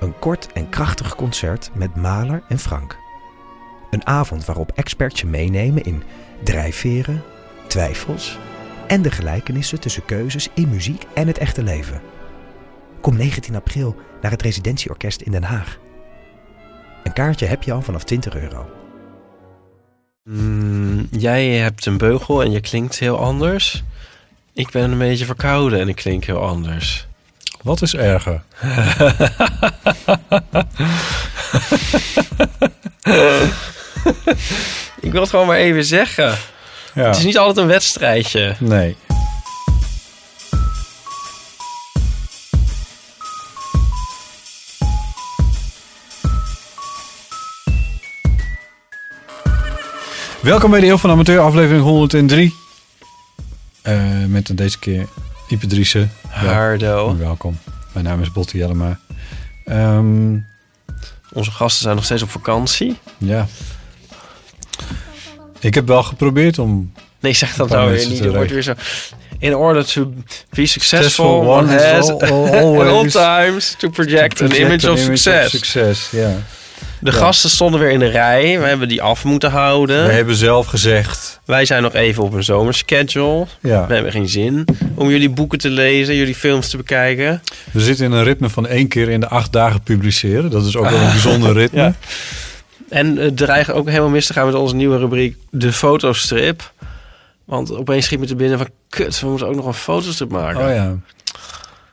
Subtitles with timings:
[0.00, 2.96] Een kort en krachtig concert met Maler en Frank.
[3.90, 6.02] Een avond waarop experts je meenemen in
[6.42, 7.22] drijfveren,
[7.66, 8.38] twijfels
[8.86, 12.00] en de gelijkenissen tussen keuzes in muziek en het echte leven.
[13.00, 15.78] Kom 19 april naar het Residentieorkest in Den Haag.
[17.04, 18.70] Een kaartje heb je al vanaf 20 euro.
[20.24, 23.84] Mm, jij hebt een beugel en je klinkt heel anders.
[24.52, 27.05] Ik ben een beetje verkouden en ik klink heel anders.
[27.66, 28.42] Wat is erger?
[35.00, 36.34] ik wil het gewoon maar even zeggen.
[36.94, 37.06] Ja.
[37.06, 38.54] Het is niet altijd een wedstrijdje.
[38.58, 38.96] Nee.
[50.40, 52.54] Welkom bij de Heel van Amateur, aflevering 103.
[53.82, 55.06] Eh, met deze keer
[55.48, 56.10] Ipe Driessen.
[56.28, 57.16] Hardo.
[57.16, 57.58] Welkom.
[57.92, 58.98] Mijn naam is Botte Jellema.
[59.64, 60.36] Ehm,
[61.32, 62.98] Onze gasten zijn nog steeds op vakantie.
[63.18, 63.46] ja.
[65.60, 68.18] Ik heb wel geprobeerd om Nee, zeg dat nou weer niet.
[68.18, 68.72] Het wordt weer zo...
[69.38, 70.12] In order to
[70.50, 75.50] be successful, one has all always times to project, to an image an of success.
[75.50, 76.36] succes, ja.
[77.00, 77.16] De Ja.
[77.16, 78.58] gasten stonden weer in de rij.
[78.60, 80.06] We hebben die af moeten houden.
[80.06, 83.46] We hebben zelf gezegd, Wij zijn nog even op een zomerschedule.
[83.60, 87.42] ja, We hebben geen zin om jullie boeken te lezen, jullie films te bekijken.
[87.72, 90.50] we zitten in een ritme van één keer in de acht dagen publiceren.
[90.50, 91.80] Dat is ook wel een bijzonder ritme.
[91.80, 91.94] Ja.
[92.88, 96.72] En het dreigen ook helemaal mis te gaan met onze nieuwe rubriek, de fotostrip.
[97.44, 100.66] Want opeens schiet me te binnen van, kut, we moeten ook nog een fotostrip maken.
[100.68, 100.94] Oh ja.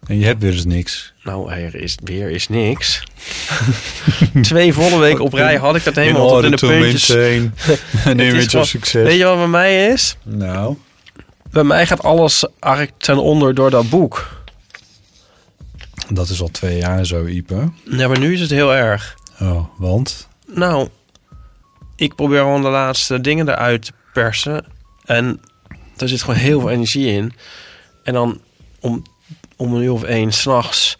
[0.07, 1.13] En je hebt weer eens niks.
[1.23, 3.03] Nou, er is weer is niks.
[4.41, 7.09] Twee volle weken op rij had ik dat helemaal tot in de puntjes.
[7.09, 7.51] image
[8.49, 9.03] gewoon- of succes.
[9.03, 10.15] Weet je wat bij mij is?
[10.23, 10.75] Nou,
[11.51, 14.41] Bij mij gaat alles eigenlijk ten onder door dat boek.
[16.09, 17.71] dat is al twee jaar zo, Ipe.
[17.83, 19.15] Ja, maar nu is het heel erg.
[19.39, 20.27] Oh, want?
[20.47, 20.89] Nou,
[21.95, 24.65] ik probeer gewoon de laatste dingen eruit te persen.
[25.05, 25.41] En
[25.97, 27.33] er zit gewoon heel veel energie in.
[28.03, 28.41] En dan
[28.79, 29.03] om,
[29.63, 30.97] om een uur of één s'nachts...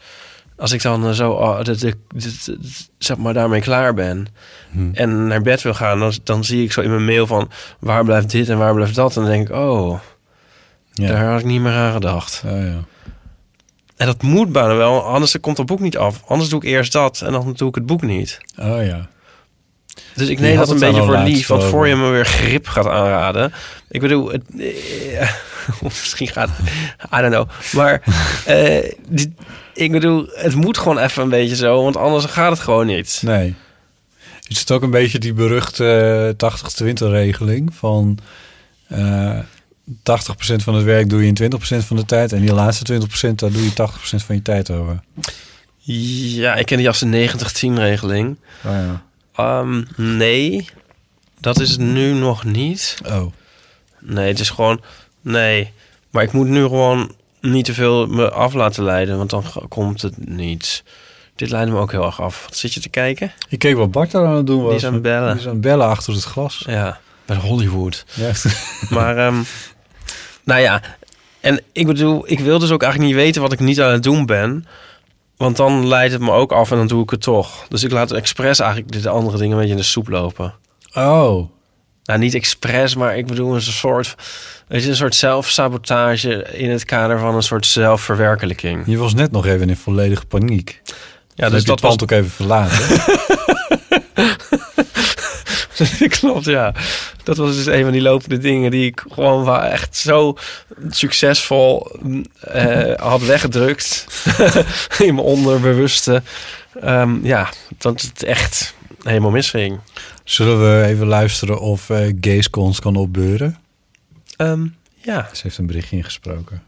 [0.57, 4.27] als ik dan eh, zo dit, dit- dit- zeg maar daarmee klaar ben...
[4.71, 4.89] Hm.
[4.93, 5.99] en naar bed wil gaan...
[5.99, 7.49] Dan, dan zie ik zo in mijn mail van...
[7.79, 9.15] waar blijft dit en waar blijft dat?
[9.15, 9.99] En dan denk ik, oh,
[10.93, 11.07] Ja.
[11.07, 12.43] daar had ik niet meer aan gedacht.
[12.45, 12.83] Oh, ja.
[13.97, 16.21] En dat moet bijna wel, anders komt het boek niet af.
[16.25, 18.39] Anders doe ik eerst dat en dan doe ik het boek niet.
[18.59, 19.07] Oh ja.
[20.13, 21.47] Dus ik neem dat een beetje voor lief.
[21.47, 23.53] Want voor je me weer grip gaat aanraden.
[23.89, 25.31] Ik bedoel, het, eh,
[25.81, 26.49] misschien gaat
[27.15, 27.49] I don't know.
[27.73, 28.01] Maar
[28.45, 28.91] eh,
[29.73, 31.83] ik bedoel, het moet gewoon even een beetje zo.
[31.83, 33.21] Want anders gaat het gewoon niet.
[33.25, 33.55] Nee.
[34.47, 36.35] Is het ook een beetje die beruchte
[36.83, 38.19] 80-20 regeling van
[38.87, 39.39] eh
[39.91, 39.93] 80%
[40.55, 43.51] van het werk doe je in 20% van de tijd en die laatste 20% daar
[43.51, 43.73] doe je 80%
[44.25, 44.99] van je tijd over.
[45.79, 48.37] Ja, ik ken die als de 90-10 regeling.
[48.65, 49.03] Oh ja.
[49.35, 50.69] Ehm, nee,
[51.39, 52.97] dat is het nu nog niet.
[53.05, 53.25] Oh.
[53.99, 54.81] Nee, het is gewoon...
[55.21, 55.71] Nee,
[56.09, 57.11] maar ik moet nu gewoon
[57.41, 59.17] niet te veel me af laten leiden.
[59.17, 60.83] Want dan komt het niet.
[61.35, 62.43] Dit leidt me ook heel erg af.
[62.45, 63.31] Wat zit je te kijken?
[63.49, 64.67] Ik keek wat Bart daar aan het doen was.
[64.67, 65.31] Die is aan het bellen.
[65.31, 66.63] Die is aan het bellen achter het glas.
[66.65, 68.05] Ja, bij Hollywood.
[68.13, 68.31] Ja.
[68.89, 69.35] Maar, ehm,
[70.43, 70.81] nou ja.
[71.39, 74.03] En ik bedoel, ik wil dus ook eigenlijk niet weten wat ik niet aan het
[74.03, 74.67] doen ben.
[75.43, 77.65] Want dan leidt het me ook af en dan doe ik het toch.
[77.69, 80.53] Dus ik laat expres eigenlijk de andere dingen een beetje in de soep lopen.
[80.93, 81.49] Oh.
[82.03, 84.15] Nou, niet expres, maar ik bedoel een soort...
[84.67, 88.83] Het is een soort zelfsabotage in het kader van een soort zelfverwerkelijking.
[88.85, 90.81] Je was net nog even in volledige paniek.
[91.35, 92.09] Ja, dus dus je dat pand was...
[92.09, 93.01] ook even verlaten.
[96.19, 96.73] Klopt, ja.
[97.23, 100.37] Dat was dus een van die lopende dingen die ik gewoon echt zo
[100.89, 101.91] succesvol
[102.39, 104.07] eh, had weggedrukt
[105.05, 106.21] in mijn onderbewuste.
[106.81, 109.79] Ehm, ja, dat het echt helemaal misging.
[110.23, 113.57] Zullen we even luisteren of eh Gaze ons kan opbeuren?
[114.37, 115.29] Ehm, ja.
[115.31, 116.63] Ze heeft een berichtje ingesproken.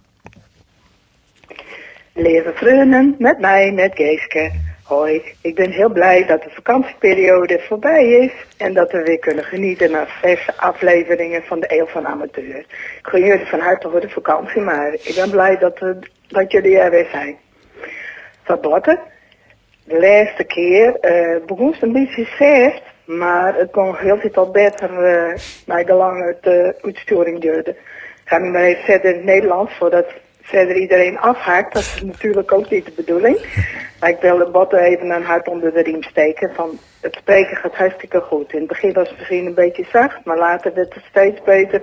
[2.13, 4.51] Lieve vrienden, met mij, met Geeske.
[4.85, 9.43] Hoi, ik ben heel blij dat de vakantieperiode voorbij is en dat we weer kunnen
[9.43, 12.57] genieten naar zes afleveringen van de Eeuw van Amateur.
[12.57, 16.51] Ik gun jullie van harte voor de vakantie, maar ik ben blij dat, we, dat
[16.51, 17.37] jullie er weer zijn.
[18.43, 18.99] Van Botte,
[19.83, 25.37] de laatste keer uh, begon een beetje slecht, maar het kon heel veel beter uh,
[25.65, 27.71] naar de lange de uitsturing duurde.
[27.71, 27.77] Ik
[28.25, 30.05] ga nu maar even verder in het Nederlands, voordat
[30.45, 31.73] verder iedereen afhaakt.
[31.73, 33.37] Dat is natuurlijk ook niet de bedoeling.
[33.99, 36.53] Maar ik wil de botten even een hart onder de riem steken.
[36.53, 38.53] Van het spreken gaat hartstikke goed.
[38.53, 41.81] In het begin was het misschien een beetje zacht, maar later werd het steeds beter.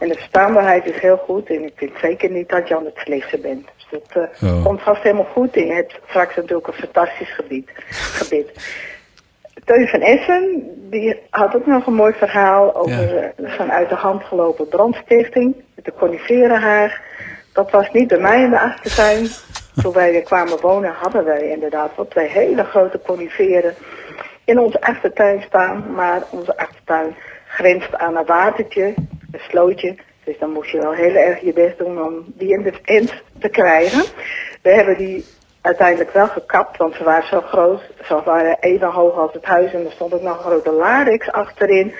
[0.00, 1.48] En de verstaanbaarheid is heel goed.
[1.48, 3.68] En ik vind zeker niet dat je aan het slissen bent.
[3.76, 5.56] Dus dat uh, komt vast helemaal goed.
[5.56, 7.70] En je hebt straks natuurlijk een fantastisch gebied.
[8.20, 8.50] gebied.
[9.64, 13.56] Teun van Essen, die had ook nog een mooi verhaal over ja.
[13.56, 15.54] zo'n uit de hand gelopen brandstichting.
[15.74, 17.00] Met de coniferenhaag.
[17.54, 19.26] Dat was niet bij mij in de achtertuin.
[19.82, 23.74] Toen wij kwamen wonen hadden wij inderdaad wel twee hele grote coniferen
[24.44, 25.94] in onze achtertuin staan.
[25.94, 27.16] Maar onze achtertuin
[27.46, 28.94] grenst aan een watertje,
[29.32, 29.96] een slootje.
[30.24, 33.22] Dus dan moest je wel heel erg je best doen om die in de end
[33.38, 34.04] te krijgen.
[34.62, 35.24] We hebben die
[35.60, 37.80] uiteindelijk wel gekapt, want ze waren zo groot.
[38.04, 41.32] Ze waren even hoog als het huis en er stond ook nog een grote larix
[41.32, 41.94] achterin.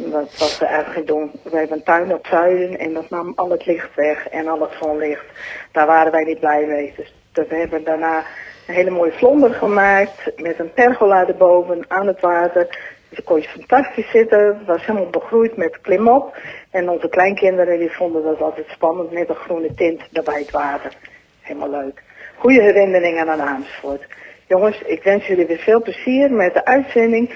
[0.00, 1.30] Dat was er eigenlijk doen.
[1.42, 4.60] We hebben een tuin op zuiden en dat nam al het licht weg en al
[4.60, 5.24] het zonlicht.
[5.72, 6.94] Daar waren wij niet blij mee.
[6.96, 7.12] Dus
[7.48, 8.18] we hebben daarna
[8.66, 12.96] een hele mooie vlonder gemaakt met een pergola erboven aan het water.
[13.08, 14.46] Dus kon je fantastisch zitten.
[14.46, 16.36] Het was helemaal begroeid met klimop.
[16.70, 20.92] En onze kleinkinderen die vonden dat altijd spannend met een groene tint daarbij het water.
[21.40, 22.02] Helemaal leuk.
[22.36, 24.06] Goede herinneringen aan Amersfoort.
[24.46, 27.34] Jongens, ik wens jullie weer veel plezier met de uitzending.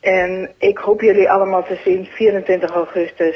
[0.00, 3.34] En ik hoop jullie allemaal te zien 24 augustus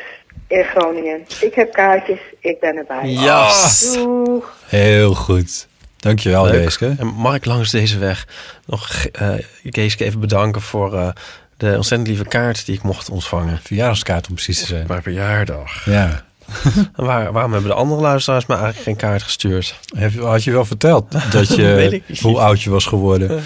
[0.49, 1.21] in Groningen.
[1.41, 3.09] Ik heb kaartjes, ik ben erbij.
[3.09, 3.51] Ja.
[3.95, 4.55] Doeg.
[4.67, 5.67] Heel goed.
[5.97, 6.63] Dankjewel, Leuk.
[6.63, 6.95] Geeske.
[6.99, 8.27] En mag ik langs deze weg
[8.67, 8.91] nog
[9.23, 11.09] uh, Geeske even bedanken voor uh,
[11.57, 13.59] de ontzettend lieve kaart die ik mocht ontvangen.
[13.63, 14.85] Verjaardagskaart om precies te zijn.
[14.89, 15.85] Mijn verjaardag.
[15.85, 16.25] Ja.
[16.97, 19.79] En waar, waarom hebben de andere luisteraars me eigenlijk geen kaart gestuurd?
[19.97, 23.31] Heb, je- had je wel verteld dat je, hoe oud je was geworden?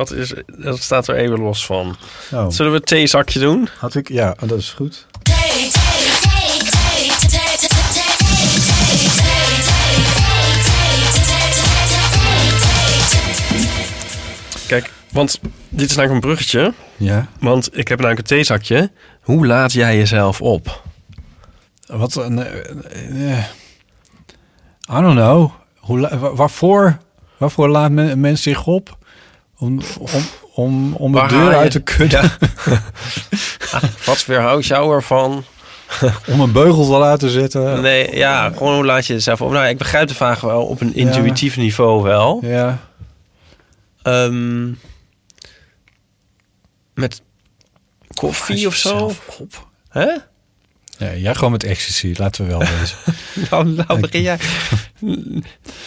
[0.00, 1.96] Dat, is, dat staat er even los van.
[2.32, 2.50] Oh.
[2.50, 3.68] Zullen we het theezakje doen?
[3.78, 4.08] Had ik?
[4.08, 5.06] Ja, oh, dat is goed.
[14.66, 16.74] Kijk, want dit is eigenlijk een bruggetje.
[16.96, 17.26] Ja.
[17.40, 18.90] Want ik heb namelijk een theezakje.
[19.20, 20.82] Hoe laat jij jezelf op?
[21.86, 22.38] Wat een...
[22.38, 23.44] eh, eh,
[24.90, 25.50] I don't know.
[25.76, 26.98] Hoe, waarvoor,
[27.36, 28.98] waarvoor laat men, een mens zich op?
[29.60, 30.08] Om, om,
[30.54, 32.30] om, om de deur uit te kunnen.
[34.06, 35.44] Wat weerhoudt jou ervan?
[36.26, 37.80] Om een beugel te laten zetten.
[37.82, 39.50] Nee, ja, gewoon hoe laat je jezelf op?
[39.52, 42.38] Nou, ik begrijp de vraag wel op een intuïtief niveau wel.
[42.42, 42.78] Ja.
[44.02, 44.68] Ehm,
[46.94, 47.22] met
[48.14, 49.12] koffie of zo?
[49.38, 49.68] Op.
[49.88, 50.06] Hè?
[50.98, 52.14] Nee, jij gewoon met ecstasy.
[52.16, 52.96] Laten we wel wezen.
[53.50, 54.38] Nou, nou begin jij.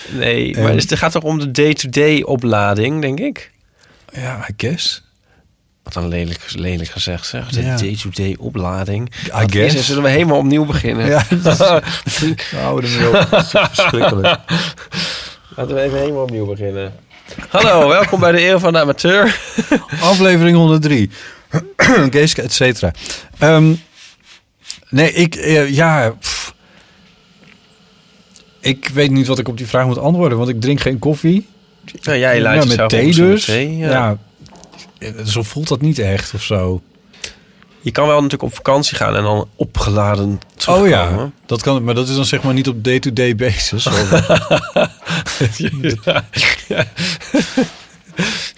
[0.10, 0.78] Nee, maar Ehm.
[0.78, 3.52] het gaat toch om de day-to-day oplading, denk ik?
[4.14, 5.04] Ja, I guess.
[5.84, 7.50] Wat een lelijk, lelijk gezegd zeg.
[7.50, 7.78] De Ja.
[7.78, 9.10] day-to-day oplading.
[9.26, 9.86] I is guess.
[9.86, 11.06] Zullen we helemaal opnieuw beginnen?
[11.06, 11.26] Ja,
[12.54, 13.28] Nou, ermee op.
[13.30, 14.40] Dat is verschrikkelijk.
[15.56, 16.94] Laten we even helemaal opnieuw beginnen.
[17.50, 19.40] Hallo, welkom bij de Eeuw van de Amateur.
[20.02, 21.10] Aflevering 103.
[22.12, 22.92] Geeske, et cetera.
[23.38, 23.74] Ehm,
[24.90, 25.36] nee, ik...
[25.36, 26.10] eh, ja...
[26.20, 26.54] pff.
[28.60, 30.38] Ik weet niet wat ik op die vraag moet antwoorden.
[30.38, 31.48] Want ik drink geen koffie.
[32.02, 33.46] Jij laat Ja, met thee dus.
[33.46, 34.18] thee, ja.
[35.00, 35.24] ja.
[35.26, 36.82] Zo voelt dat niet echt of zo.
[37.82, 40.82] Je kan wel natuurlijk op vakantie gaan en dan opgeladen terugkomen.
[40.82, 43.88] Oh ja, dat kan, maar dat is dan zeg maar niet op day-to-day basis.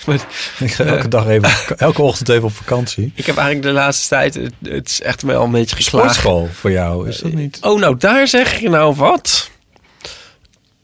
[0.06, 0.26] Maar
[0.60, 3.12] ik ga elke dag even, elke ochtend even op vakantie.
[3.16, 4.34] ik heb eigenlijk de laatste tijd...
[4.34, 6.10] Het, het is echt wel een beetje geslagen.
[6.10, 7.58] Sportschool voor jou, is dat niet?
[7.62, 9.50] Oh, nou, daar zeg je nou wat.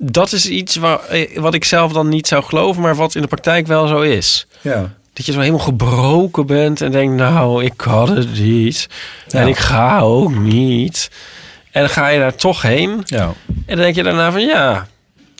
[0.03, 3.21] Dat is iets waar, eh, wat ik zelf dan niet zou geloven, maar wat in
[3.21, 4.47] de praktijk wel zo is.
[4.61, 4.93] Ja.
[5.13, 8.87] Dat je zo helemaal gebroken bent en denkt, nou, ik had het niet.
[9.27, 9.39] Ja.
[9.39, 11.11] En ik ga ook niet.
[11.71, 13.01] En dan ga je daar toch heen.
[13.05, 13.33] Ja.
[13.47, 14.87] En dan denk je daarna van, ja,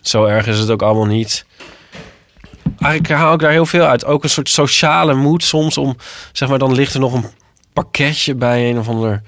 [0.02, 1.46] zo erg is het ook allemaal niet.
[2.80, 4.06] Eigenlijk haal ik daar heel veel uit.
[4.06, 5.98] Ook een soort sociale moed soms om,
[6.32, 7.26] zeg maar, dan ligt er nog een
[7.74, 9.22] pakketje bij een of ander,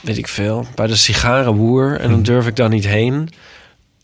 [0.00, 2.00] weet ik veel, bij de sigarenboer.
[2.00, 3.28] En dan durf ik daar niet heen.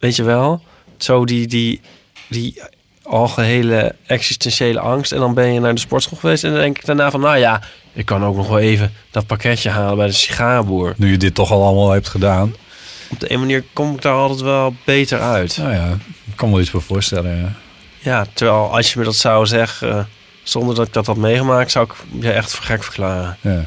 [0.02, 0.62] Weet je wel?
[0.96, 1.80] Zo die, die,
[2.28, 2.62] die
[3.02, 5.12] algehele existentiële angst.
[5.12, 7.36] En dan ben je naar de sportschool geweest en dan denk ik daarna van, nou
[7.36, 10.94] ja, ik kan ook nog wel even dat pakketje halen bij de sigarenboer.
[10.96, 12.54] Nu je dit toch al allemaal hebt gedaan.
[13.10, 15.56] Op de een manier kom ik daar altijd wel beter uit.
[15.56, 15.88] Nou ja,
[16.24, 17.36] ik kan me iets voor voorstellen.
[17.36, 17.52] Ja.
[17.98, 20.04] Ja, terwijl als je me dat zou zeggen, eh,
[20.42, 23.36] zonder dat ik dat had meegemaakt, zou ik je echt voor gek verklaren.
[23.40, 23.64] ja,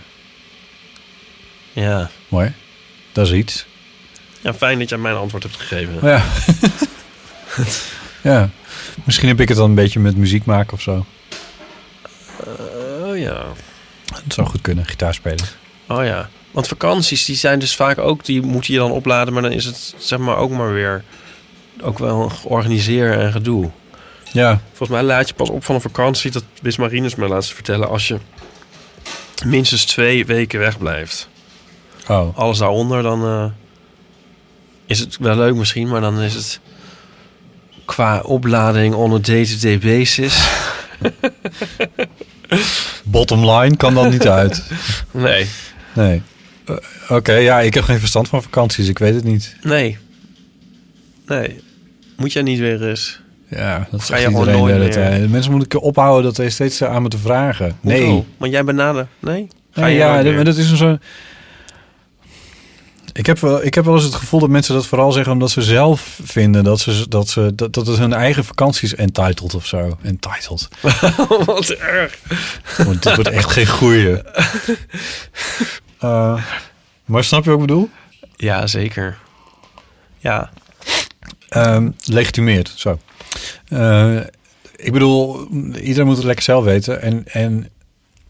[1.74, 2.10] Ja.
[2.27, 2.54] mooi.
[3.12, 3.65] Dat is iets.
[4.46, 5.94] Ja, fijn dat jij mijn antwoord hebt gegeven.
[6.02, 6.24] Ja.
[8.22, 8.50] Ja.
[9.04, 11.06] Misschien heb ik het dan een beetje met muziek maken of zo.
[13.04, 13.44] Oh ja.
[14.06, 15.46] Dat zou goed kunnen, gitaar spelen.
[15.88, 16.30] Oh ja.
[16.52, 18.25] Want vakanties, die zijn dus vaak ook...
[18.25, 21.04] die moet je dan opladen, maar dan is het zeg maar ook maar weer...
[21.82, 23.72] ook wel georganiseerd en gedoe.
[24.32, 26.32] Ja, Volgens mij laat je pas op van een vakantie...
[26.32, 27.90] dat wist Marinus me laatst vertellen...
[27.90, 28.18] als je
[29.46, 31.30] minstens twee weken wegblijft.
[32.08, 32.38] oh.
[32.38, 33.46] Alles daaronder, dan eh,
[34.86, 35.88] is het wel leuk misschien...
[35.88, 36.60] maar dan is het
[37.86, 40.48] qua oplading on a day-to-day basis...
[43.04, 44.63] Bottom line kan dan niet uit.
[45.12, 45.48] nee,
[45.94, 46.22] Nee.
[46.65, 46.75] Eh,
[47.10, 48.88] Oké, ja, ik heb geen verstand van vakanties.
[48.88, 49.56] Ik weet het niet.
[49.63, 49.98] nee,
[51.25, 51.60] nee.
[52.18, 53.20] Moet jij niet weer eens...
[53.50, 54.92] Ja, dat Ga je gewoon nooit meer?
[54.92, 55.30] tijd.
[55.30, 57.77] Mensen moeten ophouden dat hij steeds aan me te vragen.
[57.82, 58.24] Nee.
[58.38, 59.08] Want jij bent nader.
[59.20, 59.48] Nee?
[59.72, 60.34] Ga Nee, je ja, dat- meer?
[60.36, 60.98] maar dat is een zo.
[63.15, 65.51] Ik heb, wel, ik heb wel eens het gevoel dat mensen dat vooral zeggen omdat
[65.51, 69.55] ze zelf vinden dat, ze, dat, ze, dat, dat het hun eigen vakantie is entitled
[69.55, 69.98] of zo.
[70.01, 70.67] Entitled.
[71.45, 72.19] Wat erg.
[72.77, 74.22] Want dit wordt echt geen goeie.
[76.00, 76.43] Eh,
[77.05, 77.89] maar snap je wat ik bedoel?
[78.36, 79.17] Ja, zeker.
[80.17, 80.50] Ja.
[82.03, 83.00] Legitimeerd, zo.
[83.67, 84.17] Eh,
[84.75, 85.48] ik bedoel,
[85.81, 87.01] iedereen moet het lekker zelf weten.
[87.01, 87.69] En, en,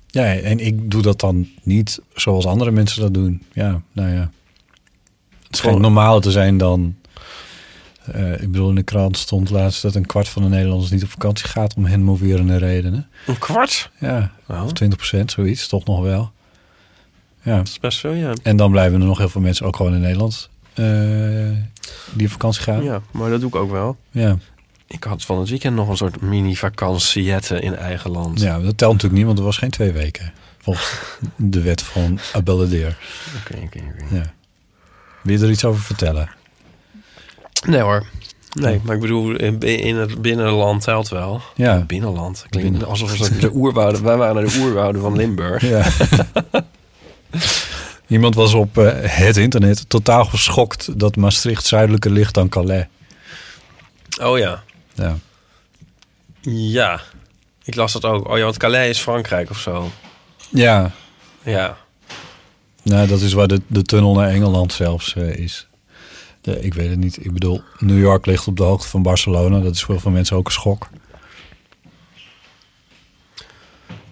[0.08, 3.42] ja, en ik doe dat dan niet zoals andere mensen dat doen.
[3.54, 4.32] Ja, nou ja.
[5.56, 6.96] Het schijnt normaler te zijn dan...
[8.12, 11.04] eh, ik bedoel, in de krant stond laatst dat een kwart van de Nederlanders niet
[11.04, 13.08] op vakantie gaat om hen moverende redenen.
[13.28, 13.90] Een kwart?
[14.00, 16.32] Ja, of 20 procent, zoiets, toch nog wel.
[17.42, 18.34] Ja, dat is best veel, ja.
[18.44, 20.86] en dan blijven er nog heel veel mensen ook gewoon in Nederland eh,
[22.14, 22.84] die op vakantie gaan.
[22.84, 22.94] Ja.
[22.94, 23.98] Ja, maar dat doe ik ook wel.
[24.12, 24.38] Ja.
[24.88, 28.40] Ik had van het weekend nog een soort mini-vakantiette in eigen land.
[28.40, 30.34] dat telt natuurlijk niet, want er was geen twee weken.
[30.58, 30.92] Volgens
[31.36, 32.98] de wet van Abeladeer.
[33.42, 34.16] Oké, oké, oké.
[34.16, 34.34] Ja.
[35.26, 36.30] Wil je er iets over vertellen?
[37.68, 38.06] Nee hoor.
[38.52, 41.42] Nee, maar ik bedoel, in, het binnenland telt wel.
[41.56, 41.80] Ja.
[41.80, 42.46] Binnenland.
[42.50, 44.04] Klinkt alsof het de oerwouden...
[44.04, 45.62] Wij waren de oerwouden van Limburg.
[45.62, 45.86] ja.
[48.08, 52.86] Iemand was op eh, het internet totaal geschokt dat Maastricht zuidelijker ligt dan Calais.
[54.22, 54.64] Oh ja.
[54.94, 55.16] Ja.
[56.42, 57.02] Ja.
[57.64, 58.30] Ik las dat ook.
[58.30, 59.90] Oh ja, want Calais is Frankrijk of zo.
[60.50, 60.92] Ja,
[61.44, 61.78] Ja.
[62.86, 65.68] Nou, dat is waar de, de tunnel naar Engeland zelfs eh, is.
[66.42, 67.26] De, ik weet het niet.
[67.26, 69.60] Ik bedoel, New York ligt op de hoogte van Barcelona.
[69.60, 70.88] Dat is voor heel veel mensen ook een schok.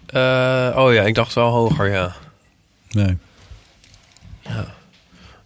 [0.06, 2.16] Eh, oh ja, ik dacht wel hoger, ja.
[2.90, 3.18] Nee.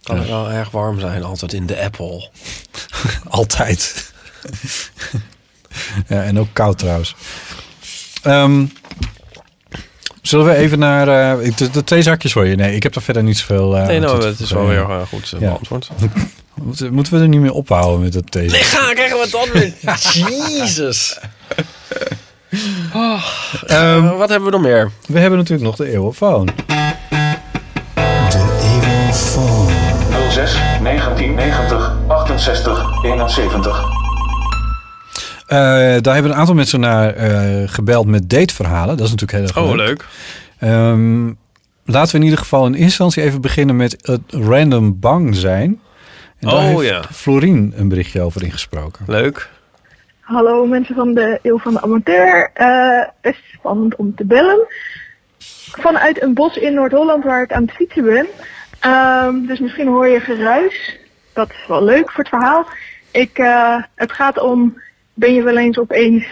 [0.02, 0.20] Kan Ja.
[0.22, 2.30] het wel erg warm zijn, altijd in de Apple.
[3.28, 4.12] Altijd.
[6.08, 7.14] ja, en ook koud trouwens.
[8.22, 8.66] Ehm,
[10.28, 11.08] zullen we even naar
[11.38, 12.56] eh, ik- de, de twee zakjes voor je?
[12.56, 13.76] Nee, ik heb er verder niet zoveel.
[13.76, 15.46] eh, nee, nou, het is wel weer eh, goed uh, Ja.
[15.48, 15.88] beantwoord.
[16.90, 18.50] Moeten, we er niet meer ophouden met dat thee?
[18.50, 19.72] Nee, ga, krijgen we dan weer.
[20.58, 21.18] Jezus.
[22.94, 23.22] Oh,
[24.18, 24.90] wat hebben we nog meer?
[25.06, 26.48] we hebben natuurlijk nog de eeuwenfoon.
[30.30, 33.97] 06 1990 68 71.
[35.48, 35.58] Eh,
[36.00, 38.96] daar hebben een aantal mensen naar eh, gebeld met dateverhalen.
[38.96, 39.86] Dat is natuurlijk heel erg Oh, leuk.
[39.86, 40.04] leuk.
[40.58, 41.26] Ehm,
[41.84, 45.80] laten we in ieder geval in eerste instantie even beginnen met het random bang zijn.
[46.38, 47.02] En daar Oh, heeft ja.
[47.12, 49.04] Florien een berichtje over ingesproken.
[49.06, 49.48] Leuk.
[50.20, 52.50] Hallo mensen van de Eeuw van de Amateur.
[52.54, 54.66] Eh best spannend om te bellen.
[55.70, 58.26] Vanuit een bos in Noord-Holland waar ik aan het fietsen ben.
[58.80, 60.98] Ehm, dus misschien hoor je geruis.
[61.32, 62.66] Dat is wel leuk voor het verhaal.
[63.10, 64.80] Ik, eh, het gaat om,
[65.18, 66.26] ben je wel eens opeens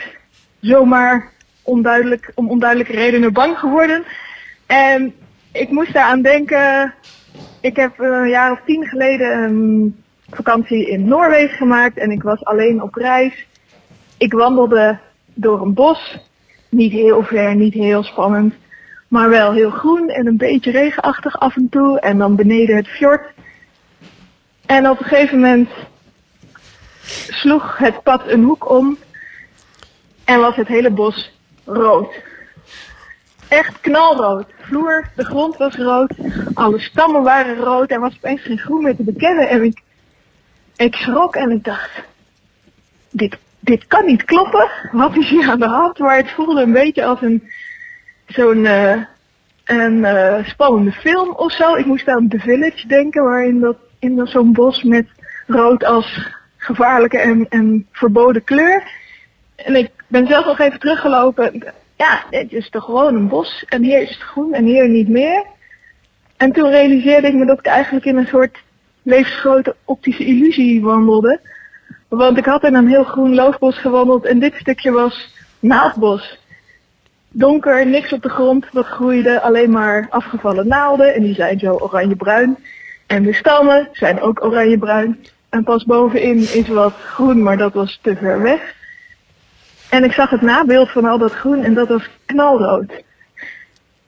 [0.61, 4.05] zomaar onduidelijk, om onduidelijke redenen bang geworden?
[4.67, 5.15] En
[5.53, 6.95] ik moest daaraan denken,
[7.61, 9.97] ik heb eh, een jaar of tien geleden een
[10.31, 13.47] vakantie in Noorwegen gemaakt en ik was alleen op reis.
[14.19, 14.99] Ik wandelde
[15.35, 16.19] door een bos.
[16.69, 18.55] Niet heel ver, niet heel spannend.
[19.09, 22.01] Maar wel heel groen en een beetje regenachtig af en toe.
[22.01, 23.33] En dan beneden het fjord.
[24.67, 25.69] En op een gegeven moment
[27.29, 28.99] sloeg het pad een hoek om.
[30.25, 31.33] En was het hele bos
[31.65, 32.15] rood.
[33.49, 34.47] Echt knalrood.
[34.61, 36.13] Vloer, de grond was rood.
[36.55, 37.91] Alle stammen waren rood.
[37.91, 39.49] Er was opeens geen groen meer te bekennen.
[39.49, 39.83] En ik,
[40.77, 41.91] ik schrok en ik dacht,
[43.11, 44.71] dit, dit kan niet kloppen.
[44.93, 45.99] Wat is hier aan de hand?
[45.99, 47.51] Maar het voelde een beetje als een
[48.27, 49.01] zo'n eh,
[49.65, 51.75] een eh, spannende film of zo.
[51.75, 55.07] Ik moest aan The Village denken, waarin dat in zo'n bos met
[55.47, 56.36] rood als
[56.67, 58.83] gevaarlijke en, en verboden kleur.
[59.57, 61.65] En ik ben zelf nog even teruggelopen.
[61.97, 63.65] Ja, dit is toch gewoon een bos.
[63.69, 65.45] En hier is het groen en hier niet meer.
[66.37, 68.63] En toen realiseerde ik me dat ik eigenlijk in een soort
[69.03, 71.41] levensgrote optische illusie wandelde.
[72.09, 76.39] Want ik had in een heel groen loofbos gewandeld en dit stukje was naaldbos.
[77.29, 81.73] Donker, niks op de grond, wat groeide, alleen maar afgevallen naalden en die zijn zo
[81.73, 82.57] oranje-bruin.
[83.07, 85.25] En de stammen zijn ook oranje-bruin.
[85.57, 88.75] En pas bovenin is wat groen, maar dat was te ver weg.
[89.89, 92.93] En ik zag het nabeeld van al dat groen en dat was knalrood.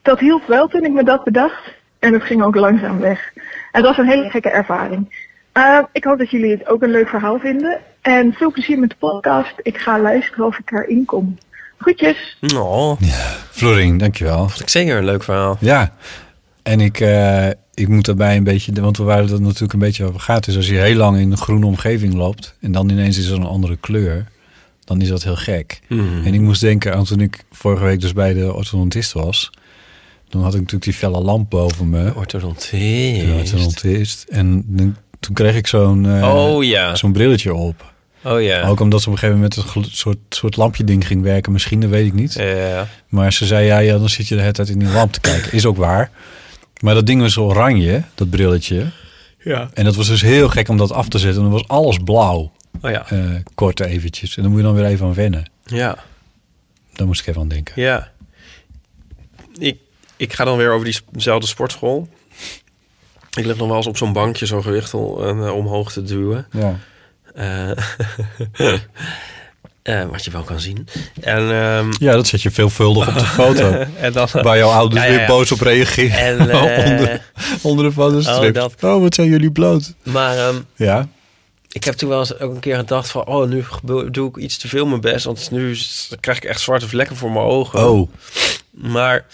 [0.02, 1.76] Dat hielp wel toen ik me dat bedacht.
[1.99, 3.33] En het ging ook langzaam weg.
[3.73, 5.26] Het was een hele gekke ervaring.
[5.55, 7.81] Uh, ik hoop dat jullie het ook een leuk verhaal vinden.
[8.00, 9.55] En veel plezier met de podcast.
[9.62, 11.38] Ik ga luisteren of ik erin kom.
[11.78, 12.38] Groetjes.
[12.55, 13.00] Oh,
[13.50, 14.49] Florien, dankjewel.
[14.49, 15.57] vond ik zeker een leuk verhaal.
[15.61, 15.93] Ja,
[16.62, 20.04] en ik, eh, ik moet daarbij een beetje, want we waren er natuurlijk een beetje
[20.04, 20.44] over gaat.
[20.44, 23.37] Dus als je heel lang in een groene omgeving loopt en dan ineens is er
[23.37, 24.26] een andere kleur,
[24.85, 25.80] dan is dat heel gek.
[25.88, 26.25] Mhm.
[26.25, 29.50] En ik moest denken aan toen ik vorige week dus bij de orthodontist was.
[30.28, 32.04] Dan had ik natuurlijk die felle lamp boven me.
[32.04, 33.32] De Orthodontist.
[33.38, 34.25] orthodontist.
[34.28, 34.64] En
[35.20, 36.94] toen kreeg ik zo'n eh, Oh ja.
[36.97, 37.92] zo'n brilletje op.
[38.25, 38.68] Oh ja.
[38.68, 41.52] Ook omdat ze op een gegeven moment een soort, soort lampje ding ging werken.
[41.52, 42.32] Misschien, dat weet ik niet.
[42.32, 42.87] Ja.
[43.08, 45.20] Maar ze zei, ja, ja, dan zit je de hele tijd in die lamp te
[45.20, 45.52] kijken.
[45.52, 46.11] Is ook waar.
[46.80, 48.87] Maar dat ding was oranje, dat brilletje.
[49.38, 49.70] Ja.
[49.75, 51.42] En dat was dus heel gek om dat af te zetten.
[51.42, 53.11] En dan was alles blauw, Oh ja.
[53.11, 54.37] eh, kort eventjes.
[54.37, 55.50] En dan moet je dan weer even aan wennen.
[55.64, 55.99] Ja.
[56.92, 57.82] Daar moest ik even aan denken.
[57.82, 58.11] Ja.
[59.58, 59.78] Ik,
[60.16, 62.08] ik ga dan weer over diezelfde sportschool.
[63.37, 66.47] Ik lig nog wel eens op zo'n bankje zo gewicht om, eh, omhoog te duwen.
[66.52, 66.76] Ja.
[67.35, 67.70] Eh,
[69.88, 70.88] eh, wat je wel kan zien.
[71.21, 73.71] En, ehm, ja, dat zet je veelvuldig op de foto.
[74.00, 74.28] en dan...
[74.33, 76.18] Waar jouw ouders Ja, ja, weer boos op reageren.
[76.18, 77.21] En, eh, onder,
[77.62, 78.57] onder de fotostrip.
[78.57, 79.00] oh, Oh, dat.
[79.00, 79.95] wat zijn jullie bloot.
[80.02, 81.09] Maar ehm, Ja,
[81.68, 83.26] ik heb toen wel eens ook een keer gedacht van...
[83.26, 83.64] oh, nu
[84.11, 85.25] doe ik iets te veel mijn best.
[85.25, 85.76] Want nu
[86.21, 87.88] krijg ik echt zwarte vlekken voor mijn ogen.
[87.88, 88.11] oh.
[88.71, 89.26] Maar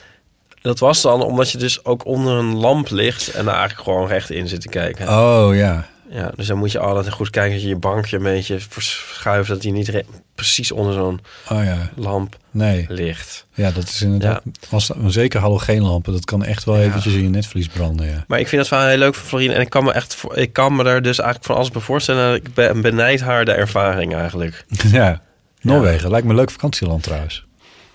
[0.60, 3.28] dat was dan omdat je dus ook onder een lamp ligt...
[3.28, 5.08] en daar eigenlijk gewoon recht in zit te kijken.
[5.08, 5.88] Oh, ja.
[6.14, 9.48] Ja, dus dan moet je altijd goed kijken dat je je bankje een beetje verschuift...
[9.48, 10.04] dat die niet re-
[10.34, 11.90] precies onder zo'n Oh, ja.
[11.96, 12.86] lamp Nee.
[12.88, 13.46] ligt.
[13.54, 14.42] Ja, dat is inderdaad...
[14.68, 16.12] Was, zeker halogeenlampen.
[16.12, 16.82] Dat kan echt wel Ja.
[16.82, 18.24] eventjes in je netvlies branden, ja.
[18.28, 19.54] Maar ik vind dat wel heel leuk voor Florine.
[19.54, 22.34] En ik kan me echt ik kan me er dus eigenlijk van alles bij voorstellen.
[22.34, 24.64] Ik ben, benijd haar de ervaring eigenlijk.
[24.92, 25.22] Ja.
[25.60, 26.10] Noorwegen.
[26.10, 27.46] Lijkt me een leuk vakantieland trouwens.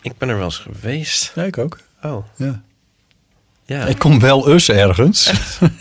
[0.01, 1.31] Ik ben er wel eens geweest.
[1.35, 1.77] Ja, ik ook.
[2.03, 2.61] Oh, Ja.
[3.65, 3.85] ja.
[3.85, 5.31] Ik kom wel eens ergens.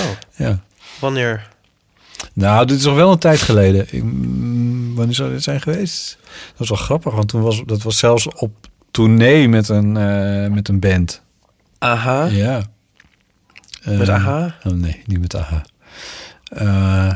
[0.00, 0.60] Oh, ja.
[1.00, 1.48] Wanneer?
[2.32, 3.86] Nou, dit is nog wel een tijd geleden.
[3.90, 6.18] Ik, mm, wanneer zou dit zijn geweest?
[6.48, 8.52] Dat was wel grappig, want toen was dat was zelfs op
[8.90, 11.22] tournee met een, eh, met een band.
[11.78, 12.24] Aha.
[12.24, 12.62] Ja.
[13.84, 14.54] Met Eh, AHA?
[14.64, 15.62] oh, nee, niet met AHA.
[16.44, 17.12] Eh,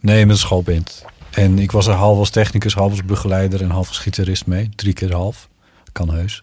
[0.00, 1.04] nee, met een schoolband.
[1.30, 4.70] En ik was er half als technicus, half als begeleider en half als gitarist mee.
[4.74, 5.48] Drie keer half.
[5.92, 6.42] Kan heus.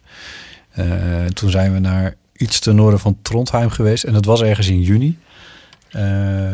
[0.71, 0.85] Eh,
[1.25, 4.03] toen zijn we naar iets ten noorden van Trondheim geweest.
[4.03, 5.17] En dat was ergens in juni.
[5.97, 6.53] Eh,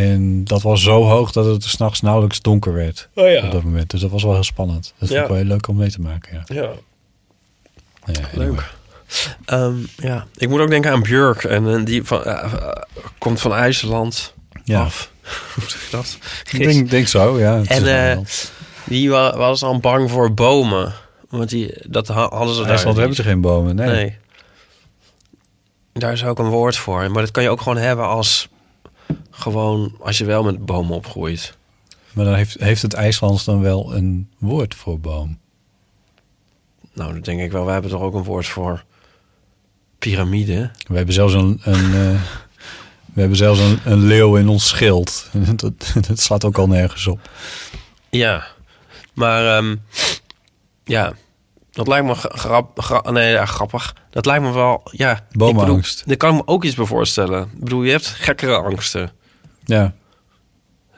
[0.00, 3.62] en dat was zo hoog dat het 's nachts nauwelijks donker werd Oh op dat
[3.62, 3.90] moment.
[3.90, 4.82] Dus dat was wel heel spannend.
[4.98, 5.22] Dat vond Ja.
[5.22, 6.44] ik wel heel leuk om mee te maken.
[6.46, 6.54] Ja.
[6.62, 6.70] Ja,
[8.12, 8.46] Ja, anyway.
[8.46, 8.74] leuk.
[9.44, 11.44] Ehm, ja, ik moet ook denken aan Björk.
[11.44, 12.52] En eh, die van, eh,
[13.18, 14.80] komt van IJsland Ja.
[14.82, 15.10] af.
[15.54, 16.18] Hoe zeg je dat?
[16.50, 17.62] Ik denk, denk zo, ja.
[17.64, 18.24] En,
[18.84, 20.92] Die wa- was al bang voor bomen.
[21.28, 23.74] Want die, dat ha- hadden ze daar IJsland hebben ze geen bomen.
[23.76, 23.86] Nee.
[23.88, 24.16] Nee.
[25.98, 27.10] Daar is ook een woord voor.
[27.10, 28.48] Maar dat kan je ook gewoon hebben als...
[29.30, 31.56] Gewoon als je wel met bomen opgroeit.
[32.12, 35.38] Maar dan heeft, heeft het IJslands dan wel een woord voor boom.
[36.92, 37.64] Nou, dat denk ik wel.
[37.64, 38.84] Wij hebben toch ook een woord voor
[39.98, 40.70] piramide.
[40.86, 42.20] We hebben zelfs een, een, eh,
[43.04, 45.30] we hebben zelfs een, een leeuw in ons schild.
[45.56, 47.30] dat, dat slaat ook al nergens op.
[48.10, 48.46] Ja.
[49.14, 49.76] Maar ehm,
[50.84, 51.12] ja,
[51.78, 53.94] dat lijkt me grap, nee, ja, grappig.
[54.10, 55.20] Dat lijkt me wel, ja.
[55.30, 56.02] Bomenangst.
[56.06, 57.42] Daar kan ik me ook iets bij voorstellen.
[57.42, 59.10] Ik bedoel, je hebt gekkere angsten.
[59.64, 59.92] Ja,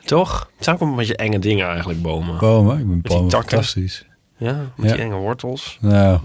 [0.05, 0.49] Toch?
[0.55, 2.37] Het zijn ook een beetje enge dingen eigenlijk, bomen.
[2.37, 2.79] bomen.
[2.79, 4.05] Ik ben bomen fantastisch.
[4.37, 4.95] Ja, met Ja.
[4.95, 5.77] die enge wortels.
[5.81, 6.19] Nou,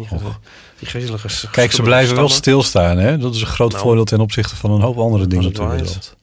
[0.79, 2.99] Die, s- Kijk, ze blijven wel stilstaan.
[2.99, 3.19] Hè?
[3.19, 5.67] Dat is een groot Nou, voordeel ten opzichte van een hoop andere dingen op de
[5.67, 6.17] wereld.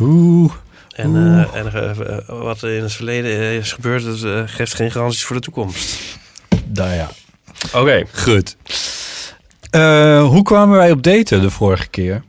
[0.00, 0.52] Oeh,
[0.94, 4.90] En, eh, en eh, eh, wat er in het verleden is gebeurd, dat geeft geen
[4.90, 6.18] garanties voor de toekomst.
[6.64, 7.08] daar ja.
[7.74, 8.04] Oké.
[8.14, 8.56] Goed.
[9.70, 12.22] Eh, hoe kwamen wij op daten de vorige keer?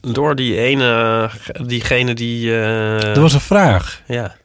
[0.00, 1.30] Door die ene,
[1.66, 2.50] diegene die...
[2.50, 4.36] eh, Er was een vraag Ja.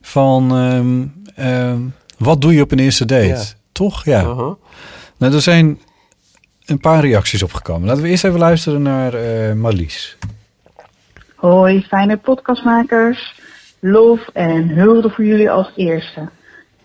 [0.00, 0.50] van...
[0.56, 1.06] ehm,
[1.46, 1.80] ehm,
[2.18, 3.24] wat doe je op een eerste date?
[3.26, 3.42] Ja.
[3.72, 4.04] Toch?
[4.04, 4.20] Ja.
[4.22, 4.52] Uh-huh.
[5.16, 5.80] Nou, er zijn
[6.66, 7.88] een paar reacties opgekomen.
[7.88, 10.16] Laten we eerst even luisteren naar eh, Marlies.
[11.34, 13.34] Hoi, fijne podcastmakers.
[13.80, 16.28] Lof en hulde voor jullie als eerste.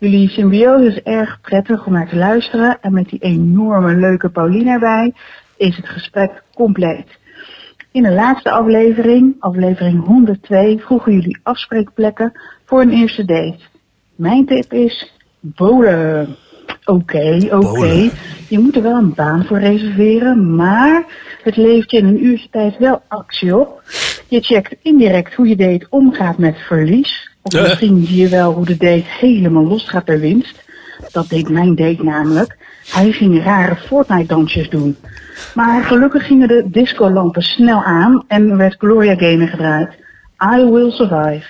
[0.03, 2.77] Jullie symbiose is erg prettig om naar te luisteren.
[2.81, 5.13] En met die enorme leuke Pauline erbij
[5.57, 7.07] is het gesprek compleet.
[7.91, 12.31] In de laatste aflevering, aflevering 102, vroegen jullie afspreekplekken
[12.65, 13.59] voor een eerste date.
[14.15, 16.35] Mijn tip is bowlen.
[16.85, 18.09] Oké, oké.
[18.49, 21.05] Je moet er wel een baan voor reserveren, maar
[21.43, 23.83] het levert je in een uurtje tijd wel actie op.
[24.27, 27.32] Je checkt indirect hoe je date omgaat met verlies.
[27.43, 30.63] Of misschien zie je wel hoe de date helemaal los gaat per winst.
[31.11, 32.57] Dat deed mijn date namelijk.
[32.91, 34.97] Hij ging rare Fortnite-dansjes doen.
[35.53, 39.89] Maar gelukkig gingen de discolampen snel aan en werd Gloria Gaynor gedraaid.
[40.57, 41.47] I will survive.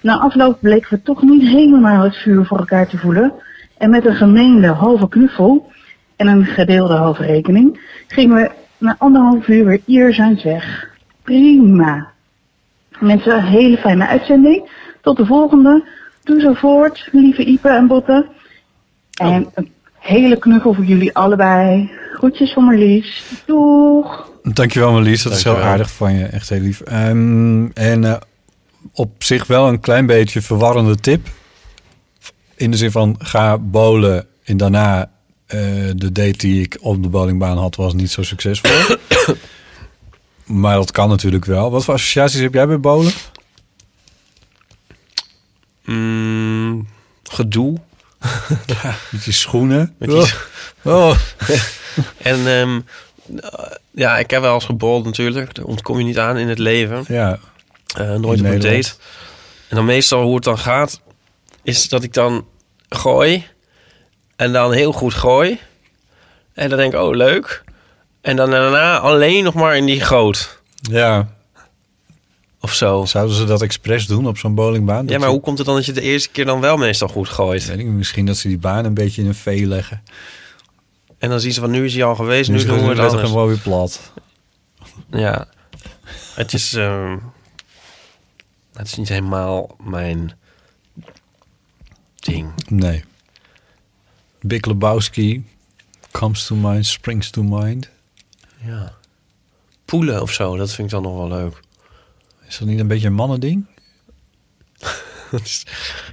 [0.00, 3.32] Na afloop bleken we toch niet helemaal het vuur voor elkaar te voelen.
[3.78, 5.70] En met een gemeende halve knuffel
[6.16, 10.88] en een gedeelde halve rekening gingen we na anderhalf uur weer ieder zijn weg.
[11.22, 12.08] Prima.
[12.98, 14.70] Mensen, een hele fijne uitzending.
[15.06, 15.84] Tot de volgende.
[16.22, 18.26] Doe zo voort, lieve Ipe en Botte.
[19.12, 21.90] En een hele knuffel voor jullie allebei.
[22.12, 23.24] Groetjes van Marlies.
[23.44, 24.30] Doeg!
[24.42, 26.24] Dankjewel Marlies, dat is heel aardig van je.
[26.24, 26.80] Echt heel lief.
[26.80, 28.16] Ehm, en eh,
[28.92, 31.26] op zich wel een klein beetje verwarrende tip.
[32.54, 35.10] In de zin van ga bowlen en daarna
[35.46, 35.58] eh,
[35.94, 38.96] de date die ik op de bowlingbaan had was niet zo succesvol.
[40.62, 41.70] maar dat kan natuurlijk wel.
[41.70, 43.12] Wat voor associaties heb jij bij bowlen?
[45.86, 46.88] Mm,
[47.24, 47.76] gedoe.
[49.10, 49.94] Met je schoenen?
[49.98, 50.32] Met die-
[50.82, 51.16] Oh.
[52.16, 52.80] En ehm,
[53.40, 55.54] eh, ja, ik heb wel eens gebold natuurlijk.
[55.54, 57.04] Daar ontkom je niet aan in het leven.
[57.08, 57.38] Ja,
[57.96, 58.94] Eh, nooit op een date.
[59.68, 61.00] En dan meestal hoe het dan gaat,
[61.62, 62.46] is dat ik dan
[62.88, 63.46] gooi.
[64.36, 65.60] En dan heel goed gooi.
[66.54, 67.64] En dan denk ik, oh leuk.
[68.20, 70.60] En dan daarna alleen nog maar in die goot.
[70.90, 71.34] ja.
[72.60, 73.04] Of zo.
[73.04, 75.06] Zouden ze dat expres doen op zo'n bowlingbaan?
[75.06, 77.28] Ja, maar hoe komt het dan dat je de eerste keer dan wel meestal goed
[77.28, 77.66] gooit?
[77.66, 80.02] Weet ik, misschien dat ze die baan een beetje in een vee leggen.
[81.18, 82.96] En dan zien ze van, nu is hij al geweest, nu, Nu doen we het
[82.98, 83.28] het anders.
[83.28, 84.12] gewoon weer plat.
[85.10, 85.48] Ja.
[86.34, 86.74] Het is...
[86.74, 87.16] ehm,
[88.72, 90.32] het is niet helemaal mijn
[92.14, 92.52] ding.
[92.68, 93.04] Nee.
[94.40, 95.44] Big Lebowski
[96.10, 97.88] comes to mind, springs to mind.
[98.64, 98.92] Ja.
[99.84, 101.60] Poelen of zo, dat vind ik dan nog wel leuk.
[102.48, 103.66] Is dat niet een beetje een mannending?
[105.44, 105.64] is,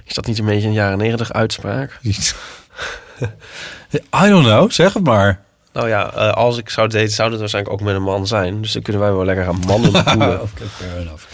[0.06, 1.98] dat niet een beetje een jaren negentig uitspraak?
[4.24, 5.42] I don't know, zeg het maar.
[5.72, 8.62] Nou ja, eh, als ik zou daten, zou dat waarschijnlijk ook met een man zijn.
[8.62, 9.92] Dus dan kunnen wij wel lekker gaan mannen
[10.76, 11.24] fair enough.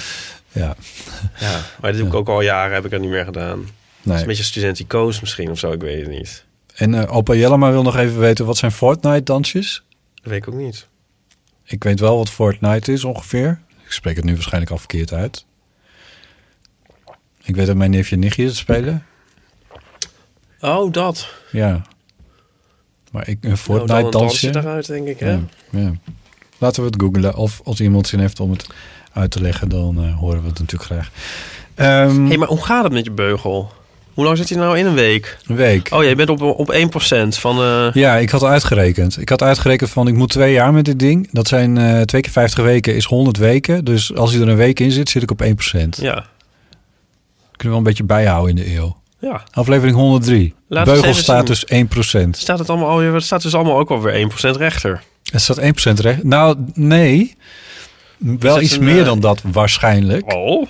[0.52, 0.76] Ja,
[1.38, 3.58] ja, maar dat doe ik ook al jaren, heb ik dat niet meer gedaan.
[3.58, 4.20] Het is nee.
[4.20, 6.44] een beetje studenticoos misschien of zo, ik weet het niet.
[6.74, 9.82] En eh opa Jellema wil nog even weten, wat zijn Fortnite-dansjes?
[10.14, 10.86] Dat weet ik ook niet.
[11.64, 13.60] Ik weet wel wat Fortnite is ongeveer.
[13.90, 15.44] Ik spreek het nu waarschijnlijk al verkeerd uit.
[17.42, 19.06] Ik weet dat mijn neefje en nichtje het spelen.
[20.60, 21.28] Oh, dat.
[21.52, 21.82] Ja.
[23.10, 25.30] Maar ik, een Nou, dan dansje daaruit, denk ik, hè?
[25.30, 25.92] Ja, ja.
[26.58, 27.36] Laten we het googlen.
[27.36, 28.66] Of als iemand zin heeft om het
[29.12, 31.10] uit te leggen, dan eh, horen we het natuurlijk graag.
[31.74, 33.72] Ehm, hey, maar hoe gaat het met je beugel?
[34.20, 35.36] Hoe lang zit hij nou in een week?
[35.46, 35.88] Een week.
[35.92, 36.78] Oh, jij bent op, op 1%
[37.28, 37.90] van de...
[37.92, 39.20] Ja, ik had uitgerekend.
[39.20, 41.28] Ik had uitgerekend van ik moet twee jaar met dit ding.
[41.32, 43.84] Dat zijn eh twee keer 50 weken is 100 weken.
[43.84, 45.46] Dus als hij er een week in zit, zit ik op 1%.
[45.70, 46.24] Kunnen Ja.
[47.56, 48.96] we wel een beetje bijhouden in de eeuw.
[49.18, 49.42] Ja.
[49.52, 50.54] Aflevering 103.
[50.68, 51.64] Laat eens even Beugelstatus
[52.26, 52.30] 1%.
[52.30, 53.14] Staat het allemaal alweer...
[53.14, 55.02] Het staat dus allemaal ook wel weer 1% rechter.
[55.30, 56.24] Het staat 1% recht.
[56.24, 57.36] Nou, nee.
[58.18, 60.32] Wel iets een, meer eh, dan dat waarschijnlijk.
[60.34, 60.66] Oh.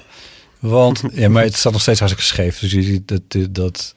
[0.60, 2.58] Want, ja, maar het staat nog steeds hartstikke scheef.
[2.58, 3.94] Dus je ziet dat, dat,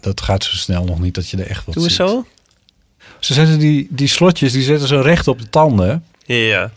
[0.00, 2.06] dat, gaat zo snel nog niet dat je er echt wat Doe eens ziet.
[2.06, 2.26] zo.
[3.18, 6.04] Ze zetten die, die slotjes, die zetten ze recht op de tanden.
[6.24, 6.70] Ja.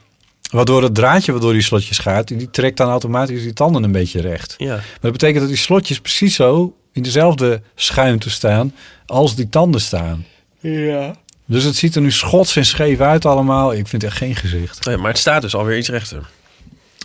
[0.50, 4.22] Waardoor het draadje waardoor die slotjes gaat, die trekt dan automatisch die tanden een beetje
[4.22, 4.56] recht.
[4.58, 4.76] ja.
[4.76, 9.82] Maar dat betekent dat die slotjes precies zo in dezelfde schuimte staan als die tanden
[9.82, 10.26] staan.
[10.60, 11.16] Ja.
[11.46, 13.74] Dus het ziet er nu schots en scheef uit allemaal.
[13.74, 14.86] Ik vind echt geen gezicht.
[14.98, 16.30] maar het staat dus alweer iets rechter.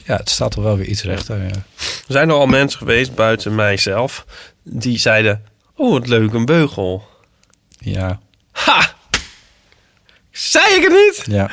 [0.08, 1.38] Ja, het staat er wel weer iets rechter.
[1.42, 1.48] Ja.
[1.78, 4.24] Er zijn er al mensen geweest, buiten mijzelf,
[4.62, 5.42] die zeiden...
[5.76, 7.06] Oh, wat leuk, een beugel.
[7.78, 8.20] Ja,
[8.52, 8.92] Ha!
[10.30, 11.36] Zei ik het niet?
[11.36, 11.50] ja.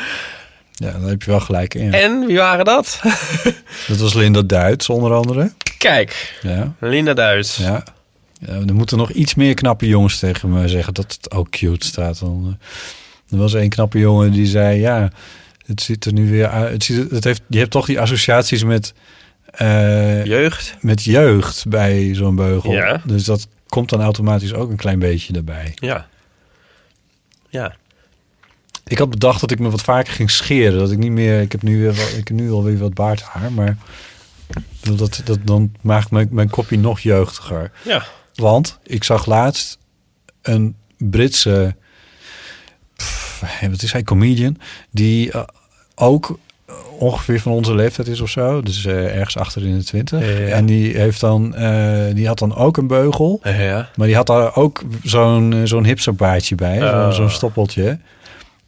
[0.74, 1.92] Ja, daar heb je wel gelijk in.
[1.92, 2.00] ja.
[2.00, 3.00] En wie waren dat?
[3.88, 5.52] Dat was Linda Duits onder andere.
[5.78, 7.56] Kijk, Ja, Linda Duits.
[7.58, 7.84] ja.
[8.40, 11.86] ja er moeten nog iets meer knappe jongens tegen me zeggen dat het ook cute
[11.86, 12.20] staat.
[12.20, 15.10] Dan, eh, er was één knappe jongen die zei, ja,
[15.66, 16.72] het ziet er nu weer uit.
[16.72, 18.94] Het ziet, het heeft, je hebt toch die associaties met,
[19.46, 20.76] eh, Jeugd.
[20.82, 22.72] met jeugd bij zo'n beugel.
[22.72, 23.02] Ja.
[23.06, 25.72] Dus dat komt dan automatisch ook een klein beetje erbij.
[25.76, 26.08] Ja.
[27.50, 27.76] Ja.
[28.88, 30.80] Ik had bedacht dat ik me wat vaker ging scheren.
[30.80, 31.42] Dat ik niet meer.
[31.42, 33.52] Ik heb nu, weer wat, ik heb nu alweer wat baardhaar.
[33.52, 33.78] Maar
[34.96, 37.72] dat, dat, dan maakt mijn, mijn kopje nog jeugdiger.
[37.84, 38.06] Ja.
[38.36, 39.78] Want ik zag laatst
[40.42, 41.76] een Britse.
[42.96, 44.04] pff, wat is hij?
[44.04, 44.58] Comedian.
[44.92, 45.44] Die eh,
[45.96, 46.38] ook
[47.00, 48.62] ongeveer van onze leeftijd is of zo.
[48.62, 50.20] Dus eh, ergens achter in de twintig.
[50.20, 50.48] Ja, ja.
[50.48, 53.40] En die, heeft dan, eh, die had dan ook een beugel.
[53.44, 53.90] Ja.
[53.96, 56.84] Maar die had daar ook zo'n eh, zo'n hipsterbaardje bij.
[56.94, 57.12] Oh.
[57.12, 58.00] Zo'n stoppeltje.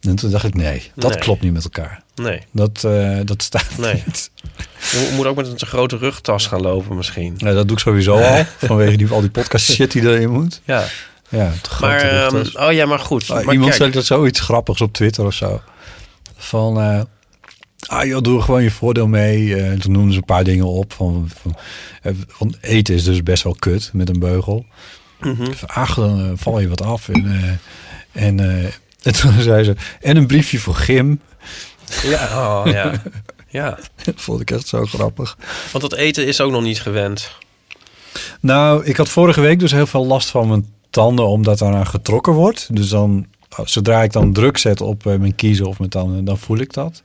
[0.00, 1.18] En toen dacht ik, nee, dat Nee.
[1.18, 2.02] klopt niet met elkaar.
[2.14, 2.40] Nee.
[2.52, 4.02] Dat, eh, dat staat Nee.
[4.06, 4.30] niet.
[4.90, 7.34] Je moet ook met een grote rugtas gaan lopen misschien.
[7.36, 8.44] Ja, dat doe ik sowieso al.
[8.58, 10.60] Vanwege die, al die podcast shit die erin moet.
[10.64, 10.84] Ja.
[11.28, 13.22] Ja, Maar, ehm, oh ja, maar goed.
[13.22, 15.60] Ah, maar iemand kijk, zei dat zoiets grappigs op Twitter of zo.
[16.36, 17.00] Van, eh,
[17.88, 19.54] ah joh, doe er gewoon je voordeel mee.
[19.54, 20.92] Eh, en toen noemden ze een paar dingen op.
[20.92, 21.56] Van, van,
[22.02, 24.66] eh, van eten is dus best wel kut met een beugel.
[25.20, 25.52] Mhm.
[25.66, 27.08] Ach, dan eh, val je wat af.
[27.08, 28.64] En, eh, en, eh,
[29.08, 31.20] en toen zei ze, en een briefje voor Gim.
[32.02, 33.02] Ja, oh, ja.
[33.58, 33.78] ja,
[34.14, 35.38] vond ik echt zo grappig.
[35.72, 37.30] want dat eten is ook nog niet gewend.
[38.40, 42.32] Nou, ik had vorige week dus heel veel last van mijn tanden, omdat daaraan getrokken
[42.32, 42.76] wordt.
[42.76, 43.26] Dus dan,
[43.64, 46.72] zodra ik dan druk zet op eh, mijn kiezen of mijn tanden, dan voel ik
[46.72, 47.02] dat.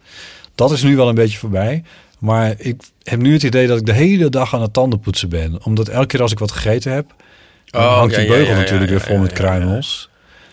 [0.55, 1.83] Dat is nu wel een beetje voorbij.
[2.19, 5.63] Maar ik heb nu het idee dat ik de hele dag aan het tandenpoetsen ben.
[5.65, 7.13] Omdat elke keer als ik wat gegeten heb,
[7.65, 10.09] dan Oh, hangt ja, die beugel ja, natuurlijk weer vol met kruimels.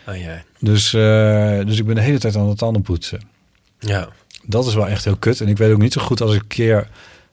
[0.08, 0.42] Oh, ja.
[0.58, 3.20] Dus, eh, dus ik ben de hele tijd aan het tanden poetsen.
[3.78, 4.08] ja.
[4.42, 5.40] Dat is wel echt heel kut.
[5.40, 6.88] En ik weet ook niet zo goed als ik een keer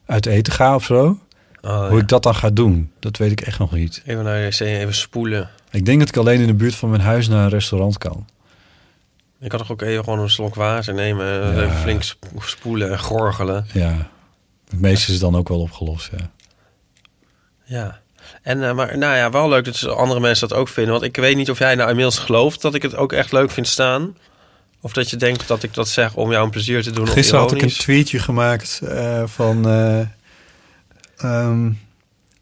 [0.06, 1.18] uit eten ga of zo.
[1.62, 4.02] Oh, Hoe ik dat dan ga doen, dat weet ik echt nog niet.
[4.06, 5.50] Even naar de wc, even spoelen.
[5.70, 8.26] Ik denk dat ik alleen in de buurt van mijn huis naar een restaurant kan.
[9.40, 11.42] Ik had toch ook even gewoon een slok water nemen.
[11.42, 11.62] en Ja.
[11.62, 13.66] Even flink sp- spoelen en gorgelen.
[13.72, 14.10] Ja,
[14.70, 16.30] het meeste is dan ook wel opgelost, ja.
[17.64, 18.00] Ja.
[18.42, 20.92] En, eh, maar nou ja, wel leuk dat andere mensen dat ook vinden.
[20.92, 23.50] Want ik weet niet of jij nou inmiddels gelooft dat ik het ook echt leuk
[23.50, 24.16] vind staan.
[24.80, 27.04] Of dat je denkt dat ik dat zeg om jou een plezier te doen.
[27.06, 29.68] of Gisteren had ik een tweetje gemaakt eh, van...
[29.68, 30.00] eh,
[31.16, 31.70] ehm,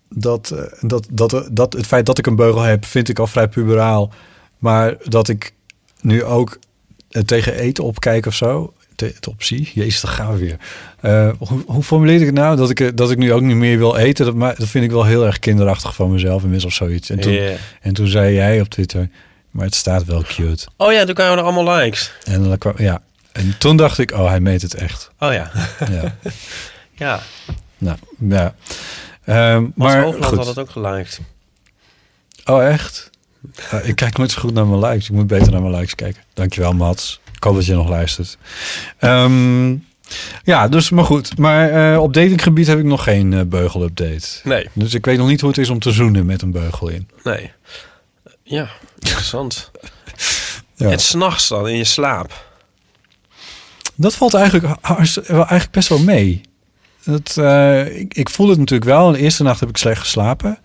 [0.08, 3.26] dat, eh, dat, dat, dat het feit dat ik een beugel heb, vind ik al
[3.26, 4.12] vrij puberaal.
[4.58, 5.52] Maar dat ik
[6.00, 6.58] nu ook eh,
[7.24, 8.72] tegen eten opkijk of zo...
[8.96, 10.56] Te, het optie, jezus, daar gaan we weer.
[11.00, 12.56] Eh, hoe, hoe formuleer ik het nou?
[12.56, 14.84] Dat ik, eh, dat ik nu ook niet meer wil eten, dat, ma- dat vind
[14.84, 17.10] ik wel heel erg kinderachtig van mezelf inmiddels of zoiets.
[17.10, 17.38] En toen,
[17.80, 19.08] en toen zei jij op Twitter,
[19.50, 20.66] maar het staat wel cute.
[20.76, 22.12] Oh ja, toen kwamen er allemaal likes.
[22.24, 23.02] En, dan kwam, ja.
[23.32, 25.10] en toen dacht ik, oh, hij meet het echt.
[25.18, 25.50] Oh ja.
[25.90, 26.14] Ja,
[26.94, 27.20] Ja.
[27.78, 27.96] nou,
[28.28, 28.54] ja.
[29.24, 30.36] Ehm, Maar maar Hoogland goed.
[30.38, 31.20] had het ook geliked.
[32.44, 33.10] Oh, echt?
[33.70, 35.08] Eh, ik kijk nooit zo goed naar mijn likes.
[35.08, 36.22] Ik moet beter naar mijn likes kijken.
[36.34, 37.20] Dankjewel, Mats.
[37.36, 38.38] Ik hoop dat je nog luistert.
[38.98, 39.70] Ehm,
[40.44, 41.38] ja, dus maar goed.
[41.38, 44.26] Maar eh, op datinggebied heb ik nog geen eh, beugel-update.
[44.44, 46.88] Nee, Dus ik weet nog niet hoe het is om te zoenen met een beugel
[46.88, 47.08] in.
[47.24, 47.52] nee.
[48.42, 49.70] Ja, interessant.
[50.78, 50.90] Ja.
[50.90, 52.44] En s'nachts dan in je slaap.
[53.94, 56.40] Dat valt eigenlijk, eigenlijk best wel mee.
[57.04, 57.36] Dat,
[57.88, 59.12] ik, ik voel het natuurlijk wel.
[59.12, 60.58] De eerste nacht heb ik slecht geslapen.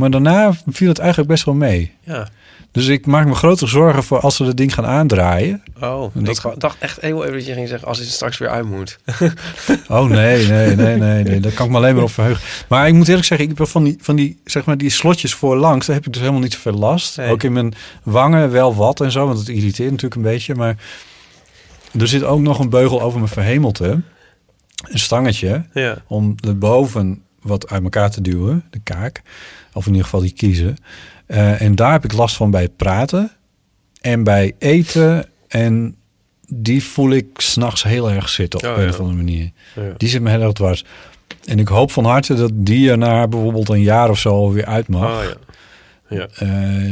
[0.00, 1.94] Maar daarna viel het eigenlijk best wel mee.
[2.04, 2.28] Ja.
[2.72, 5.62] Dus ik maak me grote zorgen voor als we dat ding gaan aandraaien.
[5.80, 8.38] Oh, En dat ik dacht echt heel even dat je ging zeggen als het straks
[8.38, 8.98] weer uit moet.
[9.88, 11.40] Oh nee, nee, nee, nee, nee.
[11.40, 12.44] Daar kan ik me alleen maar op verheugen.
[12.68, 15.34] Maar ik moet eerlijk zeggen, ik heb van die, van die, zeg maar, die slotjes
[15.34, 17.16] voorlangs, daar heb ik dus helemaal niet zoveel last.
[17.16, 17.30] Nee.
[17.30, 20.54] Ook in mijn wangen wel wat en zo, want het irriteert natuurlijk een beetje.
[20.54, 20.76] Maar
[21.98, 24.00] er zit ook nog een beugel over mijn verhemelte.
[24.88, 25.64] Een stangetje.
[25.72, 25.96] Ja.
[26.06, 29.22] om de boven wat uit elkaar te duwen, de kaak.
[29.72, 30.76] Of in ieder geval die kiezen.
[31.26, 33.30] Eh, en daar heb ik last van bij praten
[34.00, 35.28] en bij eten.
[35.48, 35.96] En
[36.48, 39.50] die voel ik s'nachts heel erg zitten op Oh, een of andere manier.
[39.74, 39.94] Ja.
[39.96, 40.84] Die zit me heel erg dwars.
[41.44, 44.64] En ik hoop van harte dat die er na bijvoorbeeld een jaar of zo weer
[44.64, 45.18] uit mag.
[45.18, 45.36] Oh, ja.
[46.16, 46.28] Ja.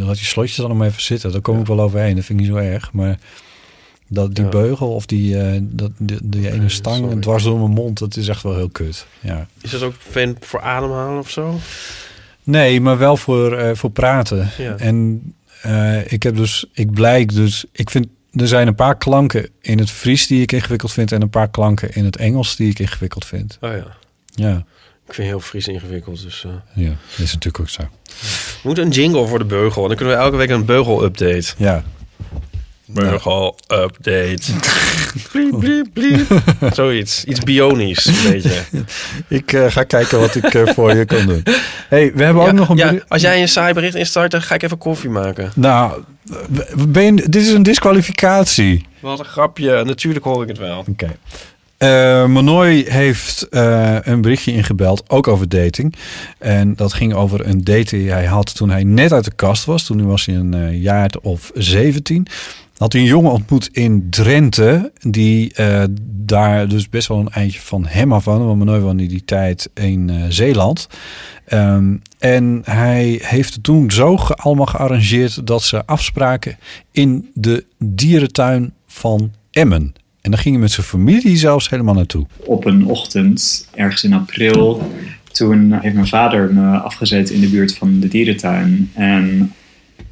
[0.04, 1.32] Laat die slotjes dan nog maar even zitten.
[1.32, 2.14] Daar kom ik wel overheen.
[2.14, 2.92] Dat vind ik niet zo erg.
[2.92, 3.18] Maar
[4.08, 4.50] dat die Ja.
[4.50, 7.20] beugel of die, eh, dat, die, die ene Nee, stang sorry.
[7.20, 9.06] dwars door mijn mond, dat is echt wel heel kut.
[9.20, 9.46] Ja.
[9.60, 11.58] Is dat ook fijn voor ademhalen of zo?
[12.42, 14.50] Nee, maar wel voor, eh, voor praten.
[14.58, 14.76] Ja.
[14.76, 15.22] En
[15.62, 19.78] eh, ik heb dus, ik blijk dus, ik vind, er zijn een paar klanken in
[19.78, 22.78] het Fries die ik ingewikkeld vind en een paar klanken in het Engels die ik
[22.78, 23.58] ingewikkeld vind.
[23.60, 23.86] Oh ja.
[24.34, 24.64] Ja,
[25.06, 26.22] Ik vind heel Fries ingewikkeld.
[26.22, 26.50] Dus, eh.
[26.84, 27.82] ja, dat is natuurlijk ook zo.
[27.82, 29.88] We moeten een jingle voor de beugel.
[29.88, 31.54] Dan kunnen we elke week een beugel-update.
[31.56, 31.84] Ja,
[32.90, 34.52] Beugel-update.
[35.32, 36.26] bliep, bliep, bliep.
[36.72, 37.24] Zoiets.
[37.24, 38.62] Iets bionisch, een beetje.
[39.38, 41.42] ik eh, ga kijken wat ik eh, voor je kan doen.
[41.88, 44.54] hey, we hebben ook nog een ja, als jij een saai bericht instart, dan ga
[44.54, 45.52] ik even koffie maken.
[45.54, 46.02] Nou,
[46.88, 48.86] ben je, dit is een disqualificatie.
[49.00, 49.84] Wat een grapje.
[49.84, 50.84] Natuurlijk hoor ik het wel.
[50.88, 51.16] Oké.
[51.78, 55.94] Eh Manoy heeft eh, een berichtje ingebeld, ook over dating.
[56.38, 59.64] En dat ging over een date die hij had toen hij net uit de kast
[59.64, 59.84] was.
[59.84, 62.26] Toen was hij een eh, jaar of 17.
[62.78, 67.60] Had hij een jongen ontmoet in Drenthe, die eh, daar dus best wel een eindje
[67.60, 68.44] van hem af woonde.
[68.44, 70.88] Want Manoy woonde in die tijd in eh, Zeeland.
[71.44, 76.58] Ehm, en hij heeft het toen zo allemaal gearrangeerd dat ze afspraken
[76.92, 79.92] in de dierentuin van Emmen.
[80.20, 82.26] En dan ging hij met zijn familie zelfs helemaal naartoe.
[82.44, 84.92] op een ochtend, ergens in april,
[85.32, 88.90] toen heeft mijn vader me afgezet in de buurt van de dierentuin.
[88.94, 89.52] En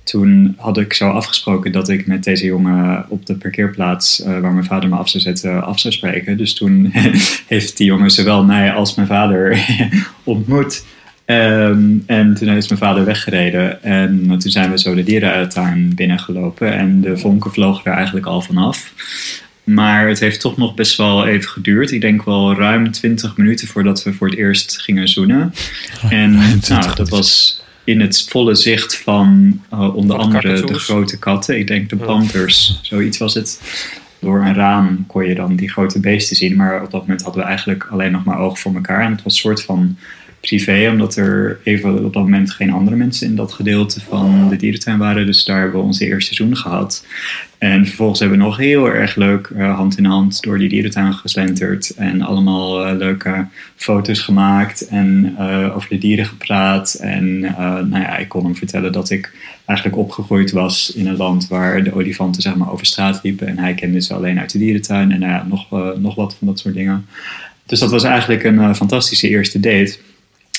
[0.07, 4.53] toen had ik zo afgesproken dat ik met deze jongen op de parkeerplaats eh, waar
[4.53, 6.37] mijn vader me af zou zetten af zou spreken.
[6.37, 6.91] Dus toen
[7.47, 9.65] heeft die jongen zowel mij als mijn vader
[10.25, 10.85] ontmoet.
[11.25, 13.83] Ehm, en toen is mijn vader weggereden.
[13.83, 16.73] En toen zijn we zo de dierentuin binnengelopen.
[16.73, 18.93] En de vonken vlogen er eigenlijk al vanaf.
[19.65, 21.91] Maar het heeft toch nog best wel even geduurd.
[21.91, 25.53] Ik denk wel ruim 20 minuten voordat we voor het eerst gingen zoenen.
[26.09, 31.59] En nou, dat was in het volle zicht van eh, onder andere de grote katten.
[31.59, 33.61] Ik denk de panthers, zoiets was het.
[34.19, 36.57] Door een raam kon je dan die grote beesten zien.
[36.57, 39.01] Maar op dat moment hadden we eigenlijk alleen nog maar oog voor elkaar.
[39.01, 39.97] En het was een soort van
[40.47, 44.57] privé, omdat er even op dat moment geen andere mensen in dat gedeelte van de
[44.57, 45.27] dierentuin waren.
[45.27, 47.07] Dus daar hebben we onze eerste seizoen gehad.
[47.59, 51.13] En vervolgens hebben we nog heel erg leuk eh, hand in hand door die dierentuin
[51.13, 51.91] geslenterd.
[51.91, 56.95] En allemaal eh, leuke foto's gemaakt en eh, over de dieren gepraat.
[56.95, 59.33] En nou ja, ik kon hem vertellen dat ik
[59.65, 63.47] eigenlijk opgegroeid was in een land waar de olifanten zeg maar, over straat liepen.
[63.47, 66.59] En hij kende ze alleen uit de dierentuin en nou nog, nog wat van dat
[66.59, 67.07] soort dingen.
[67.67, 69.99] Dus dat was eigenlijk een fantastische eerste date.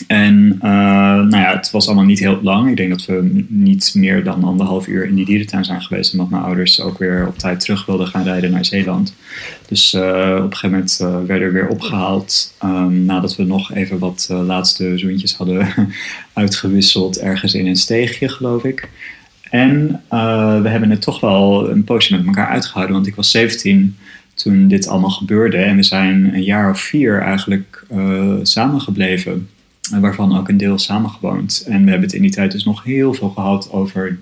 [0.08, 2.70] En eh, nou ja, het was allemaal niet heel lang.
[2.70, 6.12] Ik denk dat we niet meer dan anderhalf uur in die dierentuin zijn geweest.
[6.12, 9.14] Omdat mijn ouders ook weer op tijd terug wilden gaan rijden naar Zeeland.
[9.68, 10.02] Dus eh,
[10.38, 12.56] op een gegeven moment eh, werden we weer opgehaald.
[12.60, 15.68] ehm, nadat we nog even wat laatste zoentjes hadden
[16.34, 17.20] uitgewisseld.
[17.20, 18.90] Ergens in een steegje, geloof ik.
[19.50, 20.02] En
[20.62, 22.96] we hebben het toch wel een poosje met elkaar uitgehouden.
[22.96, 23.98] Want ik was 17
[24.34, 25.58] toen dit allemaal gebeurde.
[25.58, 27.86] En we zijn een jaar of vier eigenlijk
[28.44, 29.48] samengebleven.
[29.92, 31.64] En waarvan ook een deel samengewoond.
[31.68, 34.20] En we hebben het in die tijd dus nog heel veel gehad over...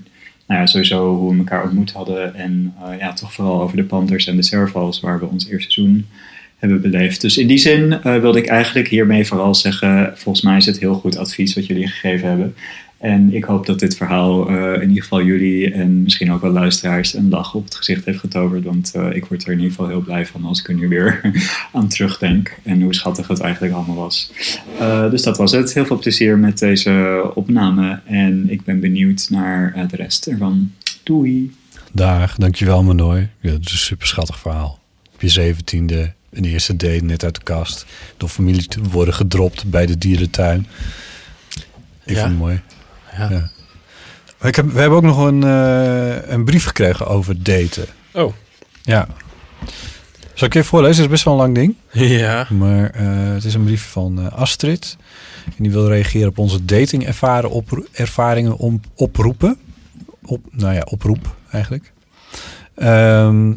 [0.48, 2.36] Nou ja, sowieso hoe we elkaar ontmoet hadden.
[2.36, 5.00] En eh, ja, toch vooral over de Panthers en de Servals...
[5.00, 6.06] waar we ons eerste seizoen
[6.58, 7.22] hebben beleefd.
[7.22, 10.14] Dus in die zin eh, wilde ik eigenlijk hiermee vooral zeggen...
[10.16, 12.56] volgens mij is het heel goed advies wat jullie gegeven hebben.
[13.06, 16.52] En ik hoop dat dit verhaal eh, in ieder geval jullie en misschien ook wel
[16.52, 18.64] luisteraars een lach op het gezicht heeft getoverd.
[18.64, 20.88] Want eh, ik word er in ieder geval heel blij van als ik er nu
[20.88, 21.22] weer
[21.74, 22.58] aan terugdenk.
[22.64, 24.32] En hoe schattig het eigenlijk allemaal was.
[24.80, 25.74] Eh, dus dat was het.
[25.74, 28.00] Heel veel plezier met deze opname.
[28.06, 30.72] En ik ben benieuwd naar de rest ervan.
[31.04, 31.56] Doei!
[31.92, 33.30] Dag, dankjewel Manoy.
[33.40, 34.80] Ja, het is een super schattig verhaal.
[35.14, 37.86] Op je zeventiende, een eerste date net uit de kast.
[38.18, 40.60] Door familie te worden gedropt bij de dierentuin.
[42.06, 42.20] Ik Ja.
[42.20, 42.62] vind het mooi.
[43.18, 43.50] Ja.
[44.42, 47.86] Ik heb, we hebben ook nog een, eh, een brief gekregen over daten.
[48.14, 48.34] Oh.
[48.82, 49.08] Ja.
[50.34, 50.96] Zal ik even voorlezen?
[50.96, 51.76] Het is best wel een lang ding.
[51.92, 52.48] Ja.
[52.50, 54.98] Maar eh, het is een brief van eh, Astrid.
[55.46, 59.58] En die wil reageren op onze dating ervaren, opro- ervaringen om, oproepen.
[60.26, 61.94] Op, nou ja, oproep eigenlijk.
[62.76, 63.54] Ehm,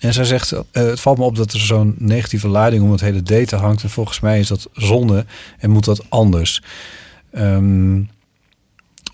[0.00, 3.22] en zij zegt, het valt me op dat er zo'n negatieve lading om het hele
[3.22, 3.82] daten hangt.
[3.82, 5.26] En volgens mij is dat zonde
[5.58, 6.62] en moet dat anders.
[7.32, 8.00] Ehm,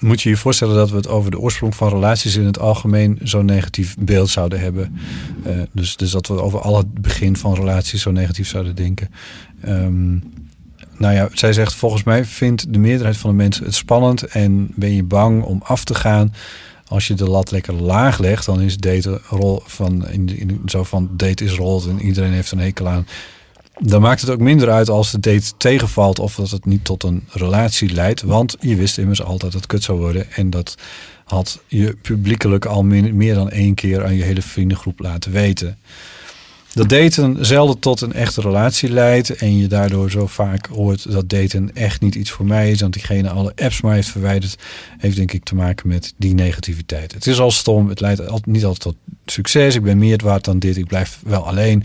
[0.05, 3.19] moet je je voorstellen dat we het over de oorsprong van relaties in het algemeen
[3.23, 5.01] zo'n negatief beeld zouden hebben.
[5.45, 9.11] Eh, dus, dus dat we over al het begin van relaties zo negatief zouden denken.
[9.61, 10.13] Ehm,
[10.99, 14.69] nou ja, zij zegt volgens mij vindt de meerderheid van de mensen het spannend en
[14.75, 16.35] ben je bang om af te gaan.
[16.87, 20.85] Als je de lat lekker laag legt, dan is daten rol van in, in, zo
[20.85, 23.07] van date is rolt en iedereen heeft een hekel aan.
[23.79, 27.03] Dan maakt het ook minder uit als de date tegenvalt of dat het niet tot
[27.03, 28.23] een relatie leidt.
[28.23, 30.33] Want je wist immers altijd dat het kut zou worden.
[30.33, 30.75] En dat
[31.25, 35.79] had je publiekelijk al meer, dan één keer aan je hele vriendengroep laten weten.
[36.75, 41.29] Dat daten zelden tot een echte relatie leidt en je daardoor zo vaak hoort dat
[41.29, 44.59] daten echt niet iets voor mij is, want diegene alle apps maar heeft verwijderd,
[44.99, 47.13] heeft denk ik te maken met die negativiteit.
[47.13, 50.59] Het is al stom, het leidt niet altijd tot succes, ik ben meer waard dan
[50.59, 51.85] dit, ik blijf wel alleen.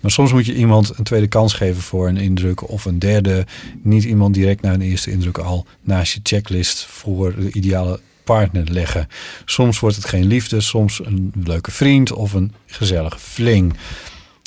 [0.00, 3.46] Maar soms moet je iemand een tweede kans geven voor een indruk of een derde.
[3.82, 8.64] Niet iemand direct na een eerste indruk al naast je checklist voor de ideale partner
[8.70, 9.08] leggen.
[9.44, 13.74] Soms wordt het geen liefde, soms een leuke vriend of een gezellige fling.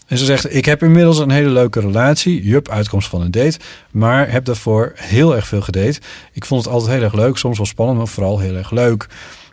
[0.07, 2.43] En ze zegt, ik heb inmiddels een hele leuke relatie.
[2.43, 3.59] Jup, uitkomst van een date.
[3.91, 5.99] Maar heb daarvoor heel erg veel gedate.
[6.33, 7.37] Ik vond het altijd heel erg leuk.
[7.37, 9.07] Soms wel spannend, maar vooral heel erg leuk.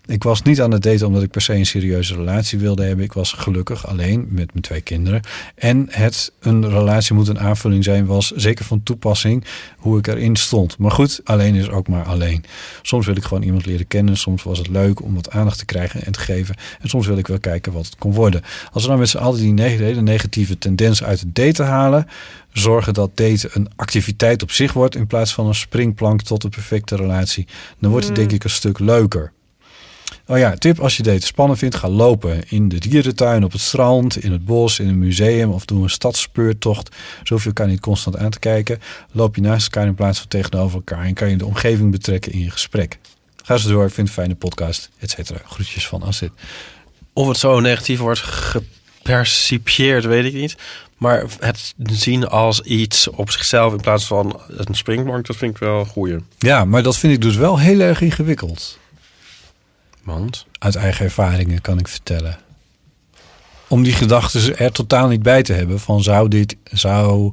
[0.06, 3.04] Ik was niet aan het daten omdat ik per se een serieuze relatie wilde hebben.
[3.04, 5.20] Ik was gelukkig alleen met mijn twee kinderen.
[5.54, 9.44] En het een relatie moet een aanvulling zijn was zeker van toepassing
[9.76, 10.78] hoe ik erin stond.
[10.78, 12.44] Maar goed, alleen is ook maar alleen.
[12.82, 14.16] Soms wil ik gewoon iemand leren kennen.
[14.16, 16.56] Soms was het leuk om wat aandacht te krijgen en te geven.
[16.80, 18.42] En soms wil ik wel kijken wat het kon worden.
[18.72, 22.06] Als we dan met z'n allen die hele negatieve tendens uit het daten halen,
[22.52, 26.48] zorgen dat daten een activiteit op zich wordt in plaats van een springplank tot de
[26.48, 27.46] perfecte relatie,
[27.78, 29.32] dan wordt het denk ik een stuk leuker.
[30.26, 32.48] Oh ja, tip als je date spannend vindt, ga lopen.
[32.48, 35.90] In de dierentuin, op het strand, in het bos, in een museum of doe een
[35.90, 36.96] stadsspeurtocht.
[37.22, 38.80] Zoveel kan je niet constant aan te kijken.
[39.12, 42.32] Loop je naast elkaar in plaats van tegenover elkaar en kan je de omgeving betrekken
[42.32, 42.98] in je gesprek.
[43.44, 45.40] Ga zo door, vind een fijne podcast, et cetera.
[45.44, 46.30] Groetjes van Asset.
[47.12, 50.56] Of het zo negatief wordt gepercipieerd, weet ik niet.
[50.96, 55.58] Maar het zien als iets op zichzelf in plaats van een springplank, dat vind ik
[55.58, 56.16] wel goeie.
[56.38, 58.78] Ja, maar dat vind ik dus wel heel erg ingewikkeld.
[60.04, 60.46] Want?
[60.58, 62.38] Uit eigen ervaringen kan ik vertellen.
[63.68, 67.32] Om die gedachten er totaal niet bij te hebben van zou dit, zou...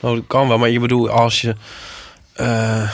[0.00, 1.54] Nou, dat kan wel, maar je bedoelt als je...
[2.32, 2.90] eh,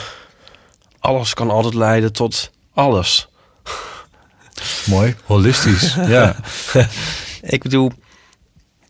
[0.99, 3.27] alles kan altijd leiden tot alles.
[4.85, 5.95] Mooi, holistisch.
[6.15, 6.35] ja.
[7.41, 7.91] Ik bedoel,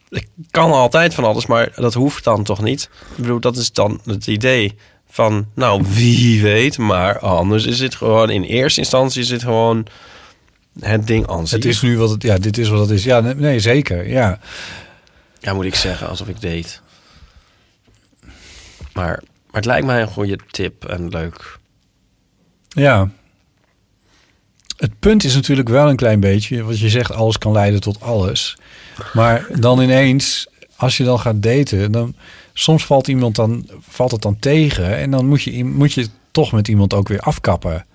[0.10, 2.90] ik kan altijd van alles, maar dat hoeft dan toch niet?
[3.16, 4.78] Ik bedoel, dat is dan het idee
[5.18, 9.86] van, nou, wie weet, maar anders is het gewoon, in eerste instantie is het gewoon
[10.80, 11.58] het ding aan zich.
[11.58, 13.04] Het is nu wat het, ja, dit is wat het is.
[13.04, 14.10] Ja, nee, nee, zeker.
[14.10, 14.40] Ja.
[15.40, 16.82] Ja, moet ik zeggen, alsof ik deed.
[18.94, 21.58] Maar, maar het lijkt mij een goede tip en leuk.
[22.68, 23.10] Ja.
[24.78, 28.02] Het punt is natuurlijk wel een klein beetje, wat je zegt, alles kan leiden tot
[28.02, 28.58] alles.
[29.14, 32.16] Maar dan ineens, als je dan gaat daten, dan
[32.60, 36.52] soms valt iemand dan, valt het dan tegen en dan moet je, moet je toch
[36.52, 37.86] met iemand ook weer afkappen.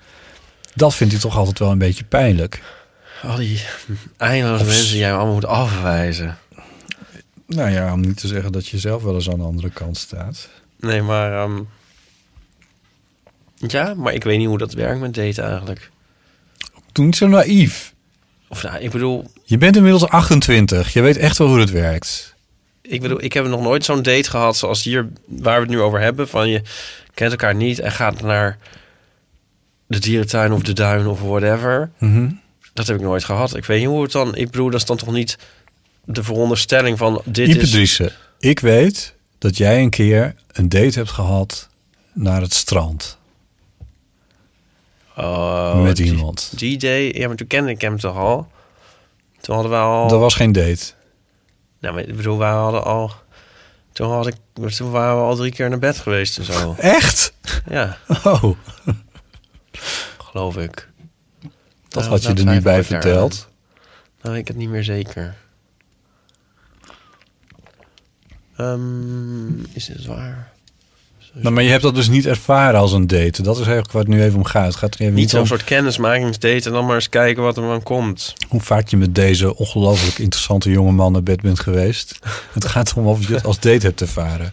[0.74, 2.62] Dat vind ik toch altijd wel een beetje pijnlijk.
[3.22, 3.64] Al die
[4.16, 6.38] eindeloze Of- mensen die jij allemaal moet afwijzen.
[7.46, 9.96] Nou ja, om niet te zeggen dat je zelf wel eens aan de andere kant
[9.96, 10.48] staat.
[10.80, 11.32] Nee, maar...
[11.42, 11.60] ehm,
[13.56, 15.90] ja, maar ik weet niet hoe dat werkt met daten eigenlijk.
[16.92, 17.94] Doe niet zo naïef.
[18.48, 20.92] Of nou, ik bedoel, Je bent inmiddels 28.
[20.92, 22.31] Je weet echt wel hoe het werkt.
[22.82, 25.80] Ik bedoel, ik heb nog nooit zo'n date gehad zoals hier waar we het nu
[25.80, 26.28] over hebben.
[26.28, 26.62] Van je
[27.14, 28.58] kent elkaar niet en gaat naar
[29.86, 31.90] de dierentuin of de duin of whatever.
[31.98, 32.30] Mhm.
[32.72, 33.56] Dat heb ik nooit gehad.
[33.56, 34.34] Ik weet niet hoe het dan.
[34.34, 35.38] Ik bedoel, dat is dan toch niet
[36.04, 38.00] de veronderstelling van dit Ipe is.
[38.38, 41.68] Ik weet dat jij een keer een date hebt gehad
[42.12, 43.18] naar het strand.
[45.16, 46.52] Oh, met die- iemand.
[46.56, 48.50] Die day, ja, maar toen kende ik hem toch al.
[49.40, 50.08] Toen hadden we al.
[50.08, 50.92] Dat was geen date.
[51.82, 53.12] Nou, maar ik bedoel, wij hadden al.
[53.92, 54.34] Toen, had ik,
[54.76, 56.74] toen waren we al drie keer naar bed geweest en zo.
[56.78, 57.34] Echt?
[57.68, 58.56] Ja, Oh,
[60.18, 60.88] geloof ik.
[61.88, 63.48] dat Nou, had je er nu twijfel bij verteld.
[64.22, 65.34] Nou, ik het niet meer zeker.
[68.56, 70.51] Ehm, is het waar?
[71.34, 73.42] Nou, maar je hebt dat dus niet ervaren als een date.
[73.42, 74.66] Dat is eigenlijk waar het nu even om gaat.
[74.66, 77.56] Het gaat er even Niet zo'n om soort kennismakingsdate en dan maar eens kijken wat
[77.56, 78.34] er dan komt.
[78.48, 82.18] hoe vaak je met deze ongelooflijk interessante jonge man naar bed bent geweest.
[82.52, 84.52] Het gaat om of je het als date hebt ervaren.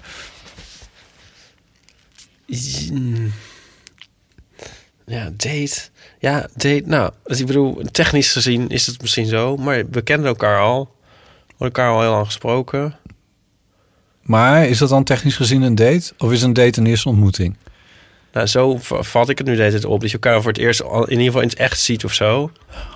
[5.06, 5.80] Ja, date.
[6.20, 6.84] Ja, date.
[6.86, 10.80] Nou, dus ik bedoel, technisch gezien is het misschien zo, maar we kennen elkaar al.
[10.80, 12.96] We hadden elkaar al heel lang gesproken.
[14.30, 16.14] Maar is dat dan technisch gezien een date?
[16.18, 17.56] Of is een date een eerste ontmoeting?
[18.34, 20.02] Nou, zo vat ik het nu de hele tijd op.
[20.02, 22.52] Dat je elkaar voor het eerst in ieder geval in het echt ziet of zo.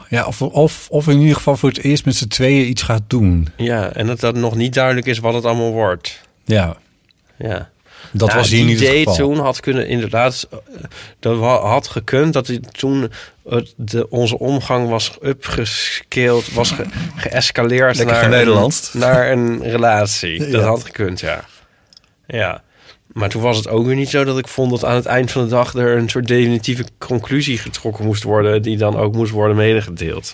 [0.09, 3.01] Ja, of, of, of in ieder geval voor het eerst met z'n tweeën iets gaat
[3.07, 3.47] doen.
[3.57, 6.21] Ja, en dat dat nog niet duidelijk is wat het allemaal wordt.
[6.45, 6.75] Ja,
[7.37, 7.69] Ja.
[8.11, 9.15] Dat Ja, was hier niet het geval.
[9.15, 10.47] toen had kunnen inderdaad...
[10.51, 10.57] eh,
[11.19, 13.11] Dat had gekund dat hij toen
[13.75, 16.83] de, onze omgang was upgescaled, was ge,
[17.15, 20.39] geëscaleerd naar, een, naar een relatie.
[20.51, 20.67] Dat Ja.
[20.67, 21.43] had gekund, ja.
[22.27, 22.61] Ja.
[23.13, 25.31] Maar toen was het ook weer niet zo dat ik vond dat aan het eind
[25.31, 29.31] van de dag er een soort definitieve conclusie getrokken moest worden, die dan ook moest
[29.31, 30.33] worden medegedeeld.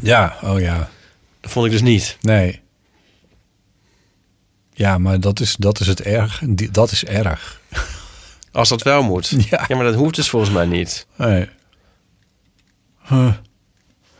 [0.00, 0.88] Ja, oh ja.
[1.40, 2.16] Dat vond ik dus niet.
[2.20, 2.60] Nee.
[4.78, 6.42] Ja, maar dat is, dat is het erg.
[6.70, 7.60] Dat is erg.
[8.52, 9.28] Als dat wel moet.
[9.50, 9.64] Ja.
[9.68, 11.06] ja maar dat hoeft dus volgens mij niet.
[11.16, 11.48] Nee.
[13.08, 13.32] Huh.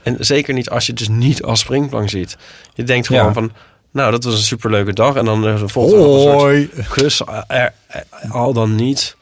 [0.02, 2.36] En zeker niet als je het dus niet als springplank ziet.
[2.74, 3.32] Je denkt gewoon Ja.
[3.32, 3.52] van,
[3.92, 5.14] nou, dat was een superleuke dag.
[5.14, 6.70] En dan uh, de volgende een soort Hoi.
[6.88, 9.16] kus, eh, er- eh, al dan niet.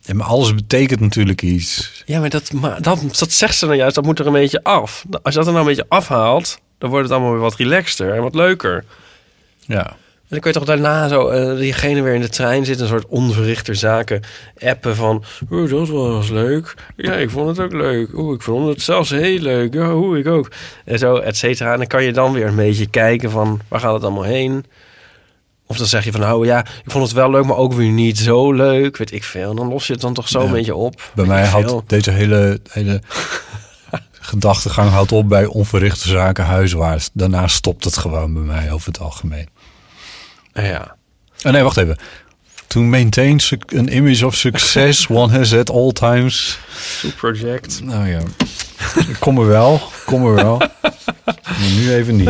[0.00, 2.02] Ja, maar alles betekent natuurlijk iets.
[2.06, 4.62] Ja, maar dat, maar dat, dat zegt ze nou juist, dat moet er een beetje
[4.64, 5.04] af.
[5.22, 8.14] Als je dat er nou een beetje afhaalt, dan wordt het allemaal weer wat relaxter
[8.14, 8.84] en wat leuker.
[9.66, 9.96] Ja.
[10.28, 12.90] En dan kun je toch daarna zo eh, diegene weer in de trein zitten, een
[12.90, 14.22] soort onverrichter zaken
[14.58, 16.74] appen van, oeh, dat was leuk.
[16.96, 18.12] Ja, ik vond het ook leuk.
[18.14, 19.74] Oeh, ik vond het zelfs heel leuk.
[19.74, 20.50] Ja, oeh, ik ook.
[20.84, 21.72] En zo, et cetera.
[21.72, 24.64] En dan kan je dan weer een beetje kijken van, waar gaat het allemaal heen?
[25.66, 27.90] Of dan zeg je van, nou ja, ik vond het wel leuk, maar ook weer
[27.90, 28.96] niet zo leuk.
[28.96, 29.54] Weet ik veel.
[29.54, 30.44] Dan los je het dan toch zo Ja.
[30.46, 31.02] een beetje op.
[31.14, 33.00] Bij mij houdt deze hele, hele
[34.20, 37.10] gedachtegang houdt op bij onverrichte zaken huiswaarts.
[37.12, 39.48] Daarna stopt het gewoon bij mij over het algemeen.
[40.62, 40.96] Ja.
[41.44, 41.96] Oh nee, wacht even.
[42.66, 43.40] To maintain
[43.76, 46.58] an image of success one has at all times.
[47.16, 47.80] Project.
[47.82, 48.20] Nou ja,
[49.18, 49.80] kom er wel.
[50.04, 50.58] Kom er wel.
[51.24, 52.28] Maar nu even niet.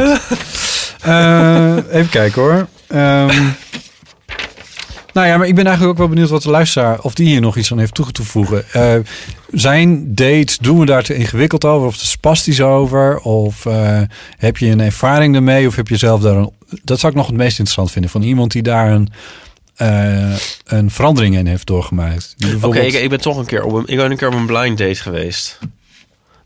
[1.03, 2.69] Eh, even kijken hoor.
[2.87, 3.47] Ehm,
[5.19, 7.01] nou ja, maar ik ben eigenlijk ook wel benieuwd wat de luisteraar...
[7.01, 8.65] of die hier nog iets aan heeft toe te voegen.
[8.73, 8.95] Eh,
[9.53, 11.87] zijn dates, doen we daar te ingewikkeld over?
[11.87, 13.19] Of te spastisch over?
[13.19, 14.01] Of eh,
[14.37, 15.67] heb je een ervaring ermee?
[15.67, 16.53] Of heb je zelf daar een...
[16.83, 18.11] Dat zou ik nog het meest interessant vinden.
[18.11, 19.09] Van iemand die daar een,
[19.77, 22.35] eh, een verandering in heeft doorgemaakt.
[22.37, 24.29] Die Oké, bijvoorbeeld- ik, ik ben toch een keer op een, ik ben een keer
[24.29, 25.59] op een blind date geweest.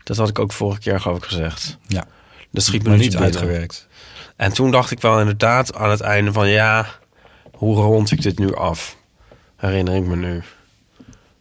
[0.03, 1.77] Dat had ik ook vorige keer geloof ik gezegd.
[1.87, 2.05] Ja.
[2.51, 3.19] Dat schiet me niet binnen.
[3.19, 3.87] uitgewerkt.
[4.35, 6.87] En toen dacht ik wel inderdaad aan het einde van ja,
[7.63, 8.97] hoe rond ik dit nu af?
[9.55, 10.43] Herinner ik me nu.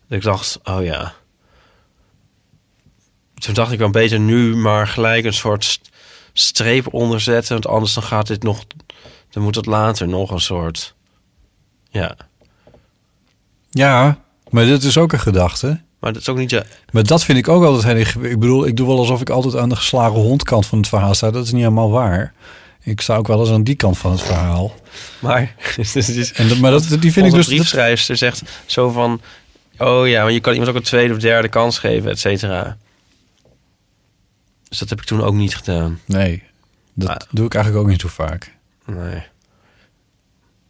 [0.08, 1.12] Ik dacht, oh ja.
[3.34, 5.90] Toen dacht ik wel beter nu maar gelijk een soort st-
[6.32, 7.52] streep onderzetten.
[7.52, 8.64] Want anders dan gaat dit nog,
[9.30, 10.94] dan moet het later nog een soort,
[11.90, 12.16] ja.
[13.70, 14.18] Ja,
[14.50, 15.80] maar dit is ook een gedachte.
[16.00, 16.60] Maar dat is ook niet zo,
[16.90, 18.24] Maar dat vind ik ook altijd heel.
[18.30, 21.14] Ik bedoel, ik doe wel alsof ik altijd aan de geslagen hondkant van het verhaal
[21.14, 21.30] sta.
[21.30, 22.34] Dat is niet helemaal waar.
[22.84, 24.74] Ik sta ook wel eens aan die kant van het verhaal.
[25.20, 25.54] maar,
[25.92, 27.46] dus En dat, maar dat, die vind ik dus...
[27.46, 29.20] briefschrijfster zegt zo van...
[29.78, 32.76] Oh ja, maar je kan iemand ook een tweede of derde kans geven, et cetera.
[34.68, 36.00] Dus dat heb ik toen ook niet gedaan.
[36.04, 36.42] nee,
[36.94, 37.16] dat Ah.
[37.30, 38.54] doe ik eigenlijk ook niet zo vaak.
[38.86, 39.22] Nee.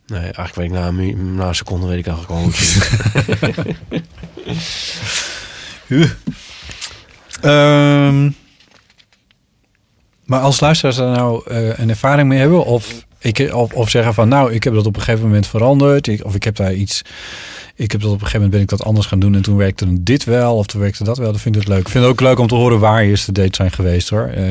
[0.07, 2.91] Nee, eigenlijk weet ik na een, na een seconde weet ik eigenlijk al hoe zit.
[7.41, 8.31] Ehm,
[10.33, 12.65] maar als luisteraars daar nou eh, een ervaring mee hebben...
[12.65, 16.07] Of, ik, of, of zeggen van nou, ik heb dat op een gegeven moment veranderd...
[16.07, 17.03] Ik, of ik heb daar iets...
[17.75, 19.35] Ik heb dat op een gegeven moment ben ik dat anders gaan doen...
[19.35, 21.31] en toen werkte dit wel of toen werkte dat wel.
[21.31, 21.81] Dan vind ik het leuk.
[21.81, 24.27] Ik vind het ook leuk om te horen waar je eerste dates zijn geweest hoor.
[24.27, 24.45] Eh,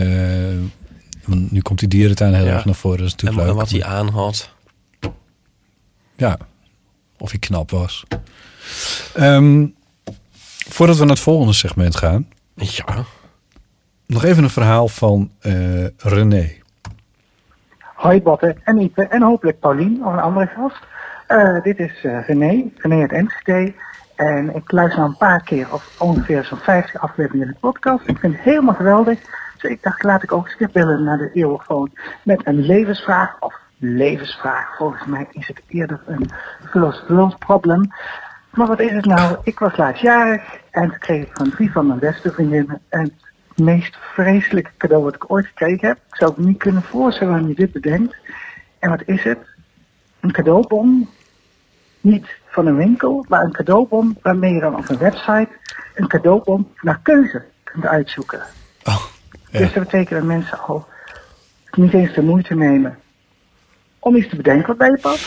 [1.25, 2.53] want nu komt die dierentuin heel Ja.
[2.53, 2.97] erg naar voren.
[2.97, 3.63] Dat is en, natuurlijk en leuk.
[3.63, 4.49] wat hij aan had.
[6.17, 6.37] Ja,
[7.17, 8.03] of hij knap was.
[9.13, 9.65] Ehm,
[10.69, 12.27] voordat we naar het volgende segment gaan...
[12.55, 13.05] Ja.
[14.11, 16.51] Nog even een verhaal van eh, René.
[17.79, 20.83] Hoi Botte en Ipe en hopelijk Paulien of een andere gast.
[21.27, 23.73] Eh, dit is eh, René, René uit Enschede.
[24.15, 28.07] En ik luister al een paar keer of ongeveer zo'n 50 afleveringen in de podcast.
[28.07, 29.19] Ik vind het helemaal geweldig.
[29.57, 31.91] Dus ik dacht, laat ik ook keer bellen naar de eeuwfoon
[32.23, 33.39] met een levensvraag.
[33.39, 36.29] Of levensvraag, volgens mij is het eerder een
[36.69, 37.91] philosophisch-probleem.
[38.51, 39.37] Maar wat is het nou?
[39.43, 40.41] Ik was laatstjarig
[40.71, 43.30] en toen kreeg ik van drie van mijn beste vriendinnen het
[43.63, 45.97] meest vreselijke cadeau wat ik ooit gekregen heb.
[45.97, 48.15] Ik zou het niet kunnen voorstellen wanneer je dit bedenkt.
[48.79, 49.39] En wat is het?
[50.19, 51.09] Een cadeaubon.
[52.01, 55.49] Niet van een winkel, maar een cadeaubon waarmee je dan op een website
[55.95, 58.41] een cadeaubon naar keuze kunt uitzoeken.
[58.83, 59.03] Oh,
[59.49, 59.59] ja.
[59.59, 60.87] Dus dat betekent dat mensen al
[61.71, 62.97] niet eens de moeite nemen
[63.99, 65.25] om iets te bedenken wat bij je past.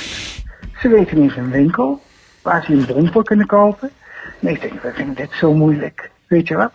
[0.79, 2.03] Ze weten niet een winkel
[2.43, 3.91] waar ze een bon voor kunnen kopen.
[4.39, 6.11] Nee, ik denk, we vinden dit zo moeilijk.
[6.27, 6.73] Weet je wat?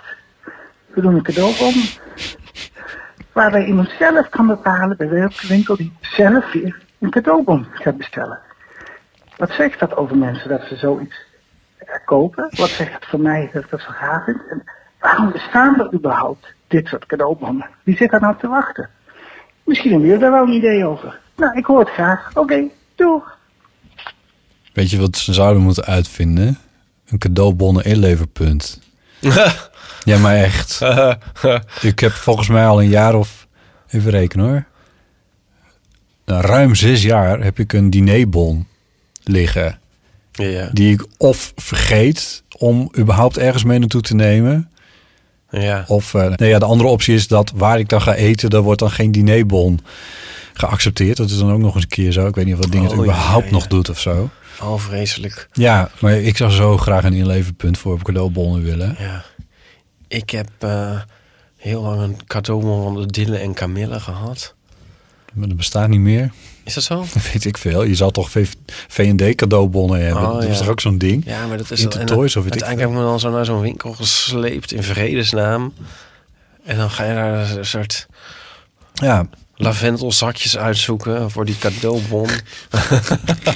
[0.93, 1.73] We doen een cadeaubon
[3.31, 8.39] waarbij iemand zelf kan bepalen bij welke winkel die zelf weer een cadeaubon gaat bestellen.
[9.37, 11.15] Wat zegt dat over mensen dat ze zoiets
[12.05, 12.47] kopen?
[12.55, 14.41] Wat zegt dat voor mij dat ik dat zo gaaf vind?
[14.49, 14.63] En
[14.99, 17.69] waarom bestaan er überhaupt dit soort cadeaubonnen?
[17.83, 18.89] Wie zit daar nou te wachten?
[19.63, 21.19] Misschien hebben jullie daar wel een idee over.
[21.35, 22.31] Nou, ik hoor het graag.
[22.33, 22.63] Oké,
[22.95, 23.37] doeg!
[24.73, 26.57] Weet je wat ze zouden moeten uitvinden?
[27.07, 28.79] Een cadeaubonnen inleverpunt.
[30.03, 30.79] Ja, maar echt.
[31.81, 33.47] ik heb volgens mij al een jaar of...
[33.89, 34.65] Even rekenen hoor.
[36.25, 38.67] Ruim zes jaar heb ik een dinerbon
[39.23, 39.79] liggen.
[40.31, 40.69] Ja.
[40.73, 44.69] Die ik of vergeet om überhaupt ergens mee naartoe te nemen.
[45.49, 45.83] Ja.
[45.87, 48.61] Of eh, nee, ja, de andere optie is dat waar ik dan ga eten, daar
[48.61, 49.79] wordt dan geen dinerbon
[50.53, 51.17] geaccepteerd.
[51.17, 52.27] Dat is dan ook nog eens een keer zo.
[52.27, 54.29] Ik weet niet of dat ding het Oh, überhaupt ja, nog doet of zo.
[54.61, 55.49] Oh, vreselijk.
[55.53, 58.95] Ja, maar ik zou zo graag een inleverpunt voor cadeaubonnen willen.
[58.99, 59.23] Ja.
[60.09, 61.01] Ik heb eh,
[61.55, 64.53] heel lang een cadeaubon van de Dille en Camille gehad.
[65.33, 66.31] Maar dat bestaat niet meer.
[66.63, 67.05] Is dat zo?
[67.13, 67.83] Dat weet ik veel.
[67.83, 68.29] Je zal toch
[68.87, 70.27] V&D cadeaubonnen hebben.
[70.27, 70.57] Oh, dat is ja.
[70.57, 71.23] toch ook zo'n ding?
[71.25, 71.81] Ja, maar dat is...
[71.81, 74.71] Intertoys en of weet ik Uiteindelijk heb ik me dan zo naar zo'n winkel gesleept
[74.71, 75.73] in vredesnaam.
[76.63, 78.07] En dan ga je daar een soort
[78.93, 82.29] Ja, lavendelzakjes uitzoeken voor die cadeaubon.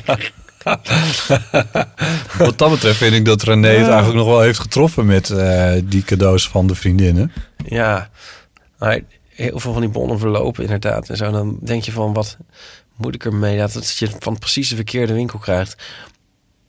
[2.38, 5.74] wat dat betreft vind ik dat René het eigenlijk nog wel heeft getroffen met eh,
[5.84, 7.32] die cadeaus van de vriendinnen.
[7.66, 8.10] Ja,
[8.78, 9.00] maar
[9.30, 11.10] heel veel van die bonnen verlopen inderdaad.
[11.10, 12.38] En zo, dan denk je van, wat
[12.96, 13.58] moet ik ermee?
[13.58, 15.76] Dat, dat je van precies de verkeerde winkel krijgt.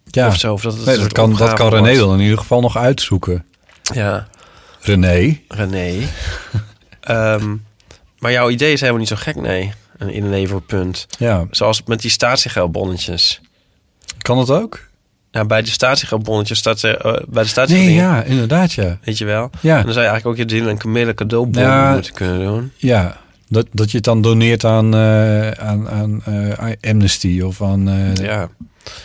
[0.04, 1.98] Ja, Of zo, of dat het nee, dat, kan, dat kan René wordt.
[1.98, 3.44] dan in ieder geval nog uitzoeken.
[3.92, 4.28] Ja,
[4.80, 5.92] René, René.
[7.00, 7.56] Ehm,
[8.18, 9.72] maar jouw idee is helemaal niet zo gek, nee.
[9.98, 11.06] Een inleverpunt.
[11.18, 13.40] ja, Zoals met die statiegeldbonnetjes.
[14.22, 14.80] Kan dat ook?
[15.30, 18.98] Ja, bij de statiegabonnetjes staat eh, bij de statie Nee, ja, inderdaad, ja.
[19.04, 19.50] Weet je wel?
[19.60, 19.78] Ja.
[19.78, 21.92] En dan zou je eigenlijk ook je Dylan en Camille cadeaubon Ja.
[21.92, 22.72] moeten kunnen doen.
[22.76, 23.16] Ja,
[23.48, 28.12] dat, dat je het dan doneert aan, eh, aan, aan eh, Amnesty of aan...
[28.22, 28.48] Ja.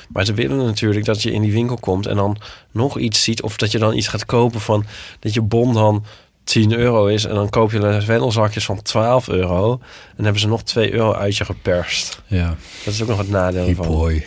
[0.10, 2.38] Maar ze willen natuurlijk dat je in die winkel komt en dan
[2.72, 3.42] nog iets ziet.
[3.42, 4.86] Of dat je dan iets gaat kopen van
[5.20, 6.06] dat je bon dan
[6.44, 7.26] 10 euro is.
[7.26, 9.80] En dan koop je een vendelzakjes van 12 euro.
[10.18, 12.22] En hebben ze nog 2 euro uit je geperst.
[12.28, 12.56] ja.
[12.86, 13.88] Dat is ook nog het nadeel van.
[13.88, 14.26] boy.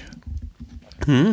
[1.04, 1.32] Hm?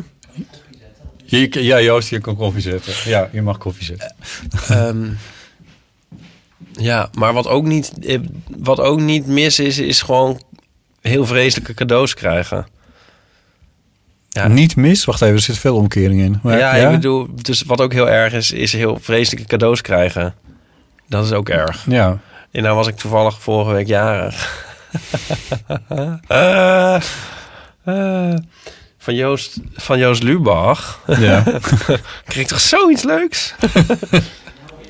[1.26, 2.94] Je, ja, Joost, je kan koffie zetten.
[3.06, 4.16] Ja, je mag koffie zetten.
[4.70, 5.08] Ehm,
[6.72, 8.20] ja, maar wat ook, niet, eh,
[8.58, 10.42] wat ook niet mis is, is gewoon
[11.02, 12.68] heel vreselijke cadeaus krijgen.
[14.30, 14.48] Ja.
[14.48, 15.06] Niet mis?
[15.06, 16.40] Wacht even, er zit veel omkering in.
[16.44, 20.36] Maar, ja, ik bedoel, dus wat ook heel erg is, is heel vreselijke cadeaus krijgen.
[21.08, 21.86] Dat is ook erg.
[21.90, 22.20] Ja.
[22.52, 24.38] En nou was ik toevallig vorige week jarig.
[26.28, 26.96] Eh,
[27.84, 28.36] eh,
[29.10, 31.00] van, Joost, van Joost Lubach.
[31.20, 31.44] Ja.
[32.26, 33.54] Kreeg toch zoiets leuks?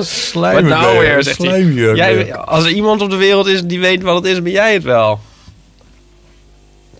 [0.00, 0.54] Slijm.
[0.54, 1.46] Wat nou weer, zegt hij.
[1.46, 1.96] Slijmjurk.
[1.96, 4.72] Jij, als er iemand op de wereld is die weet wat het is, ben jij
[4.72, 5.20] het wel.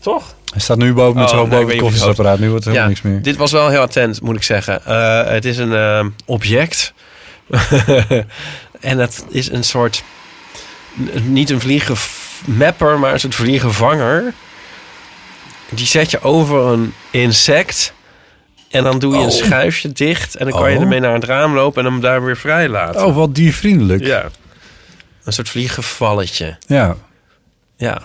[0.00, 0.34] Toch?
[0.52, 2.38] Hij staat nu boven met Oh, zijn hoofd boven het koffiezetapparaat.
[2.38, 3.22] Nu wordt er helemaal niks meer.
[3.22, 4.84] Dit was wel heel attent, moet ik zeggen.
[4.84, 6.92] Eh, het is een eh, object.
[8.80, 10.02] en het is een soort...
[11.22, 14.34] Niet een vliegenmapper, maar een soort vliegenvanger.
[15.74, 17.92] Die zet je over een insect.
[18.70, 19.30] En dan doe je een Oh.
[19.32, 20.34] schuifje dicht.
[20.36, 20.82] En dan kan je Oh.
[20.82, 23.06] ermee naar het raam lopen en hem daar weer vrij laten.
[23.06, 24.04] Oh, wat diervriendelijk.
[24.04, 24.28] Ja.
[25.24, 26.56] Een soort vliegenvalletje.
[26.66, 26.96] Ja.
[27.76, 28.00] Ja.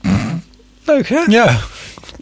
[0.84, 1.20] Leuk, hè?
[1.28, 1.56] Ja.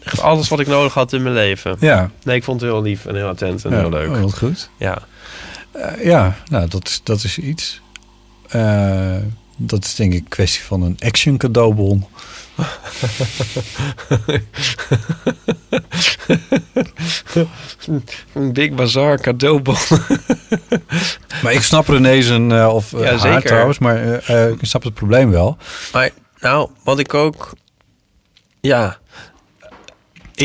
[0.05, 1.77] Echt alles wat ik nodig had in mijn leven.
[1.81, 2.11] Ja.
[2.23, 4.09] Nee, ik vond het heel lief en heel attent en Ja, heel leuk.
[4.11, 4.71] oh, wat goed.
[4.77, 4.99] Ja.
[5.73, 7.81] Eh, ja, nou, dat is, dat is iets.
[8.49, 9.17] Eh,
[9.63, 12.07] dat is denk ik een kwestie van een action cadeaubon.
[18.35, 19.77] Een Big Bazaar cadeaubon.
[21.43, 24.83] Maar ik snap René zijn, eh, of eh, Ja, haar trouwens, maar eh, ik snap
[24.83, 25.57] het probleem wel.
[25.93, 27.53] Maar nou, wat ik ook...
[28.61, 28.99] Ja.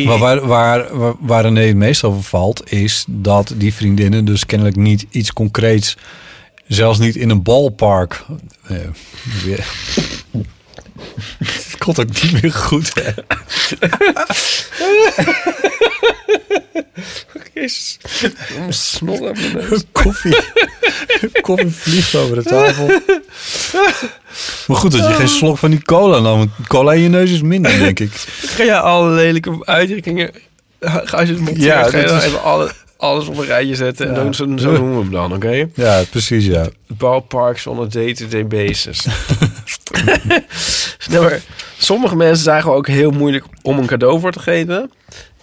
[0.06, 4.46] Maar waar, waar, waar, waar René het meest over valt, is dat die vriendinnen dus
[4.46, 5.98] kennelijk niet iets concreets,
[6.68, 8.26] zelfs niet in een balpark.
[9.44, 9.66] weer-
[11.44, 12.92] Het komt ook niet meer goed.
[12.94, 13.10] Hè?
[17.54, 17.98] Jezus.
[18.58, 19.84] Een snot aan mijn neus.
[19.92, 20.36] Koffie.
[21.42, 22.88] Koffie vliegt over de tafel.
[24.68, 26.38] Maar goed dat je geen slok van die cola nam.
[26.38, 28.12] want Cola in je neus is minder, denk ik.
[28.42, 30.32] Ga je alle lelijke uitdrukkingen...
[30.82, 33.76] Ga je het monteren, Ja, ga je dan is- even alle, alles op een rijtje
[33.76, 34.08] zetten.
[34.08, 35.68] En dan, zo, zo noemen we hem dan, oké?
[35.74, 36.68] Ja, precies, ja.
[36.88, 39.06] bouwparks on a day-to-day basis.
[41.12, 41.42] maar
[41.78, 44.92] sommige mensen zijn gewoon ook heel moeilijk om een cadeau voor te geven.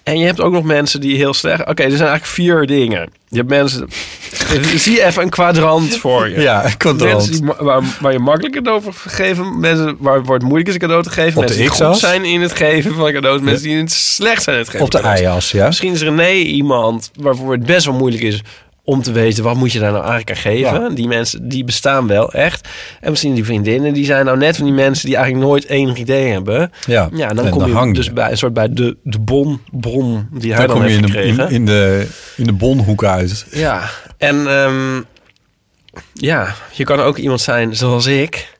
[0.02, 1.60] En je hebt ook nog mensen die heel slecht...
[1.60, 3.10] Oké, er zijn eigenlijk vier dingen.
[3.28, 3.88] Je hebt mensen...
[4.76, 6.40] Zie even een kwadrant voor je.
[6.40, 7.14] Ja, een kwadrant.
[7.14, 9.60] Mensen die, waar, waar je makkelijk cadeau voor geven.
[9.60, 11.40] Mensen waar, waar het moeilijk is een cadeau te geven.
[11.40, 13.40] Op de mensen die goed zijn in het geven van cadeaus.
[13.40, 15.66] Mensen die het slecht zijn in het geven Op de ijas, ja.
[15.66, 18.42] Misschien is René iemand waarvoor het best wel moeilijk is
[18.84, 20.82] om te weten wat moet je daar nou eigenlijk aan geven.
[20.82, 20.88] Ja.
[20.88, 22.68] Die mensen die bestaan wel echt.
[23.00, 25.96] En misschien die vriendinnen die zijn nou net van die mensen die eigenlijk nooit enig
[25.96, 26.72] idee hebben.
[26.86, 27.94] Ja, Ja, en dan en kom dan je hang je.
[27.94, 30.92] dus bij een soort bij de, de bon, bron die hij Dan dan, kom je
[30.92, 31.44] heeft in de, gekregen.
[31.48, 32.06] in, in, de,
[32.36, 33.46] in de bonhoek uit.
[33.50, 33.82] Ja,
[34.18, 35.00] en ehm,
[36.12, 38.51] ja, je kan ook iemand zijn zoals ik.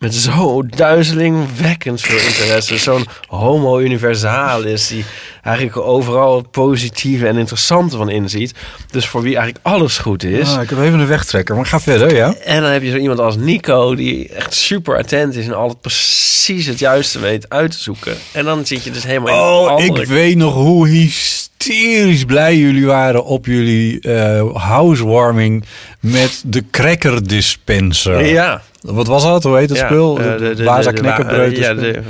[0.00, 2.78] Met zo duizelingwekkend veel interesse.
[2.78, 5.04] Zo'n homo universalis die
[5.42, 8.54] eigenlijk overal het positieve en interessante van inziet.
[8.90, 10.54] Dus voor wie eigenlijk alles goed is.
[10.54, 12.34] Ah, ik heb even een wegtrekker, maar ga verder, ja.
[12.34, 15.80] En dan heb je zo iemand als Nico die echt super attent is en altijd
[15.80, 18.16] precies het juiste weet uit te zoeken.
[18.32, 22.56] En dan zit je dus helemaal in Oh, andere ik weet nog hoe hysterisch blij
[22.56, 25.64] jullie waren op jullie eh, housewarming
[26.00, 28.26] met de cracker dispenser.
[28.26, 28.62] Ja.
[28.80, 29.42] Wat was dat?
[29.42, 30.18] Hoe heet het Ja, spul?
[30.20, 31.56] eh, de, Waza de- knekkenbreud.
[31.56, 32.02] Ja, de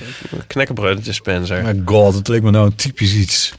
[0.46, 1.62] knekkenbreud dispenser.
[1.64, 3.52] My god, het leek me nou typisch iets.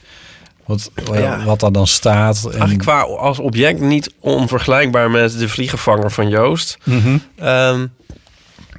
[0.64, 1.44] Wat, Ja.
[1.44, 2.40] wat daar dan staat.
[2.44, 6.78] En, Eigenlijk qua als object niet onvergelijkbaar met de vliegenvanger van Joost.
[6.84, 7.18] Mhm.
[7.38, 7.86] Ehm,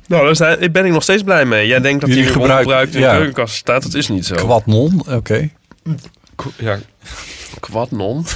[0.08, 1.68] nou, daar ben ik nog steeds blij mee.
[1.68, 3.16] Jij denkt dat Jullie die gebruiken- gebruikt in de ja.
[3.16, 3.84] keukenkast staat.
[3.84, 4.36] Dat is niet zo.
[4.36, 5.50] Quadnon, oké.
[6.36, 6.80] Qu- Ja,
[7.60, 8.26] kwadnon.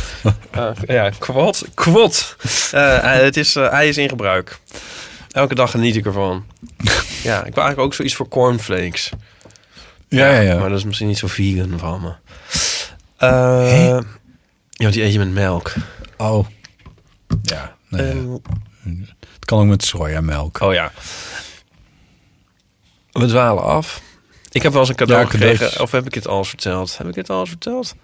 [0.52, 1.66] Eh, ja, kwad.
[1.74, 2.36] Kwad.
[2.72, 4.60] Eh, het is, eh, hij is in gebruik.
[5.38, 6.46] Elke dag geniet ik ervan.
[7.24, 9.12] ja, ik wil eigenlijk ook zoiets voor cornflakes.
[10.08, 10.60] Ja, ja, ja.
[10.60, 12.14] Maar dat is misschien niet zo vegan van me.
[13.18, 14.00] Eh,
[14.70, 15.74] ja, die eet je met melk.
[16.18, 16.48] Oh.
[17.42, 18.92] Ja, nee, Eh,
[19.34, 20.62] het kan ook met sojamelk.
[20.62, 20.92] Oh ja.
[23.12, 24.02] We dwalen af.
[24.52, 25.82] Ik heb wel eens een cadeau Ja, gekregen.
[25.82, 26.98] Of heb ik het al eens verteld?
[26.98, 27.96] Heb ik het al eens verteld?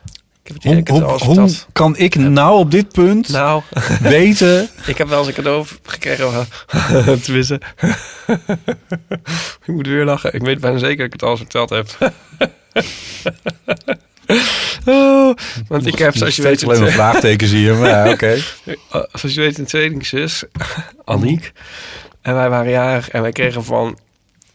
[0.44, 3.62] Ik heb het Hoe, ik kan ik nou op dit punt Nou,
[4.02, 4.70] weten...
[4.86, 6.48] ik heb wel eens een cadeau gekregen.
[7.22, 7.62] Tenminste.
[9.66, 10.34] ik moet weer lachen.
[10.34, 12.14] Ik weet bijna zeker dat ik het al eens verteld heb.
[14.86, 15.34] oh,
[15.68, 16.64] want ik heb, zoals je weet...
[16.64, 18.34] alleen maar vraagtekens hier, maar ja, oké.
[18.34, 20.44] Uh, zoals je weet, een tweelingzus,
[21.04, 21.52] Aniek.
[22.22, 23.98] En wij waren jarig en wij kregen van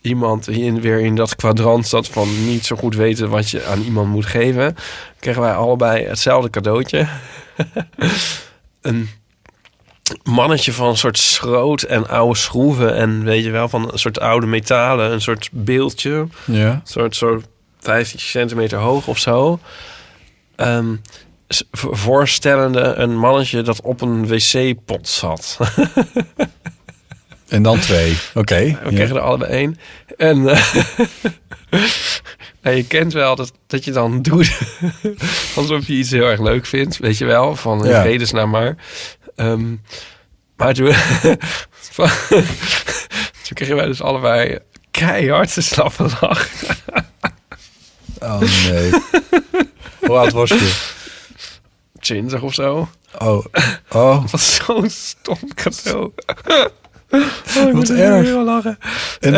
[0.01, 3.65] iemand die in, weer in dat kwadrant zat van niet zo goed weten wat je
[3.65, 4.77] aan iemand moet geven.
[5.19, 7.07] Kregen wij allebei hetzelfde cadeautje.
[8.81, 9.09] een
[10.23, 14.21] mannetje van een soort schroot en oude schroeven en weet je wel, van een soort
[14.21, 16.27] oude metalen, een soort beeldje.
[16.45, 16.71] Ja.
[16.71, 17.47] Een soort, soort
[17.81, 19.59] 15 centimeter hoog of zo.
[20.57, 20.95] Ehm,
[21.71, 25.59] voorstellende een mannetje dat op een wc-pot zat.
[27.49, 28.17] En dan twee.
[28.35, 28.55] Oké.
[28.59, 28.89] We ja.
[28.91, 29.79] kregen er allebei één.
[30.17, 30.49] En,
[32.61, 34.59] en je kent wel dat, dat je dan doet
[35.57, 36.99] alsof je iets heel erg leuk vindt.
[36.99, 38.01] Weet je wel, van Ja.
[38.01, 38.77] vredesnaam maar.
[39.37, 39.75] Ehm,
[40.57, 40.93] maar toen,
[43.45, 44.59] toen kregen wij dus allebei
[44.91, 46.49] keihard te slappe lach.
[48.21, 48.91] Oh nee.
[49.99, 50.97] Hoe oud was je?
[52.01, 52.89] 20 of zo.
[53.19, 53.45] Oh.
[53.89, 54.21] Oh.
[54.21, 56.13] Dat was zo'n stom cadeau.
[57.11, 58.29] Oh, ik Wat moet er erg.
[58.45, 58.79] lachen.
[59.21, 59.33] En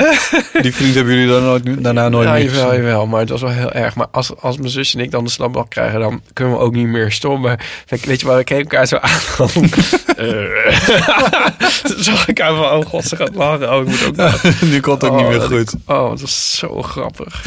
[0.62, 2.82] die vriend hebben jullie dan nooit, daarna nooit ja, meer jawel, gezien?
[2.82, 3.94] jawel, maar het was wel heel erg.
[3.94, 6.74] Maar als, als mijn zusje en ik dan de slagbal krijgen, dan kunnen we ook
[6.74, 7.40] niet meer stom.
[7.40, 7.66] Maar
[8.04, 9.10] weet je wat, ik keek elkaar zo aan.
[10.16, 10.78] eh,
[11.82, 13.72] Toen zag ik aan van, oh god, ze gaat lachen.
[13.74, 14.54] Oh, ik moet ook lachen.
[14.70, 15.74] nu komt het ook Oh, niet meer dat ik- goed.
[15.86, 17.42] oh, dat is zo grappig.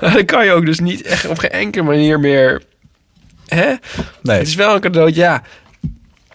[0.00, 2.62] dan kan je ook dus niet echt op geen enkele manier meer...
[3.46, 3.72] Hè?
[4.22, 4.38] Nee.
[4.38, 5.42] Het is wel een cadeautje, ja.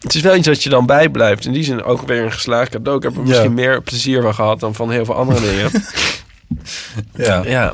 [0.02, 1.46] Het is wel iets dat je dan bijblijft.
[1.46, 2.98] In die zin ook weer een geslaagd cadeau.
[2.98, 3.28] Ik heb er Ja.
[3.28, 5.72] misschien meer plezier van gehad dan van heel veel andere dingen.
[7.16, 7.44] Ja.
[7.46, 7.74] Ja.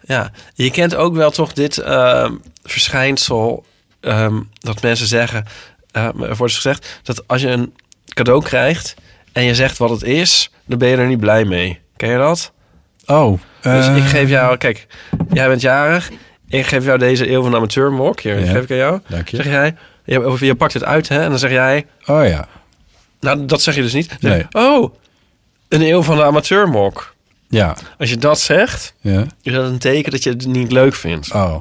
[0.00, 0.30] ja.
[0.54, 2.32] Je kent ook wel toch dit ehm,
[2.62, 3.64] verschijnsel
[4.00, 5.44] ehm, dat mensen zeggen,
[5.90, 7.74] eh, er wordt gezegd dat als je een
[8.08, 8.94] cadeau krijgt
[9.32, 11.78] en je zegt wat het is, dan ben je er niet blij mee.
[11.96, 12.52] Ken je dat?
[13.06, 13.40] Oh.
[13.60, 14.86] Dus eh, ik geef jou, kijk,
[15.32, 16.10] jij bent jarig.
[16.48, 18.20] Ik geef jou deze eeuw van amateur mok.
[18.20, 18.50] Hier, Ja.
[18.52, 19.00] geef ik aan jou.
[19.08, 19.36] Dank je.
[19.36, 19.76] Zeg jij,
[20.14, 22.48] je, of je pakt het uit hè, en dan zeg jij, Oh ja.
[23.20, 24.16] nou dat zeg je dus niet.
[24.20, 24.46] Nee.
[24.52, 24.94] oh,
[25.68, 27.14] een eeuw van de amateur mok.
[27.48, 27.76] Ja.
[27.98, 29.24] Als je dat zegt, Ja.
[29.42, 31.32] is dat een teken dat je het niet leuk vindt.
[31.32, 31.56] Oh.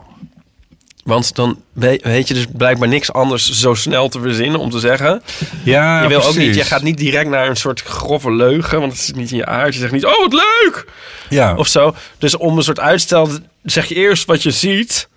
[1.04, 4.80] Want dan we- weet je dus blijkbaar niks anders zo snel te verzinnen om te
[4.80, 5.22] zeggen.
[5.64, 8.92] Ja, je wil ook niet, je gaat niet direct naar een soort grove leugen, want
[8.92, 9.74] het zit niet in je aard.
[9.74, 10.86] Je zegt niet, oh wat leuk!
[11.30, 11.56] Ja.
[11.56, 11.96] Of zo.
[12.18, 13.30] Dus om een soort uitstel
[13.64, 15.08] zeg je eerst wat je ziet.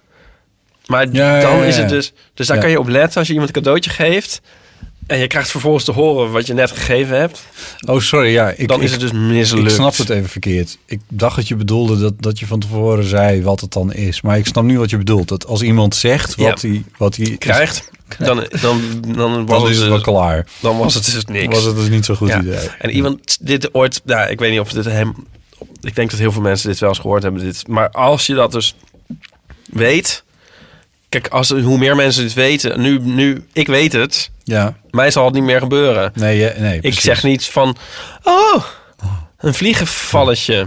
[0.87, 2.12] Maar Ja, dan ja, is het dus...
[2.35, 4.41] Dus daar kan je op letten als je iemand een cadeautje geeft.
[5.07, 7.47] En je krijgt vervolgens te horen wat je net gegeven hebt.
[7.87, 8.30] Oh, sorry.
[8.33, 9.68] Ja, ik, dan ik, is het dus mislukt.
[9.68, 10.78] Ik snap het even verkeerd.
[10.87, 14.20] Ik dacht dat je bedoelde dat, dat je van tevoren zei wat het dan is.
[14.20, 15.28] Maar ik snap nu wat je bedoelt.
[15.28, 16.68] Dat als iemand zegt wat Ja.
[16.68, 17.91] hij wat hij Krijgt.
[18.18, 18.80] Dan, dan,
[19.14, 20.47] dan, was dan is het dus- klaar.
[20.61, 21.55] Dan was het dus niks.
[21.55, 22.41] Was het dus niet zo'n goed Ja.
[22.41, 22.68] idee.
[22.78, 25.14] En iemand dit ooit, ja, ik weet niet of dit hem,
[25.80, 27.43] ik denk dat heel veel mensen dit wel eens gehoord hebben.
[27.43, 28.74] Dit, maar als je dat dus
[29.70, 30.24] weet,
[31.21, 34.75] kijk, als hoe meer mensen dit weten, nu, nu, ik weet het, Ja.
[34.91, 36.13] mij zal het niet meer gebeuren.
[36.15, 37.77] Nee, ja, nee Ik zeg niet van,
[38.23, 38.65] oh,
[39.39, 40.67] een vliegenvalletje.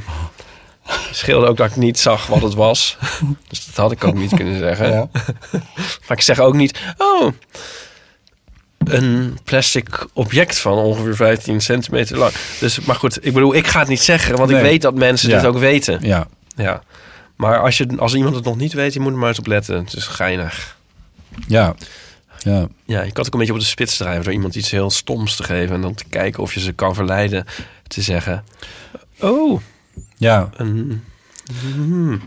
[1.12, 2.98] Scheelde ook dat ik niet zag wat het was.
[3.50, 4.91] Dus dat had ik ook niet kunnen zeggen.
[4.91, 5.08] Ja.
[6.08, 7.32] Maar ik zeg ook niet, oh,
[8.86, 12.34] een plastic object van ongeveer 15 centimeter lang.
[12.60, 14.60] Dus, maar goed, ik bedoel, ik ga het niet zeggen, want Nee.
[14.60, 15.36] ik weet dat mensen Ja.
[15.36, 16.00] dit ook weten.
[16.02, 16.28] Ja.
[16.56, 16.82] Ja.
[17.36, 19.48] Maar als, je, als iemand het nog niet weet, je moet er maar eens op
[19.48, 19.76] letten.
[19.84, 20.78] Het is geinig.
[21.48, 21.76] Ja.
[22.44, 22.68] Ja.
[22.86, 24.90] Ja, je kan het ook een beetje op de spits drijven door iemand iets heel
[24.90, 27.46] stoms te geven en dan te kijken of je ze kan verleiden
[27.88, 28.44] te zeggen:
[29.20, 29.62] Oh,
[30.18, 30.50] Ja.
[30.56, 31.04] een.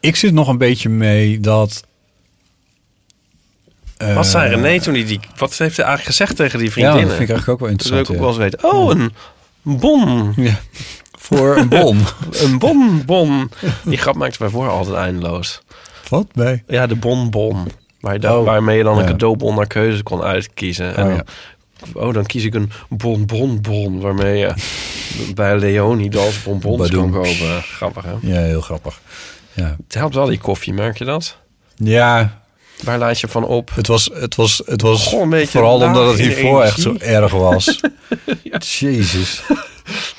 [0.00, 1.84] Ik zit nog een beetje mee dat...
[3.96, 5.20] eh, Wat zei René toen hij die.
[5.36, 7.06] Wat heeft hij eigenlijk gezegd tegen die Ja, vriendinnen?
[7.08, 8.08] dat vind ik eigenlijk ook wel dat wil interessant.
[8.08, 8.72] ik ook wel eens weten.
[8.78, 9.12] Oh, een
[9.78, 10.32] bon.
[10.36, 10.60] ja.
[11.30, 11.98] Voor een bon.
[12.42, 13.50] Een bonbon.
[13.84, 15.60] Die grap maakte wij voor altijd eindeloos.
[16.08, 16.62] Wat bij?
[16.66, 17.66] Ja, de bonbon.
[18.00, 19.10] Waar je dan, Oh, waarmee je dan een ja.
[19.10, 20.96] cadeaubon naar keuze kon uitkiezen.
[20.96, 21.14] En Oh, dan-
[21.94, 22.06] ja.
[22.06, 24.00] oh, dan kies ik een bonbonbon.
[24.00, 24.52] Waarmee je
[25.34, 27.62] bij Leonidas bonbons kan kopen.
[27.62, 28.12] Grappig, hè?
[28.20, 29.00] Ja, heel grappig.
[29.52, 29.76] Ja.
[29.86, 30.72] Het helpt wel, die koffie.
[30.72, 31.36] Merk je dat?
[31.76, 32.38] Ja,
[32.84, 33.70] Waar laat je van op?
[33.74, 36.94] het was, het was, het was Goh, een beetje vooral omdat het hiervoor echt zo
[36.98, 37.80] erg was.
[38.80, 39.42] Jezus.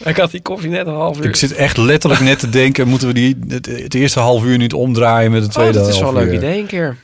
[0.03, 1.25] Ik had die koffie net een half uur.
[1.25, 4.57] Ik zit echt letterlijk net te denken, moeten we die, het, het eerste half uur
[4.57, 6.37] niet omdraaien met het oh, tweede dat is wel half een leuk uur?
[6.37, 6.97] idee een keer.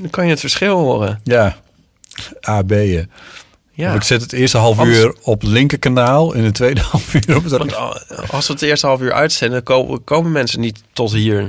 [0.00, 1.20] Dan kan je het verschil horen.
[1.24, 1.56] Ja,
[2.48, 3.10] A, B'en.
[3.72, 3.90] Ja.
[3.90, 7.14] Of ik zet het eerste half Anders- uur op het linkerkanaal en het tweede half
[7.14, 7.74] uur op het
[8.30, 11.40] als we het eerste half uur uitzenden, komen, komen mensen niet tot hier.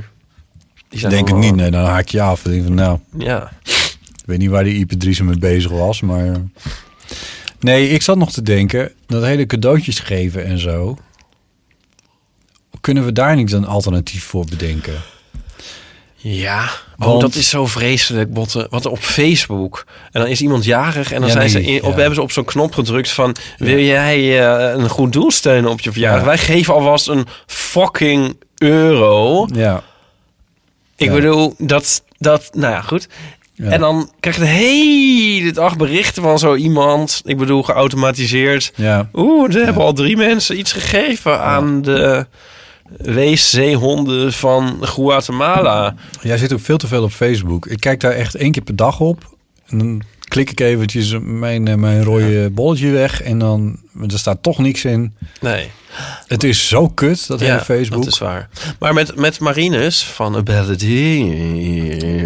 [0.90, 2.46] Die Ik denk het allemaal- niet, nee, dan haak je af.
[2.46, 3.52] Ik denk van, nou, Ja.
[3.64, 6.36] ik weet niet waar die Ipe Driessen mee bezig was, maar...
[7.60, 10.98] Nee, ik zat nog te denken, dat hele cadeautjes geven en zo...
[12.82, 15.02] Kunnen we daar niet een alternatief voor bedenken?
[16.16, 16.64] Ja,
[17.00, 18.68] oh, Want- dat is zo vreselijk, botten.
[18.70, 19.86] Want op Facebook.
[20.12, 21.98] En dan is iemand jarig en dan Ja, zijn nee, ze in, op, ja.
[21.98, 23.36] hebben ze op zo'n knop gedrukt van...
[23.58, 26.22] Wil jij eh, een goed doel steunen op je verjaardag?
[26.22, 26.26] Ja.
[26.28, 29.48] Wij geven alvast een fucking euro.
[29.54, 29.84] Ja,
[30.96, 32.50] Ik bedoel, dat, dat...
[32.54, 33.08] Nou ja, goed.
[33.62, 33.70] Ja.
[33.70, 37.22] En dan krijg je de hele dag berichten van zo iemand.
[37.26, 38.72] Ik bedoel, geautomatiseerd.
[38.76, 39.10] ja.
[39.14, 42.26] Oeh, er hebben al drie mensen iets gegeven aan de
[42.98, 45.96] weeszeehonden van Guatemala.
[46.22, 47.66] Jij zit ook veel te veel op Facebook.
[47.66, 49.36] Ik kijk daar echt één keer per dag op.
[49.68, 53.22] En dan klik ik eventjes mijn, eh, mijn rode bolletje weg.
[53.22, 53.80] En dan
[54.10, 55.14] er staat toch niks in.
[55.42, 55.72] Nee.
[56.28, 58.04] Het is zo kut, dat hele Facebook.
[58.04, 58.50] dat is waar.
[58.80, 61.26] Maar met, met Marinus van Ability...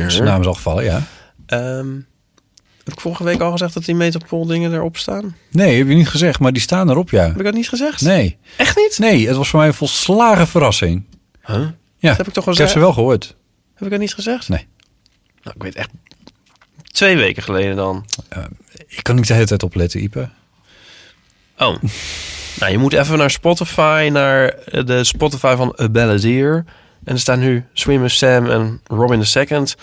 [0.07, 1.01] Zijn naam is al gevallen, ja.
[1.53, 1.95] Ehm,
[2.83, 5.35] heb ik vorige week al gezegd dat die Metropool dingen erop staan?
[5.51, 7.23] Nee, heb je niet gezegd, maar die staan erop, ja.
[7.23, 8.01] Heb ik dat niet gezegd?
[8.01, 8.37] Nee.
[8.57, 8.97] Echt niet?
[8.99, 11.03] Nee, het was voor mij een volslagen verrassing.
[11.45, 11.55] Huh?
[11.97, 12.71] Ja, Dat heb ik toch ik heb gezegd?
[12.71, 13.35] ze wel gehoord.
[13.73, 14.49] Heb ik dat niet gezegd?
[14.49, 14.67] Nee.
[15.43, 15.89] Nou, ik weet echt...
[16.91, 18.05] Twee weken geleden dan.
[18.87, 20.29] Ik kan niet de hele tijd opletten, Ipe.
[21.57, 21.75] Oh.
[22.59, 26.65] nou, je moet even naar Spotify, naar eh, de Spotify van A Balladeer.
[27.03, 29.75] En er staan nu Swimmer Sam en Robin the Second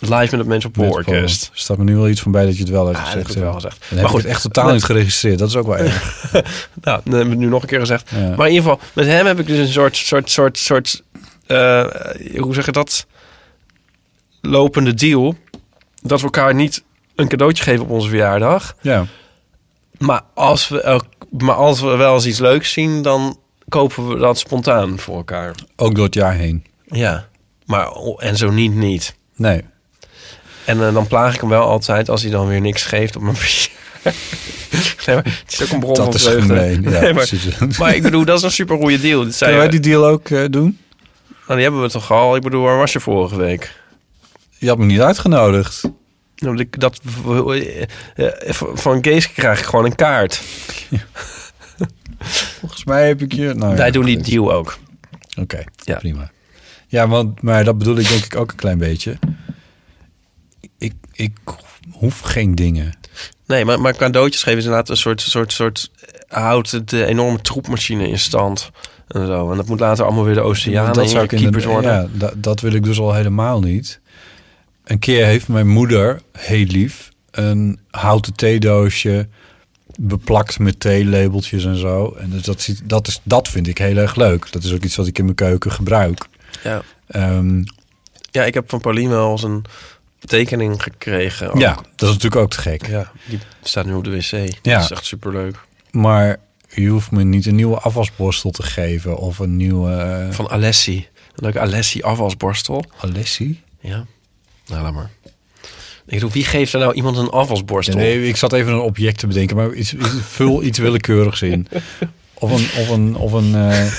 [0.00, 1.44] live met het Metropool Orkest.
[1.44, 3.12] Er staat me nu wel iets van bij dat je het wel hebt Ah, dat
[3.12, 3.28] gezegd.
[3.28, 3.90] heb ik wel gezegd.
[3.94, 4.22] Maar goed.
[4.22, 5.38] het echt totaal niet geregistreerd.
[5.38, 6.26] Dat is ook wel erg.
[6.82, 8.10] Nou, dat heb ik nu nog een keer gezegd.
[8.10, 8.16] Ja.
[8.36, 11.02] Maar in ieder geval, met hem heb ik dus een soort, soort, soort, soort,
[11.46, 11.86] eh,
[12.38, 13.06] hoe zeg je dat?
[14.40, 15.34] Lopende deal.
[16.02, 16.84] Dat we elkaar niet
[17.14, 18.76] een cadeautje geven op onze verjaardag.
[18.80, 19.06] Ja.
[19.98, 21.02] Maar als we,
[21.38, 23.38] maar als we wel eens iets leuks zien, dan
[23.68, 25.54] kopen we dat spontaan voor elkaar.
[25.76, 26.64] Ook door het jaar heen.
[26.86, 27.28] Ja.
[27.64, 29.16] Maar, en zo niet, niet.
[29.36, 29.64] Nee.
[30.68, 33.22] En eh, dan plaag ik hem wel altijd als hij dan weer niks geeft op
[33.22, 35.06] mijn verjaardag.
[35.06, 36.42] nee, maar het is ook een bron van Dat is vreugde.
[36.42, 36.82] gemeen.
[36.82, 37.78] Ja, Nee, maar, precies.
[37.78, 39.24] maar ik bedoel, dat is een super goede deal.
[39.24, 40.78] Dit zei, Kunnen wij die deal ook eh, doen?
[41.28, 42.36] Nou, die hebben we toch al.
[42.36, 43.72] Ik bedoel, waar was je vorige week?
[44.58, 45.90] Je had me niet uitgenodigd.
[46.36, 47.00] Nou, dat
[48.14, 48.28] eh,
[48.74, 50.42] van Kees krijg ik gewoon een kaart.
[52.60, 53.52] Volgens mij heb ik je...
[53.54, 54.78] Nou, Wij ja, doen die deal ook.
[55.40, 55.64] Oké,
[55.98, 56.30] prima.
[56.88, 59.18] Ja, want, maar dat bedoel ik denk ik ook een klein beetje.
[60.78, 61.32] Ik, ik
[61.90, 62.96] hoef geen dingen.
[63.46, 65.90] Nee, maar, maar cadeautjes geven is inderdaad een soort, soort, soort
[66.28, 68.70] houdt de enorme troepmachine in stand.
[69.08, 69.50] En zo.
[69.50, 71.26] En dat moet later allemaal weer de oceanen dat zou
[71.66, 71.92] worden.
[71.92, 74.00] Ja, dat, dat wil ik dus al helemaal niet.
[74.84, 79.28] Een keer heeft mijn moeder, heel lief, een houten theedoosje
[80.00, 82.14] beplakt met theelabeltjes en zo.
[82.18, 84.52] En dus dat, ziet, dat, is, dat vind ik heel erg leuk.
[84.52, 86.26] Dat is ook iets wat ik in mijn keuken gebruik.
[86.62, 86.82] Ja.
[87.06, 87.62] Ehm,
[88.30, 89.64] ja, ik heb van Pauline wel eens een
[90.26, 91.52] tekening gekregen.
[91.52, 91.58] ook.
[91.60, 92.86] ja, dat is natuurlijk ook te gek.
[92.86, 94.30] Ja, die staat nu op de wc.
[94.62, 94.74] Ja.
[94.74, 95.56] Dat is echt superleuk.
[95.90, 96.36] Maar
[96.68, 100.96] je hoeft me niet een nieuwe afwasborstel te geven of een nieuwe eh, Van Alessi.
[100.96, 102.84] Een leuke Alessi afwasborstel.
[103.00, 103.60] Alessi.
[103.80, 104.06] Ja.
[104.66, 105.10] Nou, laat maar.
[106.06, 107.96] Ik bedoel, wie geeft er nou iemand een afwasborstel?
[107.96, 111.66] Nee, ik zat even een object te bedenken, maar iets, iets- vul iets willekeurigs in.
[112.34, 113.92] Of een, of een, of een, eh,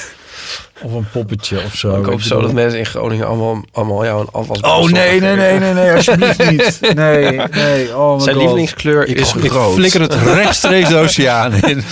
[0.81, 1.99] of een poppetje of zo.
[1.99, 5.35] ik hoop zo dat mensen in Groningen allemaal, allemaal jou een afwasborstel Oh nee, nee,
[5.35, 6.79] nee, nee, nee, alsjeblieft niet.
[6.95, 8.43] Nee, nee, oh Zijn God.
[8.43, 9.73] lievelingskleur ik, is ik rood.
[9.73, 11.83] flikker het rechtstreeks de oceaan in.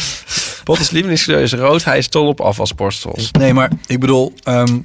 [0.64, 1.84] Bottes lievelingskleur is rood.
[1.84, 3.32] Hij is dol op afwasborstels.
[3.32, 4.78] Nee, maar ik bedoel, ehm,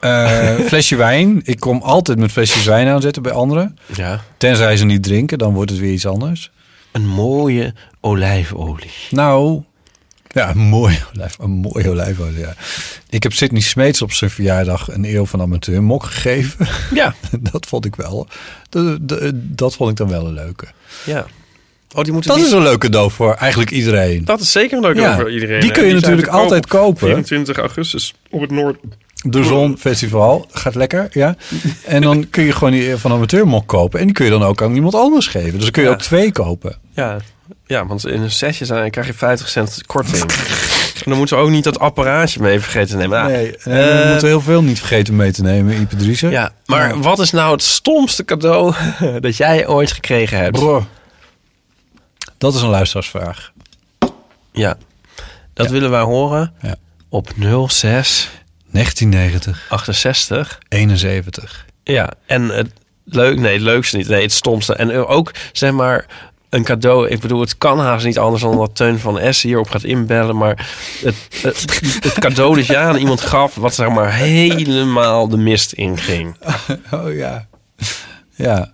[0.00, 1.40] eh, flesje wijn.
[1.44, 3.78] Ik kom altijd met flesjes wijn aanzetten bij anderen.
[3.96, 4.20] Ja.
[4.36, 6.50] Tenzij ze niet drinken, dan wordt het weer iets anders.
[6.92, 8.90] Een mooie olijfolie.
[9.10, 9.62] Nou,
[10.32, 12.38] ja, een mooie, olijf, een mooie olijfolie.
[12.38, 12.54] Ja.
[13.08, 16.68] Ik heb Sidney Smeets op zijn verjaardag een eeuw van amateur mok gegeven.
[16.94, 17.14] Ja.
[17.40, 18.28] dat vond ik wel.
[18.70, 20.66] de- dat vond ik dan wel een leuke.
[21.04, 21.26] Ja.
[21.94, 24.24] Oh, die moeten Dat niet- is een leuk cadeau voor eigenlijk iedereen.
[24.24, 25.60] Dat is zeker een leuke Ja, voor iedereen.
[25.60, 26.98] die kun je natuurlijk koop altijd op kopen.
[27.08, 28.78] 24 augustus op het Noord.
[29.22, 31.36] De Zon Festival gaat lekker, ja.
[31.86, 34.00] En dan kun je gewoon die eeuw van amateur mok kopen.
[34.00, 35.52] En die kun je dan ook aan iemand anders geven.
[35.52, 35.94] Dus dan kun je Ja.
[35.94, 36.76] ook twee kopen.
[36.94, 37.16] Ja.
[37.70, 40.20] Ja, want in een sessie zijn, krijg je 50 cent korting.
[40.94, 43.18] en dan moeten we ook niet dat apparaatje mee vergeten te nemen.
[43.18, 46.28] Nou, Nee, nee, we eh, moeten heel veel niet vergeten mee te nemen, Ipe.
[46.30, 48.74] Ja, maar wat is nou het stomste cadeau
[49.20, 50.58] dat jij ooit gekregen hebt?
[50.58, 50.86] Bro.
[52.38, 53.52] Dat is een luisteraarsvraag.
[54.52, 54.76] Ja,
[55.54, 55.72] dat Ja.
[55.72, 56.74] willen wij horen Ja.
[57.08, 57.28] op
[57.68, 58.30] 06
[58.70, 60.58] 1990, 68.
[60.68, 61.66] 71.
[61.84, 62.70] Ja, en het
[63.04, 64.08] leuk, nee, het leukste niet.
[64.08, 64.74] Nee, het stomste.
[64.74, 66.06] En ook, zeg maar,
[66.50, 67.08] een cadeau.
[67.08, 70.36] Ik bedoel, het kan haast niet anders dan dat Teun van S hierop gaat inbellen.
[70.36, 70.70] Maar
[71.02, 75.72] het, het, het cadeau dat jij aan iemand gaf, wat zeg maar helemaal de mist
[75.72, 76.34] inging.
[76.90, 77.46] Oh ja.
[78.34, 78.72] Ja.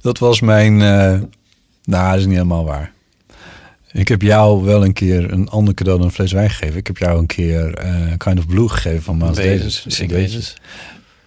[0.00, 0.72] Dat was mijn...
[0.82, 1.20] eh,
[1.84, 2.92] nou, dat is niet helemaal waar.
[3.92, 6.76] Ik heb jou wel een keer een ander cadeau dan een fles wijn gegeven.
[6.78, 9.84] Ik heb jou een keer eh, Kind of Blue gegeven van Weet Davis.
[9.84, 10.54] het, ik weet het.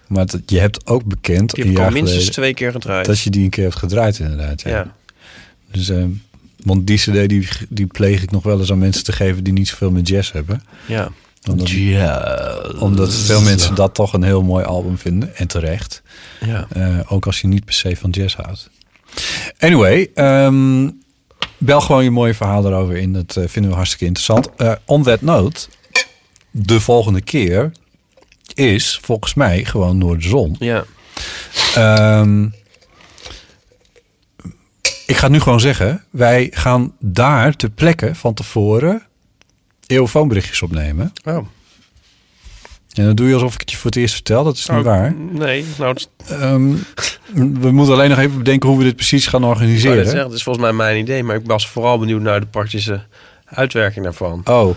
[0.06, 2.72] Maar dat, je hebt ook bekend, Ik een heb al jaar minstens geleden, twee keer
[2.72, 3.06] gedraaid.
[3.06, 4.62] dat je die een keer hebt gedraaid inderdaad.
[4.62, 4.70] Ja.
[4.70, 4.94] ja.
[5.72, 6.04] Dus, eh,
[6.64, 9.52] want die cd die, die pleeg ik nog wel eens aan mensen te geven die
[9.52, 10.62] niet zoveel met jazz hebben.
[10.86, 11.08] ja.
[11.50, 11.70] Omdat,
[12.78, 15.36] omdat veel mensen dat toch een heel mooi album vinden.
[15.36, 16.02] En terecht.
[16.40, 16.66] ja.
[16.70, 18.70] Eh, ook als je niet per se van jazz houdt.
[19.58, 20.88] Anyway, ehm,
[21.58, 23.12] bel gewoon je mooie verhaal erover in.
[23.12, 24.48] Dat eh, vinden we hartstikke interessant.
[24.56, 25.66] Eh, on that note,
[26.50, 27.72] de volgende keer
[28.54, 30.56] is volgens mij gewoon door de zon.
[30.58, 30.84] ja.
[31.74, 32.48] Ehm,
[35.06, 36.04] ik ga het nu gewoon zeggen.
[36.10, 39.02] Wij gaan daar ter plekke van tevoren
[39.86, 41.12] eeuwfoonberichtjes opnemen.
[41.24, 41.46] Oh.
[42.92, 44.44] En dan doe je alsof ik het je voor het eerst vertel.
[44.44, 45.14] Dat is niet Oh, waar.
[45.14, 45.96] Nee, nou,
[46.28, 46.74] Ehm,
[47.34, 50.04] we moeten alleen nog even bedenken hoe we dit precies gaan organiseren.
[50.04, 51.22] zeggen, het is volgens mij mijn idee.
[51.22, 53.02] Maar ik was vooral benieuwd naar de praktische
[53.44, 54.40] uitwerking daarvan.
[54.44, 54.76] Oh.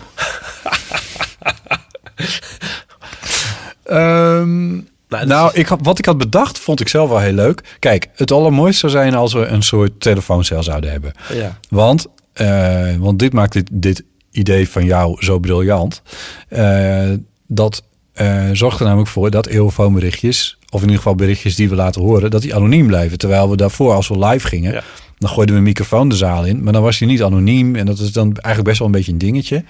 [3.84, 7.32] Ehm, Nou, nou, is- ik had, wat ik had bedacht, vond ik zelf wel heel
[7.32, 7.76] leuk.
[7.78, 11.12] Kijk, het allermooiste zou zijn als we een soort telefooncel zouden hebben.
[11.34, 11.58] ja.
[11.68, 16.02] Want, eh, want dit maakt dit, dit idee van jou zo briljant.
[16.48, 17.10] Eh,
[17.46, 17.82] dat
[18.12, 22.02] eh, zorgt er namelijk voor dat eeuwfoonberichtjes, of in ieder geval berichtjes die we laten
[22.02, 23.18] horen, dat die anoniem blijven.
[23.18, 24.82] Terwijl we daarvoor, als we live gingen, Ja.
[25.18, 26.62] dan gooiden we een microfoon de zaal in.
[26.62, 27.76] Maar dan was die niet anoniem.
[27.76, 29.64] En dat is dan eigenlijk best wel een beetje een dingetje.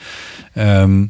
[0.54, 1.06] Ehm,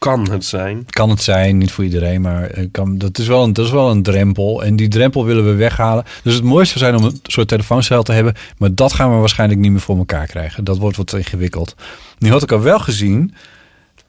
[0.00, 0.86] Kan het zijn.
[0.90, 3.90] kan het zijn, niet voor iedereen, maar kan, dat, is wel een, dat is wel
[3.90, 4.64] een drempel.
[4.64, 6.04] En die drempel willen we weghalen.
[6.22, 8.34] Dus het mooiste zou zijn om een soort telefooncel te hebben.
[8.58, 10.64] Maar dat gaan we waarschijnlijk niet meer voor elkaar krijgen.
[10.64, 11.74] Dat wordt wat ingewikkeld.
[12.18, 13.34] Nu had ik al wel gezien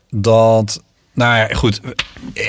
[0.10, 0.84] dat...
[1.14, 1.82] Nou ja, goed.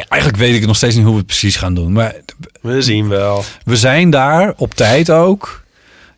[0.08, 1.92] Eigenlijk weet ik nog steeds niet hoe we het precies gaan doen.
[1.92, 2.14] Maar
[2.60, 3.44] We zien wel.
[3.64, 5.64] we zijn daar op tijd ook.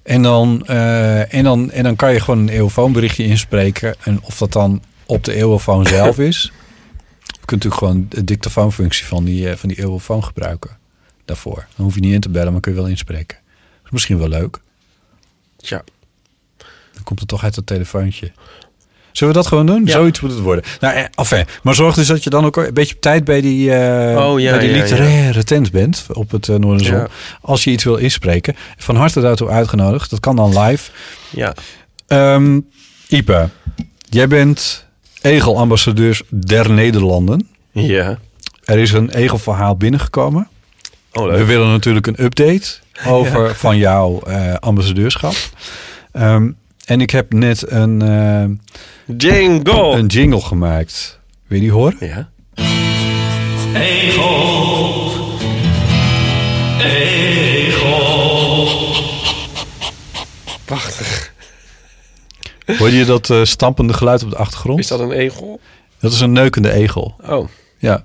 [0.03, 3.95] En dan, eh, en dan, en dan kan je gewoon een eeuwfoonberichtje inspreken.
[4.03, 6.53] En of dat dan op de eeuwfoon zelf is.
[7.45, 10.77] Je kunt natuurlijk gewoon de dictafoonfunctie van die, eh, van die eeuwfoon gebruiken.
[11.25, 11.67] Daarvoor.
[11.77, 13.39] Dan hoef je niet in te bellen, maar kun je wel inspreken.
[13.47, 14.61] Dat is misschien wel leuk.
[15.57, 15.83] Tja.
[16.93, 18.33] Dan komt het toch uit dat telefoontje.
[19.13, 19.85] Zullen we dat gewoon doen?
[19.85, 19.93] Ja.
[19.93, 20.65] Zoiets moet het worden.
[20.81, 23.41] Nou, eh, enfin, maar zorg dus dat je dan ook een beetje op tijd bij
[23.41, 24.83] die, eh, Oh, ja, bij die ja, ja.
[24.83, 26.97] literaire tent bent op het uh, Noorderzon.
[26.97, 27.09] Ja.
[27.41, 28.57] Als je iets wil inspreken.
[28.77, 30.11] Van harte daartoe uitgenodigd.
[30.11, 30.91] Dat kan dan live.
[31.31, 31.55] Ja.
[32.07, 32.61] Ehm
[33.09, 33.49] Ipe,
[34.09, 34.87] jij bent
[35.25, 37.49] egelambassadeur der Nederlanden.
[37.73, 38.19] Ja.
[38.65, 40.49] Er is een egelverhaal binnengekomen.
[41.13, 45.35] Oh, We willen natuurlijk een update over van jouw eh, ambassadeurschap.
[46.13, 46.51] Ehm,
[46.85, 49.97] en ik heb net een, eh, Jingle!
[49.97, 51.21] een jingle gemaakt.
[51.47, 51.97] Wil je die horen?
[52.01, 52.29] Ja.
[60.65, 61.14] Prachtig.
[62.67, 64.79] Hoor je dat eh, stampende geluid op de achtergrond?
[64.79, 65.61] Is dat een egel?
[66.01, 67.15] Dat is een neukende egel.
[67.29, 67.49] Oh.
[67.79, 68.05] Ja.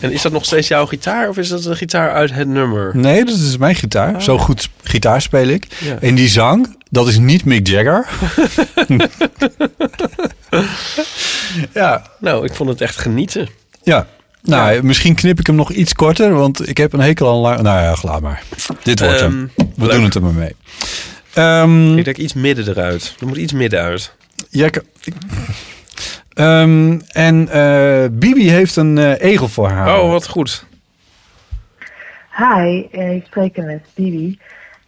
[0.00, 2.96] En is dat nog steeds jouw gitaar of is dat een gitaar uit het nummer?
[2.96, 4.22] Nee, dat is mijn gitaar.
[4.22, 5.66] Zo goed gitaar speel ik.
[5.78, 5.98] Ja.
[6.00, 8.06] En die zang, dat is niet Mick Jagger.
[11.74, 12.02] ja.
[12.20, 13.48] Nou, ik vond het echt genieten.
[13.82, 14.06] Ja.
[14.42, 17.60] Nou, misschien knip ik hem nog iets korter, want ik heb een hekel aan lang...
[17.60, 18.42] Nou ja, laat maar.
[18.82, 19.50] Dit wordt Ehm, hem.
[19.56, 19.90] We leuk.
[19.92, 20.56] doen het er maar mee.
[21.34, 23.14] Ehm, Ik denk iets midden eruit.
[23.20, 24.14] Er moet iets midden uit.
[24.50, 25.14] ja, ik- ik-
[26.32, 30.00] Ehm, en eh, Bibi heeft een eh, egel voor haar.
[30.00, 30.64] Oh, wat goed.
[32.36, 34.38] Hi, eh, ik spreek met Bibi.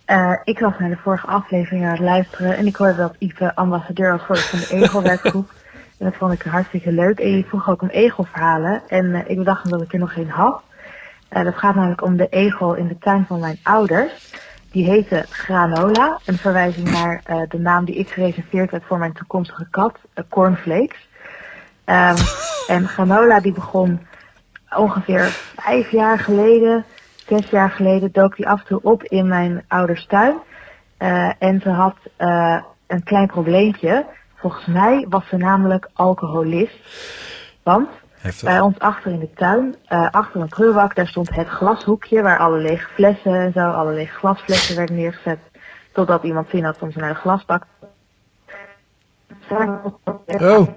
[0.04, 3.54] Eh, ik was naar de vorige aflevering aan het luisteren en ik hoorde dat Ipe
[3.54, 5.52] ambassadeur was geworden van de Egelwerkgroep.
[6.04, 7.18] Dat vond ik hartstikke leuk.
[7.18, 10.12] En je vroeg ook om egelverhalen en eh, ik bedacht me dat ik er nog
[10.12, 10.62] geen had.
[11.28, 14.32] Eh, dat gaat namelijk om de egel in de tuin van mijn ouders.
[14.70, 19.12] Die heette Granola, een verwijzing naar eh, de naam die ik gereserveerd heb voor mijn
[19.12, 19.98] toekomstige kat,
[20.28, 21.08] Cornflakes.
[21.84, 22.16] Ehm,
[22.74, 24.06] en Granola die begon
[24.76, 25.24] ongeveer
[25.56, 26.84] vijf jaar geleden,
[27.26, 30.36] zes jaar geleden, dook die af en toe op in mijn ouders tuin.
[31.38, 31.96] En ze had
[32.86, 34.06] een klein probleempje.
[34.44, 36.78] Volgens mij was ze namelijk alcoholist.
[37.62, 38.48] Want Heftig.
[38.48, 42.38] bij ons achter in de tuin, eh, achter een prullenbak, daar stond het glashoekje waar
[42.38, 45.38] alle lege flessen en zo, alle lege glasflessen werden neergezet.
[45.92, 47.62] Totdat iemand zin had om ze naar de glasbak.
[50.28, 50.68] Oh.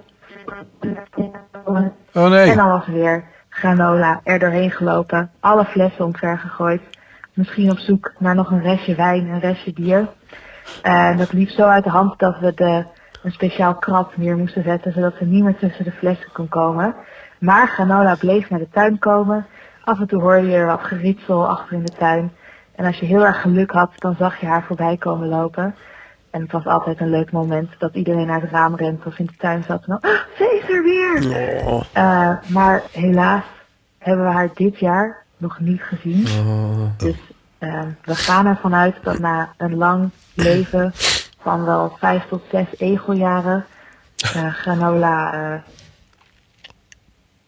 [2.14, 2.50] Oh nee.
[2.50, 6.82] En dan was er weer granola er doorheen gelopen, alle flessen omver gegooid.
[7.32, 10.08] Misschien op zoek naar nog een restje wijn, een restje bier.
[10.82, 12.84] En dat liep zo uit de hand dat we de,
[13.22, 16.94] een speciaal krat neer moesten zetten, zodat ze niet meer tussen de flessen kon komen.
[17.38, 19.46] Maar granola bleef naar de tuin komen.
[19.84, 22.32] Af en toe hoorde je er wat geritsel achter in de tuin.
[22.74, 25.74] En als je heel erg geluk had, dan zag je haar voorbij komen lopen.
[26.30, 29.26] En het was altijd een leuk moment dat iedereen naar het raam rent of in
[29.26, 29.84] de tuin zat.
[29.86, 31.62] En dan, "Ah, ze is er weer!
[31.66, 31.82] Oh.
[31.92, 33.44] Eh, maar helaas
[33.98, 36.26] hebben we haar dit jaar nog niet gezien.
[36.96, 37.16] Dus
[37.58, 40.92] eh, we gaan ervan uit dat na een lang leven
[41.40, 43.66] van wel vijf tot zes egeljaren
[44.34, 45.60] eh, granola eh,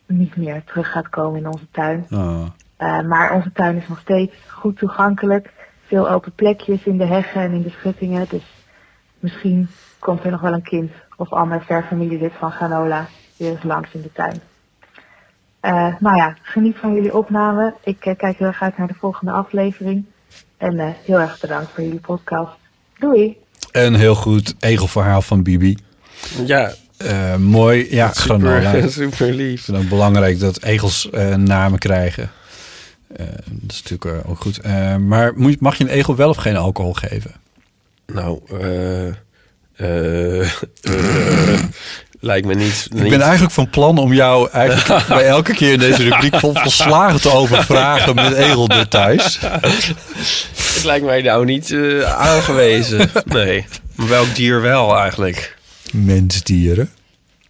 [0.06, 2.06] niet meer terug gaat komen in onze tuin.
[2.10, 2.46] Oh.
[2.76, 5.52] Eh, maar onze tuin is nog steeds goed toegankelijk.
[5.86, 8.26] Veel open plekjes in de heggen en in de schuttingen.
[8.28, 8.44] Dus
[9.18, 9.68] misschien
[9.98, 13.92] komt er nog wel een kind of ander ver familielid van granola weer eens langs
[13.92, 14.40] in de tuin.
[15.60, 17.74] Eh, nou ja, geniet van jullie opname.
[17.84, 20.04] Ik kijk heel erg uit naar de volgende aflevering.
[20.56, 22.58] En heel erg bedankt voor jullie podcast.
[22.98, 23.38] Doei!
[23.72, 25.76] Een heel goed egelverhaal van Bibi.
[26.46, 27.86] Ja, Eh, mooi.
[27.90, 29.66] Ja, super, super lief.
[29.66, 32.30] Het ook belangrijk dat egels eh, namen krijgen.
[33.16, 34.62] Eh, dat is natuurlijk ook goed.
[34.98, 37.32] Maar moet, mag je een egel wel of geen alcohol geven?
[38.06, 39.14] Nou, eh
[39.80, 40.40] eh,
[40.82, 41.60] eh,
[42.20, 42.88] lijkt me niet.
[42.94, 46.54] Ik ben eigenlijk van plan om jou eigenlijk bij elke keer in deze rubriek vol
[46.54, 49.38] volslagen te overvragen met egeldetails.
[49.40, 53.10] Het lijkt mij nou niet eh, aangewezen.
[53.24, 53.66] Nee.
[53.94, 55.56] Maar welk dier wel eigenlijk?
[55.92, 56.90] Mensdieren.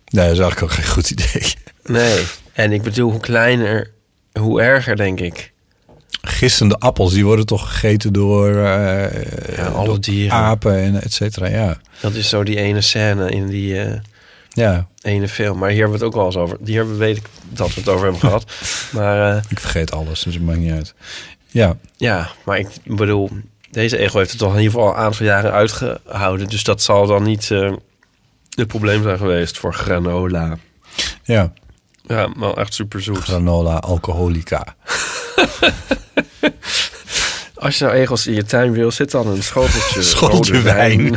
[0.08, 1.54] Nee, dat is eigenlijk ook geen goed idee.
[1.84, 2.24] Nee.
[2.52, 3.90] En ik bedoel, hoe kleiner,
[4.32, 5.52] hoe erger, denk ik.
[6.22, 10.32] Gistende appels, die worden toch gegeten door, eh, Ja, alle door dieren.
[10.36, 11.46] apen en et cetera.
[11.48, 11.76] Ja.
[12.00, 13.92] Dat is zo die ene scène in die eh,
[14.60, 15.58] ja, ene film.
[15.58, 16.58] Maar hier hebben we het ook wel eens over.
[16.64, 18.44] Hier weet ik dat we het over hebben gehad.
[18.92, 20.94] Maar eh, ik vergeet alles, dus het maakt niet uit.
[21.46, 23.30] Ja, ja, maar ik bedoel,
[23.70, 26.48] deze ego heeft het toch in ieder geval een aantal jaren uitgehouden.
[26.48, 27.72] Dus dat zal dan niet eh,
[28.50, 30.58] het probleem zijn geweest voor granola.
[31.22, 31.52] ja.
[32.06, 33.18] Ja, wel echt super zoet.
[33.18, 34.64] Granola alcoholica.
[37.60, 41.14] Als je nou egels in je tuin wil, zit dan een schoteltje, Schoteltje rode wijn.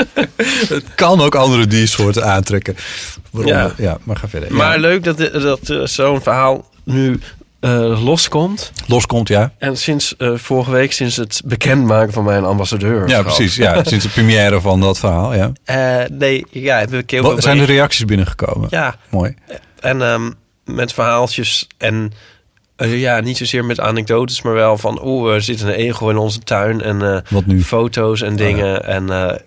[0.68, 2.76] Het kan ook andere diersoorten aantrekken.
[3.30, 3.52] Waarom?
[3.52, 3.72] Ja.
[3.76, 3.98] Ja.
[4.02, 4.54] maar ga verder.
[4.54, 4.80] Maar ja.
[4.80, 7.20] leuk dat, dat eh, zo'n verhaal nu
[7.60, 8.72] eh, loskomt.
[8.86, 9.52] Loskomt, ja.
[9.58, 13.08] En sinds eh, vorige week, sinds het bekendmaken van mijn ambassadeur.
[13.08, 13.56] Ja, precies.
[13.56, 15.52] Ja, sinds de première van dat verhaal, ja.
[16.12, 18.68] nee, ja, heb ik heel Wat, veel zijn er bericht- reacties binnengekomen?
[18.70, 19.34] Ja, Mooi.
[19.80, 20.30] en ehm,
[20.64, 22.12] met verhaaltjes en
[22.76, 26.16] eh, ja, niet zozeer met anekdotes, maar wel van oeh, er zit een ego in
[26.16, 27.62] onze tuin en eh, Wat nu?
[27.62, 29.38] foto's en dingen en, eh,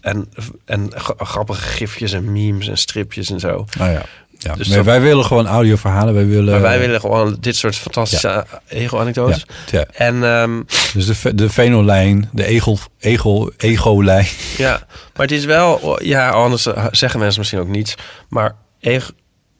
[0.00, 0.28] en,
[0.64, 3.64] en gra- grappige gifjes en memes en stripjes en zo.
[3.78, 4.02] Nou ja.
[4.38, 4.54] ja.
[4.54, 6.14] Dus dat- wij willen gewoon audioverhalen.
[6.14, 9.46] Wij willen, Maar wij willen gewoon dit soort fantastische ego-anekdotes.
[9.70, 9.84] Ja, ja.
[9.92, 10.62] En ehm,
[10.94, 14.26] Dus de, de venolijn, de egel, egel, ego-lijn.
[14.56, 15.98] ja, maar het is wel...
[16.02, 17.94] Ja, anders zeggen mensen misschien ook niets.
[18.28, 19.12] Maar eg-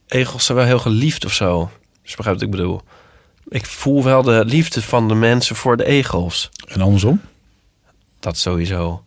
[0.06, 1.70] egels zijn wel heel geliefd of zo.
[2.06, 2.80] Dus je begrijpt wat ik bedoel.
[3.48, 6.48] Ik voel wel de liefde van de mensen voor de egels.
[6.68, 7.20] En andersom?
[8.20, 9.02] Dat sowieso.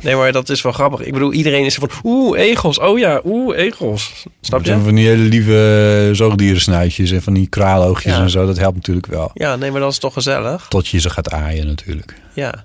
[0.00, 1.00] Nee, maar dat is wel grappig.
[1.00, 1.90] Ik bedoel, iedereen is van...
[2.04, 2.78] Oeh, egels.
[2.78, 4.26] Oh ja, oeh, egels.
[4.40, 4.84] Snap zijn je?
[4.84, 8.20] van die hele lieve zoogdierensnuitjes en van die kraaloogjes Ja.
[8.20, 8.46] en zo.
[8.46, 9.30] Dat helpt natuurlijk wel.
[9.34, 10.66] Ja, nee, maar dat is toch gezellig?
[10.68, 12.14] Tot je ze gaat aaien natuurlijk.
[12.32, 12.64] Ja.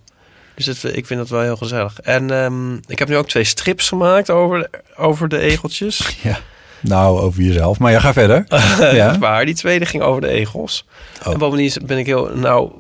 [0.56, 2.00] Dus het, ik vind dat wel heel gezellig.
[2.00, 6.16] En ehm, ik heb nu ook twee strips gemaakt over, over de egeltjes.
[6.24, 6.40] Ja.
[6.82, 7.80] Nou, over jezelf.
[7.80, 8.46] Maar ja, ga verder.
[9.00, 9.18] Ja.
[9.18, 10.86] Waar die tweede ging over de egels.
[11.26, 11.34] Oh.
[11.34, 12.32] En bovendien ben ik heel...
[12.36, 12.72] Nou,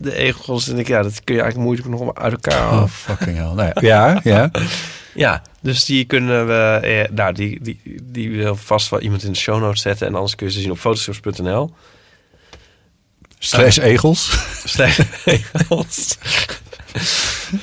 [0.00, 2.82] de egels, en ik, ja, dat kun je eigenlijk moeilijk nog uit elkaar halen.
[2.82, 3.52] Oh, fucking hell.
[3.54, 4.50] Nou ja, ja.
[5.14, 5.42] ja.
[5.60, 6.80] Dus die kunnen we...
[6.82, 10.06] Eh, nou, die, die, die wil vast wel iemand in de show notes zetten.
[10.06, 11.74] En anders kun je ze zien op fotostrips.nl.
[13.38, 14.38] Stress egels.
[14.64, 16.18] Slecht egels.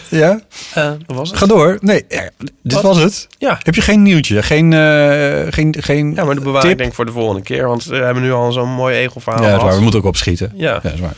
[0.09, 0.41] Ja.
[0.73, 1.37] Dat was het.
[1.37, 1.77] Ga door.
[1.81, 2.29] Nee, ja,
[2.61, 2.81] dit Wat?
[2.83, 3.27] was het.
[3.37, 3.59] Ja.
[3.63, 4.43] Heb je geen nieuwtje?
[4.43, 6.71] Geen, eh, geen, geen ja, maar dat bewaar tip?
[6.71, 7.67] ik denk ik voor de volgende keer.
[7.67, 9.75] Want we hebben nu al zo'n mooi egelverhaal Ja, waar.
[9.75, 10.51] We moeten ook opschieten.
[10.55, 10.83] Ja.
[10.83, 11.15] is waar.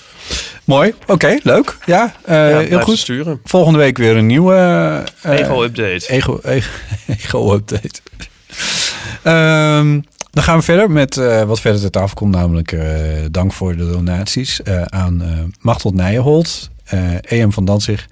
[0.63, 0.93] Mooi.
[1.07, 1.77] Oké, leuk.
[1.85, 2.97] Ja, Ja, heel goed.
[2.97, 3.39] sturen.
[3.43, 5.03] Volgende week weer een nieuwe...
[5.23, 6.07] Ego-update.
[6.07, 6.69] Ego, ego,
[7.23, 7.99] ego-update.
[9.23, 9.99] Ehm,
[10.31, 11.15] dan gaan we verder met
[11.45, 12.35] wat verder ter tafel komt.
[12.35, 12.77] Namelijk
[13.31, 15.27] dank voor de donaties eh, aan eh
[15.59, 16.69] Machtel Nijenholt,
[17.21, 18.07] EM van Danzig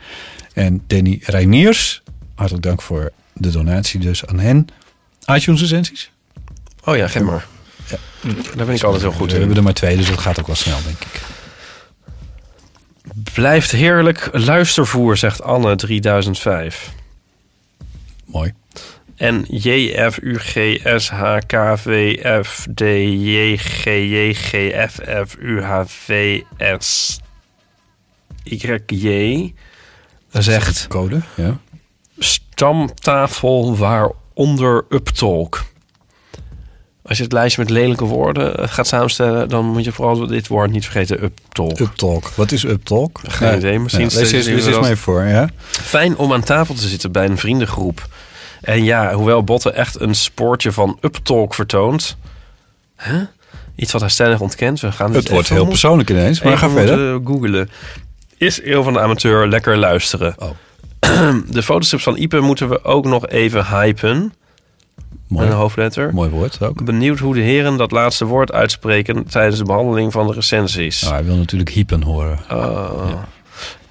[0.53, 2.01] en Danny Reiniers.
[2.35, 4.67] Hartelijk dank voor de donatie dus aan hen.
[5.25, 6.11] iTunes recensies?
[6.83, 7.45] Oh ja, geef maar.
[8.55, 9.39] Daar ben ik altijd heel goed We in.
[9.39, 11.21] hebben er maar twee, dus dat gaat ook wel snel, denk ik.
[13.33, 16.91] Blijft heerlijk luistervoer, zegt Anne 3005.
[18.25, 18.53] Mooi.
[19.15, 19.93] en J,
[28.47, 30.07] F, U, G, S, H, K, V, F, D, J, G, J, G, F, F,
[30.07, 30.41] U, H, V, S, Y, J.
[30.41, 31.57] Zegt Code, ja.
[32.17, 35.63] stamtafel waaronder Uptalk.
[37.05, 39.49] Als je het lijstje met lelijke woorden eh, gaat samenstellen...
[39.49, 41.79] dan moet je vooral dit woord niet vergeten, Uptalk.
[41.79, 42.27] Uptalk.
[42.35, 43.19] Wat is Uptalk?
[43.23, 44.81] Geen idee, misschien Ja, lees eens, dat.
[44.81, 45.49] mee voor, ja.
[45.69, 48.07] Fijn om aan tafel te zitten bij een vriendengroep.
[48.61, 52.17] En ja, hoewel Botte echt een spoortje van Uptalk vertoont...
[53.03, 53.21] Huh?
[53.75, 54.79] Iets wat hij stellig ontkent.
[54.79, 57.19] We gaan dit Het wordt heel persoonlijk ineens, maar ga verder.
[57.25, 57.69] googelen.
[58.43, 60.35] Is Eeuw van de Amateur lekker luisteren?
[60.37, 60.49] Oh.
[61.49, 64.33] De fotostrips van Ipe moeten we ook nog even hypen.
[65.27, 65.47] Mooi.
[65.47, 66.13] Een hoofdletter.
[66.13, 66.83] Mooi woord ook.
[66.85, 71.01] Benieuwd hoe de heren dat laatste woord uitspreken tijdens de behandeling van de recensies.
[71.01, 72.39] Nou, hij wil natuurlijk hypen horen.
[72.51, 73.13] Oh.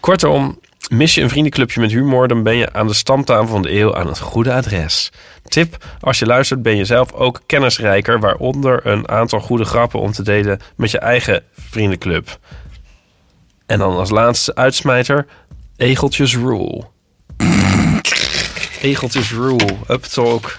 [0.00, 0.58] Kortom,
[0.88, 3.96] mis je een vriendenclubje met humor, dan ben je aan de stamtafel van de eeuw
[3.96, 5.12] aan het goede adres.
[5.44, 10.12] Tip, als je luistert ben je zelf ook kennisrijker, waaronder een aantal goede grappen om
[10.12, 12.38] te delen met je eigen vriendenclub.
[13.72, 15.26] En dan als laatste uitsmijter,
[15.76, 16.82] Egeltjes Rule.
[18.80, 20.58] Egeltjes Rule, Uptalk.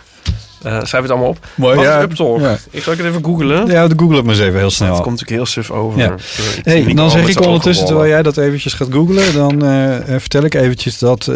[0.63, 1.47] Eh schrijf het allemaal op.
[1.55, 1.97] Mooi, Wat ja.
[1.97, 2.39] is Uptalk?
[2.39, 2.57] Ja.
[2.69, 3.67] Ik zal het even googelen.
[3.67, 4.93] Ja, de Google het maar eens even heel snel.
[4.93, 5.99] Het komt natuurlijk heel suf over.
[5.99, 6.15] Ja.
[6.63, 10.43] Hey, dan zeg ik ondertussen, terwijl jij dat eventjes gaat googlen, dan eh, eh, vertel
[10.43, 11.31] ik eventjes dat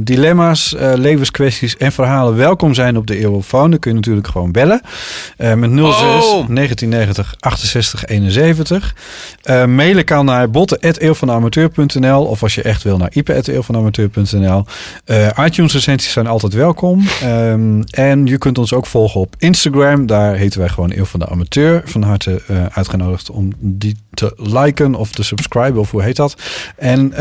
[0.00, 3.70] dilemma's, levenskwesties en verhalen welkom zijn op de Eeuwofoon.
[3.70, 4.80] Dan kun je natuurlijk gewoon bellen
[5.36, 5.82] met 06
[6.24, 6.48] Oh!
[6.48, 8.94] 1990 68 71.
[9.42, 14.64] Eh, mailen kan naar botten.eeuwvanamateur.nl of als je echt wil naar ipe.eeuwvanamateur.nl.
[15.44, 17.04] ITunes recensies zijn altijd welkom.
[17.22, 20.06] Ehm, en je kunt ons ook volgen op Instagram.
[20.06, 21.82] Daar heten wij gewoon Eeuw van de Amateur.
[21.84, 26.36] Van harte eh, uitgenodigd om die te liken of te subscriben of hoe heet dat.
[26.76, 27.18] En eh,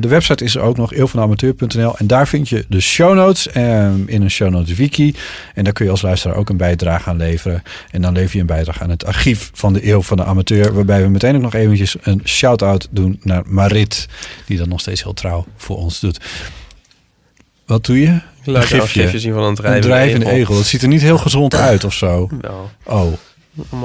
[0.00, 4.02] de website is er ook nog eeuwvanamateur.nl en daar vind je de show notes ehm,
[4.06, 5.14] in een show notes wiki.
[5.54, 7.62] En daar kun je als luisteraar ook een bijdrage aan leveren.
[7.90, 10.74] En dan lever je een bijdrage aan het archief van de Eeuw van de Amateur.
[10.74, 14.08] Waarbij we meteen ook nog eventjes een shout-out doen naar Marit.
[14.46, 16.20] Die dat nog steeds heel trouw voor ons doet.
[17.66, 18.06] Wat doe je?
[18.42, 20.38] Ik laat een gifje zien van een drijvende drijvende egel.
[20.38, 20.56] egel.
[20.56, 22.28] Het ziet er niet heel gezond uit of zo.
[22.40, 22.70] Wel.
[22.84, 23.12] Oh,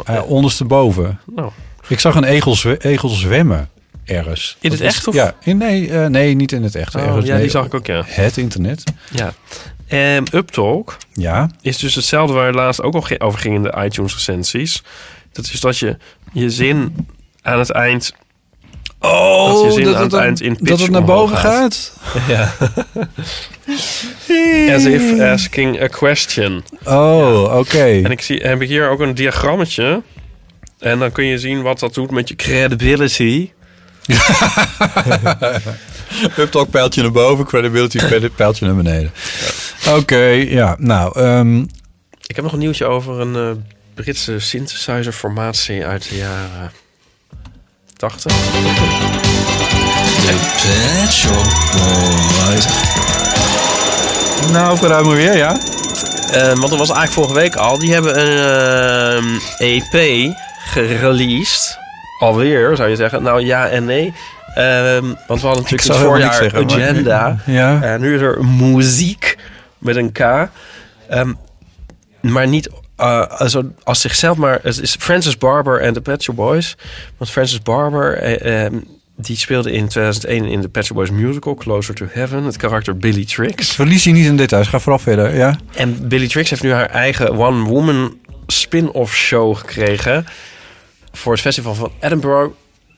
[0.09, 1.19] uh, ondersteboven.
[1.35, 1.51] Nou.
[1.87, 3.69] Ik zag een egel, zwe- egel zwemmen
[4.05, 4.57] ergens.
[4.61, 5.13] In Dat het was- echt, of?
[5.13, 6.95] Ja, in, nee, eh, nee, niet in het echt.
[6.95, 8.03] Oh, ergens, ja, nee, die zag ik ook, ja.
[8.05, 8.83] Het internet.
[9.11, 9.33] Ja.
[9.87, 11.49] En Uptalk Ja.
[11.61, 14.83] is dus hetzelfde waar het laatst ook al over ging in de iTunes recensies.
[15.31, 15.97] Dat is dat je
[16.33, 17.07] je zin
[17.41, 18.13] aan het eind...
[18.99, 21.93] Oh, dat je zin dat aan het eind in pitch dat het naar boven gaat?
[22.27, 22.51] Ja.
[24.75, 26.63] As if asking a question.
[26.83, 28.01] Oh, oké.
[28.03, 30.01] En ik zie, heb ik hier ook een diagrammetje.
[30.79, 33.49] En dan kun je zien wat dat doet met je credibility.
[36.37, 37.99] Uptalk pijltje naar boven, credibility
[38.35, 39.11] pijltje naar beneden.
[39.87, 40.75] Oké, ja.
[40.79, 41.59] Nou, ehm,
[42.27, 43.51] Ik heb nog een nieuwtje over een eh,
[43.93, 46.71] Britse synthesizer formatie uit de jaren
[47.95, 48.33] 80.
[50.25, 51.43] Pet Shop
[51.73, 52.67] Boys.
[54.51, 55.57] Nou, vooruit maar weer, ja.
[56.31, 57.77] Eh, want dat was eigenlijk vorige week al.
[57.77, 60.33] Die hebben een eh, EP
[60.65, 61.77] gereleased.
[62.19, 63.23] Alweer, zou je zeggen.
[63.23, 64.13] Nou ja en nee.
[64.55, 67.37] Ehm, want we hadden natuurlijk het voorjaar maar- agenda.
[67.45, 67.81] Ja.
[67.81, 69.37] En nu is er muziek
[69.77, 70.19] met een K.
[70.19, 71.33] Ehm,
[72.21, 76.35] maar niet eh, als, als zichzelf, maar het is Francis Barber en de Pet Shop
[76.35, 76.77] Boys.
[77.17, 78.75] Want Francis Barber, eh, ehm,
[79.21, 82.43] die speelde in 2001 in de Pet Shop Boys musical Closer to Heaven.
[82.43, 83.71] Het karakter Billy Trix.
[83.71, 84.67] Verlies je niet in details.
[84.67, 85.57] Ga vooral verder, ja.
[85.73, 88.17] En Billy Trix heeft nu haar eigen one-woman
[88.47, 90.25] spin-off show gekregen.
[91.11, 92.53] Voor het festival van Edinburgh.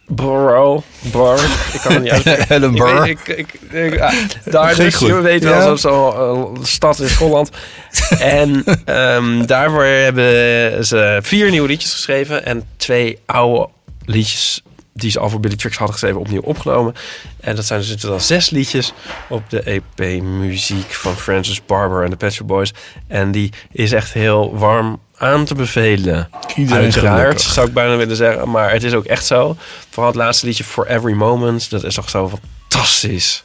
[0.07, 1.39] Borough, Bar.
[1.73, 2.45] Ik kan het niet uitspreken.
[2.55, 3.07] Edinburgh.
[3.09, 4.13] Ik, weet- ik, ik, ik- ah,
[4.45, 5.07] daar dus, goed.
[5.07, 5.49] je weet Ja.
[5.49, 7.49] wel, zo'n zo, eh, stad in Schotland.
[8.19, 12.45] en ehm, daarvoor hebben ze vier nieuwe liedjes geschreven.
[12.45, 13.69] En twee oude
[14.05, 16.93] liedjes die ze al voor Billy Trix hadden geschreven, opnieuw opgenomen.
[17.39, 18.93] En dat zijn dus dan zes liedjes
[19.29, 22.73] op de EP Muziek van Francis Barber en de Pet Shop Boys.
[23.07, 26.29] En die is echt heel warm aan te bevelen.
[26.55, 27.41] Iedereen Uiteraard, gelukkig.
[27.53, 28.49] zou ik bijna willen zeggen.
[28.49, 29.55] Maar het is ook echt zo.
[29.89, 31.69] Vooral het laatste liedje, For Every Moment.
[31.69, 32.29] Dat is toch zo
[32.69, 33.43] fantastisch.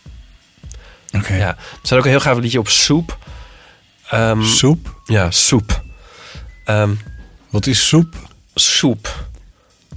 [1.13, 1.35] Oké.
[1.35, 1.49] Ja.
[1.49, 3.19] Er staat ook een heel gaaf liedje op Soep.
[4.11, 5.01] Ehm, Soep?
[5.05, 5.83] Ja, Soep.
[6.65, 6.91] Ehm,
[7.51, 8.15] Wat is soep?
[8.55, 9.25] soep.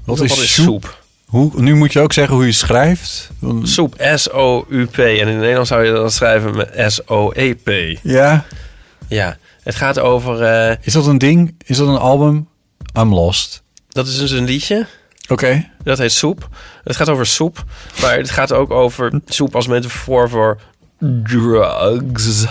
[0.05, 0.65] Wat is soep?
[0.65, 0.98] soep?
[1.29, 3.29] Hoe, nu moet je ook zeggen hoe je schrijft.
[3.63, 4.97] Soep, S-O-U-P.
[4.97, 7.97] En in het Nederlands zou je dat schrijven met S-O-E-P.
[8.03, 8.45] Ja.
[9.07, 10.41] Ja, het gaat over...
[10.41, 11.55] eh, Is dat een ding?
[11.65, 12.47] Is dat een album?
[12.97, 13.61] I'm lost.
[13.89, 14.85] dat is dus een liedje.
[15.29, 15.69] Oké.
[15.83, 16.47] Dat heet soep.
[16.83, 17.63] Het gaat over soep.
[18.01, 20.59] Maar het gaat ook over soep als metafoor voor
[21.23, 22.43] drugs.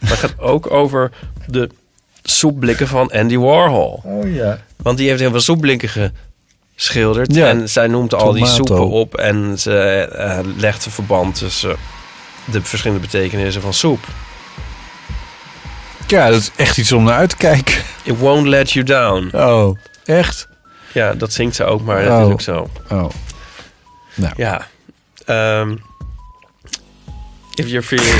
[0.00, 1.10] Maar het gaat ook over
[1.46, 1.68] de
[2.22, 4.00] soepblikken van Andy Warhol.
[4.04, 4.58] Oh ja.
[4.76, 6.14] Want die heeft heel veel soepblikken
[6.82, 7.34] geschilderd.
[7.34, 9.14] Ja, En zij noemt al die soepen op.
[9.16, 9.78] En ze
[10.12, 11.76] eh, legt een verband tussen
[12.44, 14.04] de verschillende betekenissen van soep.
[16.06, 17.74] Ja, dat is echt iets om naar uit te kijken.
[18.04, 19.30] It won't let you down.
[19.36, 20.48] Oh, echt?
[20.92, 22.26] Ja, dat zingt ze ook, maar dat Oh.
[22.26, 22.68] is ook zo.
[22.90, 23.08] Oh.
[24.14, 24.32] Nou.
[24.36, 24.66] Ja.
[25.24, 25.76] Ehm,
[27.54, 28.14] if you're feeling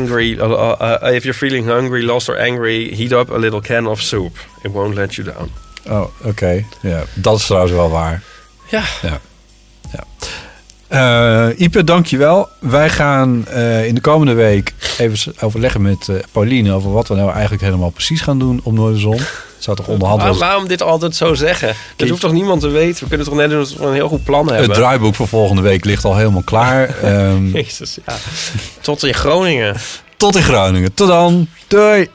[0.00, 3.60] angry, uh, uh, uh, if you're feeling hungry, lost or angry, heat up a little
[3.60, 4.36] can of soup.
[4.62, 5.50] It won't let you down.
[5.88, 6.64] Oh, oké.
[6.80, 8.22] Ja, dat is trouwens wel waar.
[8.68, 8.82] Ja.
[9.02, 9.20] Ja.
[9.92, 10.04] ja.
[10.92, 12.48] Eh, Ipe, dankjewel.
[12.58, 16.72] Wij gaan eh, in de komende week even overleggen met eh, Pauline...
[16.72, 19.16] over wat we nou eigenlijk helemaal precies gaan doen op Noorderzon.
[19.16, 21.74] Het zou toch onderhand Waarom, wel waarom dit altijd zo zeggen?
[21.96, 23.02] Dat hoeft toch niemand te weten?
[23.02, 24.64] We kunnen toch net doen we een heel goed plan hebben?
[24.64, 26.88] Het draaiboek voor volgende week ligt al helemaal klaar.
[27.02, 28.14] Ehm, Jezus, ja.
[28.80, 29.76] Tot in Groningen.
[30.16, 30.94] tot in Groningen.
[30.94, 31.46] Tot dan.
[31.66, 32.08] Doei.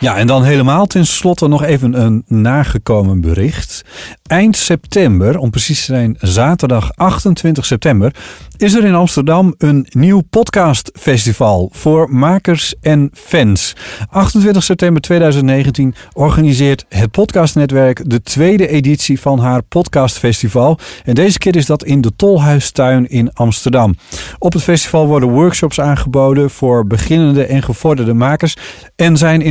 [0.00, 3.84] Ja, en dan helemaal tenslotte nog even een nagekomen bericht.
[4.26, 8.14] Eind september, om precies te zijn zaterdag 28 september,
[8.56, 13.76] is er in Amsterdam een nieuw podcastfestival voor makers en fans.
[14.10, 20.78] 28 september 2019 organiseert het podcastnetwerk de tweede editie van haar podcastfestival.
[21.04, 23.94] En deze keer is dat in de Tolhuistuin in Amsterdam.
[24.38, 28.56] Op het festival worden workshops aangeboden voor beginnende en gevorderde makers
[28.96, 29.42] en zijn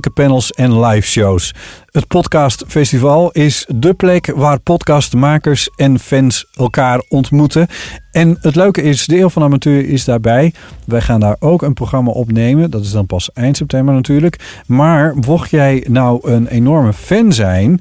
[0.00, 1.54] panels en live shows.
[1.90, 7.66] Het podcastfestival is de plek waar podcastmakers en fans elkaar ontmoeten.
[8.10, 10.54] En het leuke is, de van Amateur is daarbij.
[10.84, 12.70] Wij gaan daar ook een programma opnemen.
[12.70, 14.62] Dat is dan pas eind september natuurlijk.
[14.66, 17.80] Maar mocht jij nou een enorme fan zijn...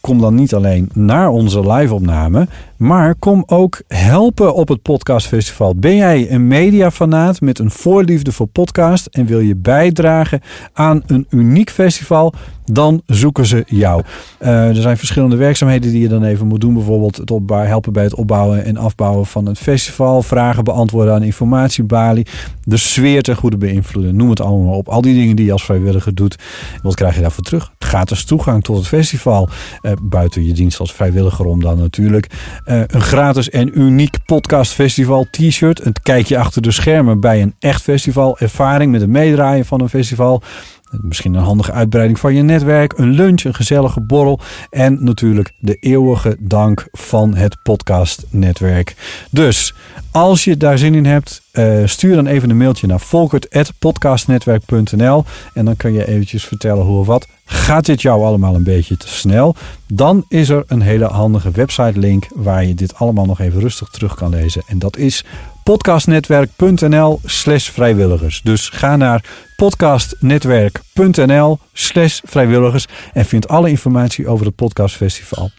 [0.00, 5.74] Kom dan niet alleen naar onze live-opname, maar kom ook helpen op het podcastfestival.
[5.74, 10.40] Ben jij een mediafanaat met een voorliefde voor podcast en wil je bijdragen
[10.72, 12.34] aan een uniek festival?
[12.72, 14.02] Dan zoeken ze jou.
[14.38, 16.74] Eh, er zijn verschillende werkzaamheden die je dan even moet doen.
[16.74, 20.22] Bijvoorbeeld het helpen bij het opbouwen en afbouwen van het festival.
[20.22, 22.26] Vragen beantwoorden aan informatiebalie.
[22.64, 24.16] De sfeer ten goede beïnvloeden.
[24.16, 24.88] Noem het allemaal op.
[24.88, 26.36] Al die dingen die je als vrijwilliger doet.
[26.82, 27.72] Wat krijg je daarvoor terug?
[27.78, 29.48] Gratis toegang tot het festival.
[29.80, 32.26] Eh, buiten je dienst als vrijwilliger om dan natuurlijk.
[32.64, 35.86] Eh, een gratis en uniek podcastfestival t-shirt.
[35.86, 38.38] Een kijkje achter de schermen bij een echt festival.
[38.38, 40.42] Ervaring met het meedraaien van een festival.
[40.90, 44.40] Misschien een handige uitbreiding van je netwerk, een lunch, een gezellige borrel
[44.70, 48.96] en natuurlijk de eeuwige dank van het podcastnetwerk.
[49.30, 49.74] Dus
[50.10, 55.24] als je daar zin in hebt, eh, stuur dan even een mailtje naar volkert.podcastnetwerk.nl
[55.54, 57.26] en dan kun je eventjes vertellen hoe of wat.
[57.44, 59.54] Gaat dit jou allemaal een beetje te snel?
[59.86, 63.88] Dan is er een hele handige website link waar je dit allemaal nog even rustig
[63.88, 64.62] terug kan lezen.
[64.66, 65.24] En dat is
[65.68, 68.40] podcastnetwerk.nl slash vrijwilligers.
[68.42, 69.24] Dus ga naar
[69.56, 75.50] podcastnetwerk.nl slash vrijwilligers en vind alle informatie over het podcastfestival.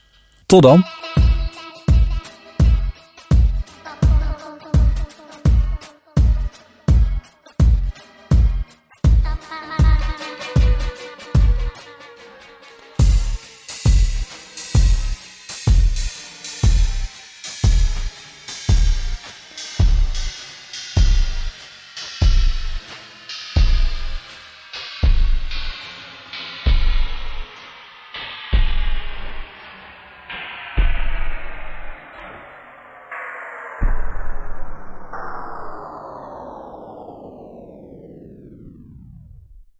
[0.45, 0.85] Tot dan!